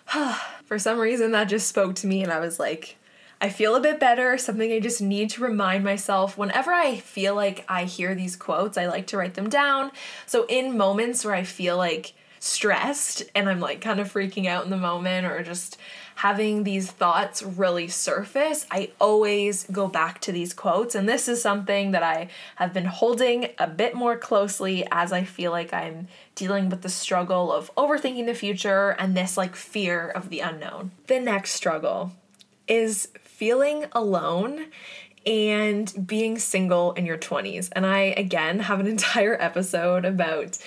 for 0.65 0.79
some 0.79 0.99
reason 0.99 1.33
that 1.33 1.45
just 1.45 1.69
spoke 1.69 1.95
to 1.97 2.07
me 2.07 2.23
and 2.23 2.33
I 2.33 2.41
was 2.41 2.59
like, 2.59 2.97
I 3.43 3.49
feel 3.49 3.75
a 3.75 3.81
bit 3.81 3.99
better, 3.99 4.37
something 4.37 4.71
I 4.71 4.81
just 4.81 5.01
need 5.01 5.31
to 5.31 5.43
remind 5.43 5.83
myself. 5.83 6.37
Whenever 6.37 6.73
I 6.73 6.97
feel 6.97 7.35
like 7.35 7.65
I 7.69 7.85
hear 7.85 8.15
these 8.15 8.37
quotes, 8.37 8.77
I 8.77 8.87
like 8.87 9.07
to 9.09 9.17
write 9.17 9.35
them 9.35 9.49
down. 9.49 9.93
So 10.27 10.45
in 10.47 10.77
moments 10.77 11.25
where 11.25 11.35
I 11.35 11.45
feel 11.45 11.79
like 11.79 12.13
stressed 12.39 13.23
and 13.35 13.49
I'm 13.49 13.61
like 13.61 13.81
kind 13.81 14.01
of 14.01 14.13
freaking 14.13 14.47
out 14.47 14.65
in 14.65 14.71
the 14.71 14.77
moment 14.77 15.27
or 15.27 15.43
just 15.43 15.79
having 16.17 16.65
these 16.65 16.91
thoughts 16.91 17.43
really 17.43 17.89
surface, 17.89 18.67
I 18.71 18.91
always 19.01 19.65
go 19.73 19.89
back 19.89 20.21
to 20.23 20.33
these 20.33 20.53
quotes. 20.53 20.95
And 20.95 21.09
this 21.09 21.29
is 21.29 21.41
something 21.41 21.93
that 21.93 22.03
I 22.03 22.29
have 22.57 22.75
been 22.75 22.87
holding 22.87 23.49
a 23.59 23.67
bit 23.67 23.95
more 23.95 24.17
closely 24.19 24.87
as 24.91 25.13
I 25.13 25.25
feel 25.25 25.51
like 25.51 25.73
I'm 25.73 26.09
dealing 26.35 26.69
with 26.69 26.83
the 26.83 26.91
struggle 26.91 27.53
of 27.53 27.75
overthinking 27.75 28.27
the 28.27 28.35
future 28.35 28.91
and 28.99 29.17
this 29.17 29.39
like 29.39 29.57
fear 29.57 30.09
of 30.09 30.29
the 30.29 30.41
unknown. 30.41 30.91
The 31.07 31.21
next 31.21 31.53
struggle 31.53 32.13
is 32.69 33.09
feeling 33.41 33.87
alone 33.93 34.67
and 35.25 36.07
being 36.07 36.39
single 36.39 36.93
in 36.93 37.07
your 37.07 37.17
20s. 37.17 37.71
And 37.73 37.87
I, 37.87 38.13
again, 38.19 38.59
have 38.59 38.81
an 38.81 38.87
entire 38.99 39.35
episode 39.41 40.05
about 40.05 40.59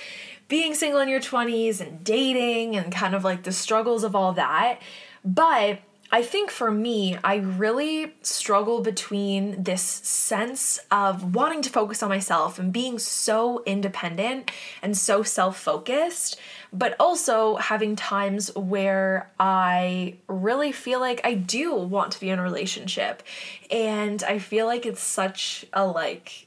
being 0.47 0.73
single 0.73 0.99
in 0.99 1.07
your 1.07 1.19
20s 1.19 1.79
and 1.79 2.03
dating 2.03 2.75
and 2.75 2.91
kind 2.91 3.13
of 3.13 3.23
like 3.23 3.43
the 3.43 3.51
struggles 3.51 4.03
of 4.03 4.15
all 4.15 4.33
that. 4.33 4.79
But 5.23 5.81
I 6.13 6.21
think 6.21 6.51
for 6.51 6.69
me, 6.69 7.17
I 7.23 7.37
really 7.37 8.13
struggle 8.21 8.81
between 8.81 9.63
this 9.63 9.81
sense 9.81 10.79
of 10.91 11.33
wanting 11.33 11.63
to 11.63 11.71
focus 11.71 12.03
on 12.03 12.09
myself 12.09 12.59
and 12.59 12.71
being 12.71 12.99
so 12.99 13.63
independent 13.65 14.51
and 14.83 14.95
so 14.95 15.23
self 15.23 15.57
focused, 15.57 16.39
but 16.71 16.95
also 16.99 17.55
having 17.55 17.95
times 17.95 18.55
where 18.55 19.31
I 19.39 20.17
really 20.27 20.71
feel 20.71 20.99
like 20.99 21.19
I 21.23 21.33
do 21.33 21.73
want 21.73 22.11
to 22.11 22.19
be 22.19 22.29
in 22.29 22.37
a 22.37 22.43
relationship. 22.43 23.23
And 23.71 24.21
I 24.21 24.37
feel 24.37 24.67
like 24.67 24.85
it's 24.85 25.01
such 25.01 25.65
a 25.73 25.83
like, 25.83 26.45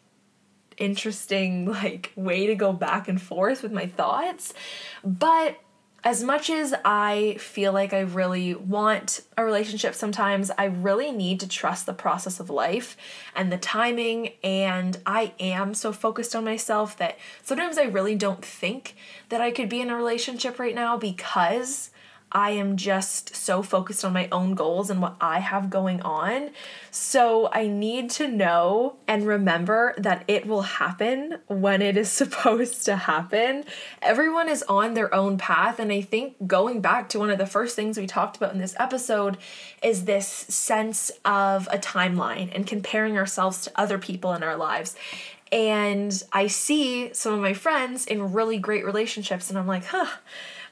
interesting 0.78 1.64
like 1.66 2.12
way 2.14 2.46
to 2.46 2.54
go 2.54 2.72
back 2.72 3.08
and 3.08 3.20
forth 3.20 3.62
with 3.62 3.72
my 3.72 3.86
thoughts 3.86 4.52
but 5.02 5.56
as 6.07 6.22
much 6.22 6.50
as 6.50 6.72
I 6.84 7.34
feel 7.40 7.72
like 7.72 7.92
I 7.92 7.98
really 7.98 8.54
want 8.54 9.22
a 9.36 9.44
relationship 9.44 9.92
sometimes, 9.92 10.52
I 10.57 10.66
really 10.66 11.11
need 11.11 11.40
to 11.40 11.48
trust 11.48 11.84
the 11.84 11.92
process 11.92 12.38
of 12.38 12.48
life 12.48 12.96
and 13.34 13.50
the 13.50 13.59
timing. 13.59 14.34
And 14.44 14.96
I 15.04 15.32
am 15.40 15.74
so 15.74 15.90
focused 15.90 16.36
on 16.36 16.44
myself 16.44 16.96
that 16.98 17.18
sometimes 17.42 17.76
I 17.76 17.86
really 17.86 18.14
don't 18.14 18.44
think 18.44 18.94
that 19.30 19.40
I 19.40 19.50
could 19.50 19.68
be 19.68 19.80
in 19.80 19.90
a 19.90 19.96
relationship 19.96 20.61
right 20.61 20.76
now 20.76 20.96
because 20.96 21.90
I 22.33 22.51
am 22.51 22.77
just 22.77 23.37
so 23.37 23.62
focused 23.62 24.05
on 24.05 24.12
my 24.12 24.29
own 24.33 24.55
goals 24.55 24.91
and 24.91 25.01
what 25.01 25.16
I 25.20 25.39
have 25.39 25.70
going 25.70 26.03
on. 26.03 26.51
So 26.91 27.49
I 27.53 27.68
need 27.68 28.11
to 28.11 28.27
know 28.27 28.97
and 29.07 29.27
remember 29.27 29.95
that 29.97 30.24
it 30.27 30.45
will 30.45 30.62
happen 30.62 31.39
when 31.47 31.81
it 31.83 31.97
is 31.97 32.11
supposed 32.12 32.85
to 32.87 32.97
happen. 32.97 33.64
Everyone 34.03 34.49
is 34.49 34.64
on 34.64 34.95
their 34.95 35.14
own 35.14 35.39
path. 35.39 35.79
And 35.79 35.93
I 35.93 36.01
think 36.01 36.47
going 36.47 36.81
back 36.81 37.09
to 37.11 37.18
one 37.18 37.31
of 37.31 37.39
the 37.39 37.47
first 37.47 37.77
things 37.77 37.97
we 37.97 38.09
talked 38.09 38.37
about 38.37 38.53
in 38.53 38.59
this 38.59 38.74
episode 38.79 39.39
is 39.83 40.05
this 40.05 40.27
sense 40.27 41.12
of 41.24 41.68
a 41.70 41.79
timeline 41.79 42.55
and 42.55 42.66
comparing 42.66 43.16
ourselves 43.16 43.62
to 43.62 43.72
other 43.77 43.99
people 43.99 44.33
in 44.35 44.43
our 44.43 44.57
lives. 44.57 44.97
And 45.53 46.22
I 46.33 46.49
see 46.49 47.14
some 47.14 47.33
of 47.33 47.41
my 47.41 47.55
friends 47.55 48.05
in 48.05 48.33
really 48.33 48.59
great 48.59 48.85
relationships, 48.85 49.49
and 49.49 49.57
I'm 49.57 49.68
like, 49.68 49.85
huh 49.85 50.09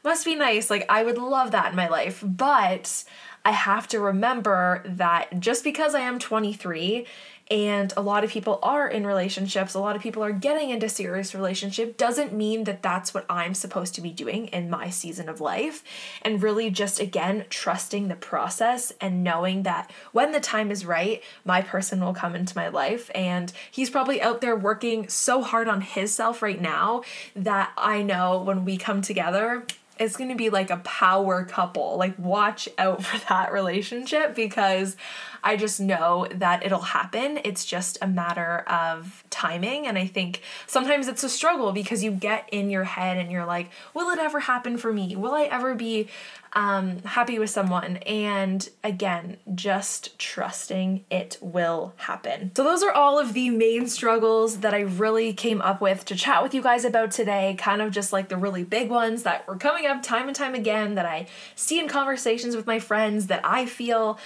must 0.05 0.25
be 0.25 0.35
nice. 0.35 0.71
Like, 0.71 0.87
I 0.89 1.03
would 1.03 1.19
love 1.19 1.51
that 1.53 1.71
in 1.71 1.77
my 1.77 1.89
life. 1.89 2.23
But 2.25 3.05
I 3.45 3.51
have 3.51 3.89
to 3.89 4.01
remember 4.01 4.83
that 4.87 5.41
just 5.41 5.65
because 5.65 5.95
I 5.95 6.01
am 6.01 6.19
23 6.19 7.07
and 7.51 7.93
a 7.95 8.01
lot 8.01 8.25
of 8.25 8.31
people 8.31 8.59
are 8.63 8.89
in 8.89 9.07
relationships, 9.07 9.75
a 9.75 9.79
lot 9.79 9.97
of 9.97 10.01
people 10.01 10.25
are 10.25 10.33
getting 10.33 10.71
into 10.71 10.89
serious 10.89 11.35
relationship 11.35 11.99
doesn't 11.99 12.33
mean 12.33 12.65
that 12.65 12.83
that's 12.83 13.13
what 13.13 13.27
I'm 13.29 13.53
supposed 13.53 13.95
to 13.97 14.01
be 14.01 14.11
doing 14.11 14.47
in 14.47 14.71
my 14.71 14.89
season 14.89 15.29
of 15.29 15.43
life 15.43 15.85
and 16.23 16.43
really 16.43 16.71
just 16.71 17.01
again 17.01 17.45
trusting 17.51 18.09
the 18.09 18.15
process 18.15 18.95
and 18.99 19.23
knowing 19.23 19.65
that 19.65 19.91
when 20.13 20.33
the 20.33 20.41
time 20.41 20.71
is 20.71 20.87
right, 20.87 21.23
my 21.45 21.61
person 21.61 22.03
will 22.03 22.15
come 22.15 22.35
into 22.35 22.57
my 22.57 22.69
life 22.69 23.11
and 23.15 23.53
he's 23.71 23.91
probably 23.91 24.23
out 24.23 24.41
there 24.41 24.57
working 24.57 25.07
so 25.11 25.43
hard 25.43 25.69
on 25.69 25.83
his 25.83 26.15
self 26.15 26.41
right 26.41 26.63
now 26.63 27.03
that 27.37 27.73
I 27.77 28.03
know 28.03 28.41
when 28.41 28.65
we 28.65 28.79
come 28.79 29.03
together 29.03 29.67
it's 29.99 30.17
going 30.17 30.31
to 30.31 30.37
be 30.37 30.51
like 30.51 30.71
a 30.71 30.79
power 30.79 31.45
couple. 31.45 31.97
Like, 31.97 32.19
watch 32.19 32.69
out 32.79 33.05
for 33.05 33.19
that 33.29 33.53
relationship 33.53 34.35
because 34.35 34.97
I 35.43 35.57
just 35.57 35.81
know 35.81 36.27
that 36.33 36.65
it'll 36.65 36.81
happen. 36.81 37.39
It's 37.45 37.65
just 37.65 37.99
a 38.01 38.07
matter 38.07 38.61
of 38.67 39.23
timing. 39.31 39.87
And 39.87 39.99
I 39.99 40.07
think 40.07 40.41
sometimes 40.67 41.07
it's 41.07 41.23
a 41.23 41.29
struggle 41.29 41.73
because 41.73 42.03
you 42.03 42.11
get 42.11 42.49
in 42.51 42.71
your 42.71 42.85
head 42.85 43.19
and 43.19 43.31
you're 43.31 43.45
like, 43.45 43.71
will 43.93 44.11
it 44.11 44.19
ever 44.19 44.41
happen 44.41 44.79
for 44.79 44.93
me? 44.93 45.15
Will 45.17 45.35
I 45.35 45.45
ever 45.45 45.75
be 45.75 46.09
um, 46.55 46.99
happy 47.03 47.39
with 47.39 47.51
someone? 47.51 47.97
And 47.99 48.69
again, 48.83 49.39
just 49.55 50.19
trusting 50.19 51.05
it 51.11 51.39
will 51.41 51.95
happen. 51.97 52.53
So, 52.57 52.65
those 52.65 52.83
are 52.83 52.93
all 52.93 53.19
of 53.19 53.35
the 53.35 53.51
main 53.51 53.87
struggles 53.87 54.59
that 54.59 54.75
I 54.75 54.81
really 54.81 55.33
came 55.33 55.61
up 55.61 55.81
with 55.81 56.05
to 56.07 56.15
chat 56.15 56.43
with 56.43 56.55
you 56.55 56.63
guys 56.63 56.85
about 56.85 57.11
today. 57.11 57.57
Kind 57.59 57.83
of 57.83 57.91
just 57.91 58.13
like 58.13 58.29
the 58.29 58.37
really 58.37 58.65
big 58.65 58.91
ones 58.91 59.23
that 59.25 59.47
were 59.47 59.57
coming 59.57 59.87
up 59.87 60.03
time 60.03 60.29
and 60.29 60.37
time 60.37 60.55
again 60.55 60.95
that 60.95 61.07
I 61.07 61.27
see 61.55 61.79
in 61.79 61.89
conversations 61.89 62.57
with 62.57 62.67
my 62.67 62.79
friends 62.79 63.27
that 63.27 63.41
I 63.45 63.67
feel 63.67 64.19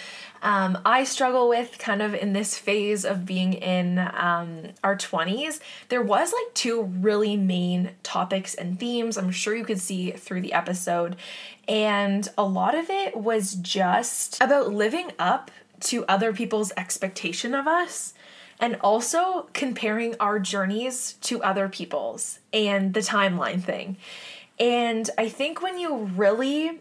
um, 0.42 0.78
I 0.84 1.04
struggle 1.04 1.48
with 1.48 1.78
kind 1.78 2.02
of 2.02 2.14
in 2.14 2.32
this 2.32 2.56
phase 2.56 3.04
of 3.04 3.26
being 3.26 3.54
in 3.54 3.98
um, 3.98 4.68
our 4.84 4.96
20s. 4.96 5.60
There 5.88 6.02
was 6.02 6.32
like 6.32 6.54
two 6.54 6.82
really 6.82 7.36
main 7.36 7.90
topics 8.02 8.54
and 8.54 8.78
themes 8.78 9.16
I'm 9.16 9.30
sure 9.30 9.54
you 9.54 9.64
could 9.64 9.80
see 9.80 10.12
through 10.12 10.42
the 10.42 10.52
episode. 10.52 11.16
And 11.66 12.28
a 12.38 12.44
lot 12.44 12.74
of 12.74 12.88
it 12.88 13.16
was 13.16 13.54
just 13.54 14.40
about 14.40 14.72
living 14.72 15.12
up 15.18 15.50
to 15.80 16.04
other 16.06 16.32
people's 16.32 16.72
expectation 16.76 17.54
of 17.54 17.66
us 17.66 18.14
and 18.60 18.76
also 18.80 19.48
comparing 19.52 20.16
our 20.18 20.38
journeys 20.38 21.14
to 21.22 21.42
other 21.42 21.68
people's 21.68 22.40
and 22.52 22.94
the 22.94 23.00
timeline 23.00 23.62
thing. 23.62 23.96
And 24.58 25.08
I 25.16 25.28
think 25.28 25.62
when 25.62 25.78
you 25.78 25.96
really 26.16 26.80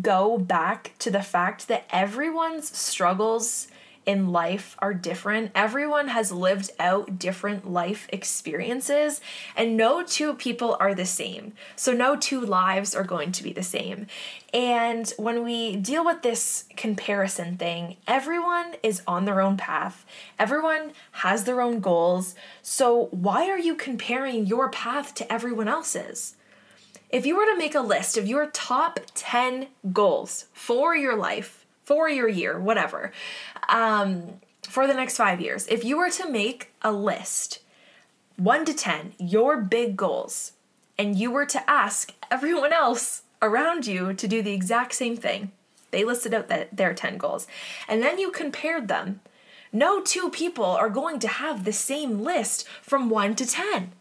go 0.00 0.38
back 0.38 0.94
to 0.98 1.10
the 1.10 1.22
fact 1.22 1.68
that 1.68 1.86
everyone's 1.90 2.76
struggles 2.76 3.68
in 4.06 4.32
life 4.32 4.76
are 4.80 4.92
different. 4.92 5.50
Everyone 5.54 6.08
has 6.08 6.30
lived 6.30 6.70
out 6.78 7.18
different 7.18 7.70
life 7.70 8.06
experiences, 8.10 9.20
and 9.56 9.76
no 9.76 10.02
two 10.02 10.34
people 10.34 10.76
are 10.78 10.94
the 10.94 11.06
same. 11.06 11.52
So, 11.76 11.92
no 11.92 12.16
two 12.16 12.40
lives 12.40 12.94
are 12.94 13.04
going 13.04 13.32
to 13.32 13.42
be 13.42 13.52
the 13.52 13.62
same. 13.62 14.06
And 14.52 15.12
when 15.16 15.42
we 15.42 15.76
deal 15.76 16.04
with 16.04 16.22
this 16.22 16.64
comparison 16.76 17.56
thing, 17.56 17.96
everyone 18.06 18.74
is 18.82 19.02
on 19.06 19.24
their 19.24 19.40
own 19.40 19.56
path, 19.56 20.04
everyone 20.38 20.92
has 21.12 21.44
their 21.44 21.60
own 21.60 21.80
goals. 21.80 22.34
So, 22.62 23.08
why 23.10 23.48
are 23.48 23.58
you 23.58 23.74
comparing 23.74 24.46
your 24.46 24.68
path 24.68 25.14
to 25.14 25.32
everyone 25.32 25.68
else's? 25.68 26.36
If 27.10 27.26
you 27.26 27.36
were 27.36 27.46
to 27.46 27.56
make 27.56 27.74
a 27.74 27.80
list 27.80 28.16
of 28.16 28.26
your 28.26 28.46
top 28.46 29.00
10 29.14 29.68
goals 29.92 30.46
for 30.52 30.96
your 30.96 31.16
life, 31.16 31.64
for 31.84 32.08
your 32.08 32.28
year, 32.28 32.58
whatever, 32.58 33.12
um, 33.68 34.40
for 34.62 34.86
the 34.86 34.94
next 34.94 35.16
five 35.16 35.40
years, 35.40 35.66
if 35.68 35.84
you 35.84 35.98
were 35.98 36.10
to 36.10 36.28
make 36.28 36.72
a 36.82 36.90
list, 36.90 37.60
one 38.36 38.64
to 38.64 38.74
10, 38.74 39.12
your 39.18 39.58
big 39.60 39.96
goals, 39.96 40.52
and 40.98 41.16
you 41.16 41.30
were 41.30 41.46
to 41.46 41.70
ask 41.70 42.12
everyone 42.30 42.72
else 42.72 43.22
around 43.42 43.86
you 43.86 44.14
to 44.14 44.26
do 44.26 44.42
the 44.42 44.54
exact 44.54 44.94
same 44.94 45.16
thing, 45.16 45.52
they 45.90 46.04
listed 46.04 46.34
out 46.34 46.48
that 46.48 46.76
their 46.76 46.94
10 46.94 47.18
goals, 47.18 47.46
and 47.86 48.02
then 48.02 48.18
you 48.18 48.30
compared 48.30 48.88
them, 48.88 49.20
no 49.72 50.00
two 50.00 50.30
people 50.30 50.64
are 50.64 50.88
going 50.88 51.18
to 51.20 51.28
have 51.28 51.64
the 51.64 51.72
same 51.72 52.22
list 52.22 52.66
from 52.80 53.10
1 53.10 53.34
to 53.36 53.46
10. 53.46 53.92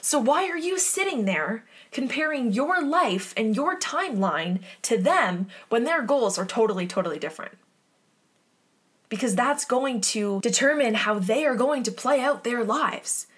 So 0.00 0.18
why 0.18 0.48
are 0.48 0.58
you 0.58 0.78
sitting 0.78 1.24
there 1.24 1.64
comparing 1.94 2.52
your 2.52 2.84
life 2.84 3.32
and 3.36 3.56
your 3.56 3.78
timeline 3.78 4.58
to 4.82 4.98
them 4.98 5.46
when 5.70 5.84
their 5.84 6.02
goals 6.02 6.36
are 6.36 6.44
totally, 6.44 6.86
totally 6.86 7.18
different. 7.18 7.52
Because 9.08 9.36
that's 9.36 9.64
going 9.64 10.00
to 10.00 10.40
determine 10.40 10.94
how 10.94 11.20
they 11.20 11.46
are 11.46 11.54
going 11.54 11.84
to 11.84 11.92
play 11.92 12.20
out 12.20 12.42
their 12.42 12.64
lives. 12.64 13.28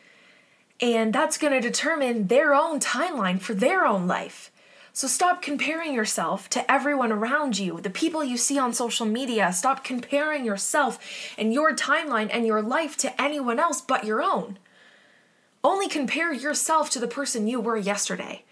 And 0.80 1.12
that's 1.12 1.36
going 1.36 1.52
to 1.52 1.60
determine 1.60 2.28
their 2.28 2.54
own 2.54 2.80
timeline 2.80 3.40
for 3.40 3.52
their 3.52 3.84
own 3.84 4.06
life. 4.06 4.50
So 4.94 5.06
stop 5.06 5.42
comparing 5.42 5.92
yourself 5.92 6.48
to 6.50 6.70
everyone 6.70 7.12
around 7.12 7.58
you, 7.58 7.78
the 7.82 7.90
people 7.90 8.24
you 8.24 8.38
see 8.38 8.58
on 8.58 8.72
social 8.72 9.04
media. 9.04 9.52
Stop 9.52 9.84
comparing 9.84 10.46
yourself 10.46 10.98
and 11.36 11.52
your 11.52 11.76
timeline 11.76 12.30
and 12.32 12.46
your 12.46 12.62
life 12.62 12.96
to 12.98 13.20
anyone 13.20 13.58
else 13.58 13.82
but 13.82 14.04
your 14.04 14.22
own. 14.22 14.58
Only 15.62 15.88
compare 15.88 16.32
yourself 16.32 16.88
to 16.90 16.98
the 16.98 17.08
person 17.08 17.46
you 17.46 17.60
were 17.60 17.76
yesterday 17.76 18.45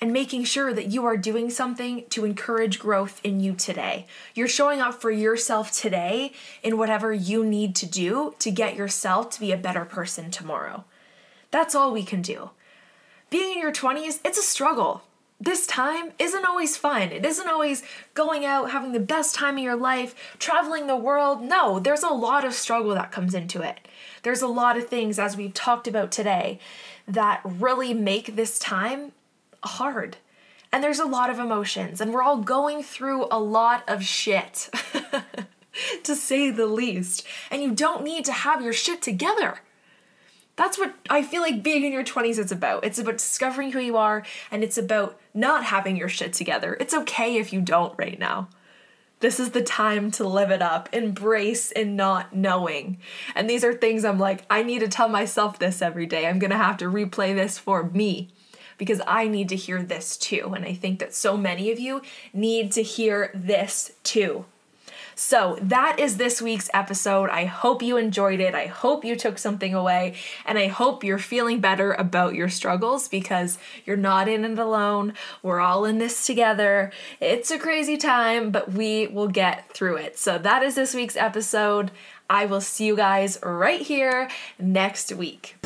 and 0.00 0.12
making 0.12 0.44
sure 0.44 0.72
that 0.72 0.88
you 0.88 1.04
are 1.04 1.16
doing 1.16 1.48
something 1.50 2.04
to 2.10 2.24
encourage 2.24 2.78
growth 2.78 3.20
in 3.24 3.40
you 3.40 3.54
today. 3.54 4.06
You're 4.34 4.48
showing 4.48 4.80
up 4.80 5.00
for 5.00 5.10
yourself 5.10 5.72
today 5.72 6.32
in 6.62 6.78
whatever 6.78 7.12
you 7.12 7.44
need 7.44 7.74
to 7.76 7.86
do 7.86 8.34
to 8.40 8.50
get 8.50 8.76
yourself 8.76 9.30
to 9.30 9.40
be 9.40 9.52
a 9.52 9.56
better 9.56 9.84
person 9.84 10.30
tomorrow. 10.30 10.84
That's 11.50 11.74
all 11.74 11.92
we 11.92 12.02
can 12.02 12.22
do. 12.22 12.50
Being 13.30 13.54
in 13.54 13.60
your 13.60 13.72
20s, 13.72 14.20
it's 14.24 14.38
a 14.38 14.42
struggle. 14.42 15.02
This 15.38 15.66
time 15.66 16.12
isn't 16.18 16.46
always 16.46 16.76
fun. 16.76 17.12
It 17.12 17.26
isn't 17.26 17.48
always 17.48 17.82
going 18.14 18.46
out, 18.46 18.70
having 18.70 18.92
the 18.92 19.00
best 19.00 19.34
time 19.34 19.58
of 19.58 19.64
your 19.64 19.76
life, 19.76 20.14
traveling 20.38 20.86
the 20.86 20.96
world. 20.96 21.42
No, 21.42 21.78
there's 21.78 22.02
a 22.02 22.08
lot 22.08 22.44
of 22.44 22.54
struggle 22.54 22.94
that 22.94 23.12
comes 23.12 23.34
into 23.34 23.60
it. 23.60 23.80
There's 24.22 24.40
a 24.40 24.46
lot 24.46 24.78
of 24.78 24.88
things, 24.88 25.18
as 25.18 25.36
we've 25.36 25.52
talked 25.52 25.86
about 25.86 26.10
today, 26.10 26.58
that 27.06 27.40
really 27.44 27.92
make 27.92 28.34
this 28.34 28.58
time 28.58 29.12
hard. 29.66 30.16
And 30.72 30.82
there's 30.82 30.98
a 30.98 31.06
lot 31.06 31.30
of 31.30 31.38
emotions, 31.38 32.00
and 32.00 32.12
we're 32.12 32.22
all 32.22 32.38
going 32.38 32.82
through 32.82 33.26
a 33.30 33.38
lot 33.38 33.84
of 33.88 34.02
shit, 34.02 34.68
to 36.02 36.14
say 36.14 36.50
the 36.50 36.66
least. 36.66 37.26
And 37.50 37.62
you 37.62 37.72
don't 37.72 38.04
need 38.04 38.24
to 38.24 38.32
have 38.32 38.62
your 38.62 38.72
shit 38.72 39.00
together. 39.00 39.60
That's 40.56 40.78
what 40.78 40.94
I 41.08 41.22
feel 41.22 41.42
like 41.42 41.62
being 41.62 41.84
in 41.84 41.92
your 41.92 42.04
20s 42.04 42.38
is 42.38 42.50
about. 42.50 42.84
It's 42.84 42.98
about 42.98 43.18
discovering 43.18 43.72
who 43.72 43.80
you 43.80 43.96
are, 43.96 44.24
and 44.50 44.64
it's 44.64 44.78
about 44.78 45.18
not 45.34 45.64
having 45.64 45.96
your 45.96 46.08
shit 46.08 46.32
together. 46.32 46.76
It's 46.80 46.94
okay 46.94 47.36
if 47.36 47.52
you 47.52 47.60
don't 47.60 47.96
right 47.98 48.18
now. 48.18 48.48
This 49.20 49.40
is 49.40 49.50
the 49.50 49.62
time 49.62 50.10
to 50.12 50.28
live 50.28 50.50
it 50.50 50.60
up, 50.60 50.90
embrace 50.92 51.70
in 51.72 51.96
not 51.96 52.34
knowing. 52.34 52.98
And 53.34 53.48
these 53.48 53.64
are 53.64 53.72
things 53.72 54.04
I'm 54.04 54.18
like, 54.18 54.44
I 54.50 54.62
need 54.62 54.80
to 54.80 54.88
tell 54.88 55.08
myself 55.08 55.58
this 55.58 55.80
every 55.80 56.04
day. 56.04 56.26
I'm 56.26 56.38
gonna 56.38 56.58
have 56.58 56.76
to 56.78 56.84
replay 56.84 57.34
this 57.34 57.56
for 57.58 57.84
me 57.90 58.28
because 58.78 59.00
I 59.06 59.28
need 59.28 59.48
to 59.50 59.56
hear 59.56 59.82
this 59.82 60.16
too. 60.16 60.52
And 60.54 60.64
I 60.64 60.74
think 60.74 60.98
that 61.00 61.14
so 61.14 61.36
many 61.36 61.70
of 61.70 61.78
you 61.78 62.02
need 62.32 62.72
to 62.72 62.82
hear 62.82 63.30
this 63.34 63.92
too. 64.02 64.44
So, 65.18 65.58
that 65.62 65.98
is 65.98 66.18
this 66.18 66.42
week's 66.42 66.68
episode. 66.74 67.30
I 67.30 67.46
hope 67.46 67.80
you 67.80 67.96
enjoyed 67.96 68.38
it. 68.38 68.54
I 68.54 68.66
hope 68.66 69.02
you 69.02 69.16
took 69.16 69.38
something 69.38 69.72
away. 69.72 70.14
And 70.44 70.58
I 70.58 70.66
hope 70.66 71.02
you're 71.02 71.16
feeling 71.16 71.58
better 71.58 71.94
about 71.94 72.34
your 72.34 72.50
struggles 72.50 73.08
because 73.08 73.56
you're 73.86 73.96
not 73.96 74.28
in 74.28 74.44
it 74.44 74.58
alone. 74.58 75.14
We're 75.42 75.60
all 75.60 75.86
in 75.86 75.96
this 75.96 76.26
together. 76.26 76.92
It's 77.18 77.50
a 77.50 77.58
crazy 77.58 77.96
time, 77.96 78.50
but 78.50 78.72
we 78.72 79.06
will 79.06 79.28
get 79.28 79.72
through 79.72 79.96
it. 79.96 80.18
So, 80.18 80.36
that 80.36 80.62
is 80.62 80.74
this 80.74 80.92
week's 80.92 81.16
episode. 81.16 81.92
I 82.28 82.44
will 82.44 82.60
see 82.60 82.84
you 82.84 82.94
guys 82.94 83.38
right 83.42 83.80
here 83.80 84.28
next 84.58 85.14
week. 85.14 85.56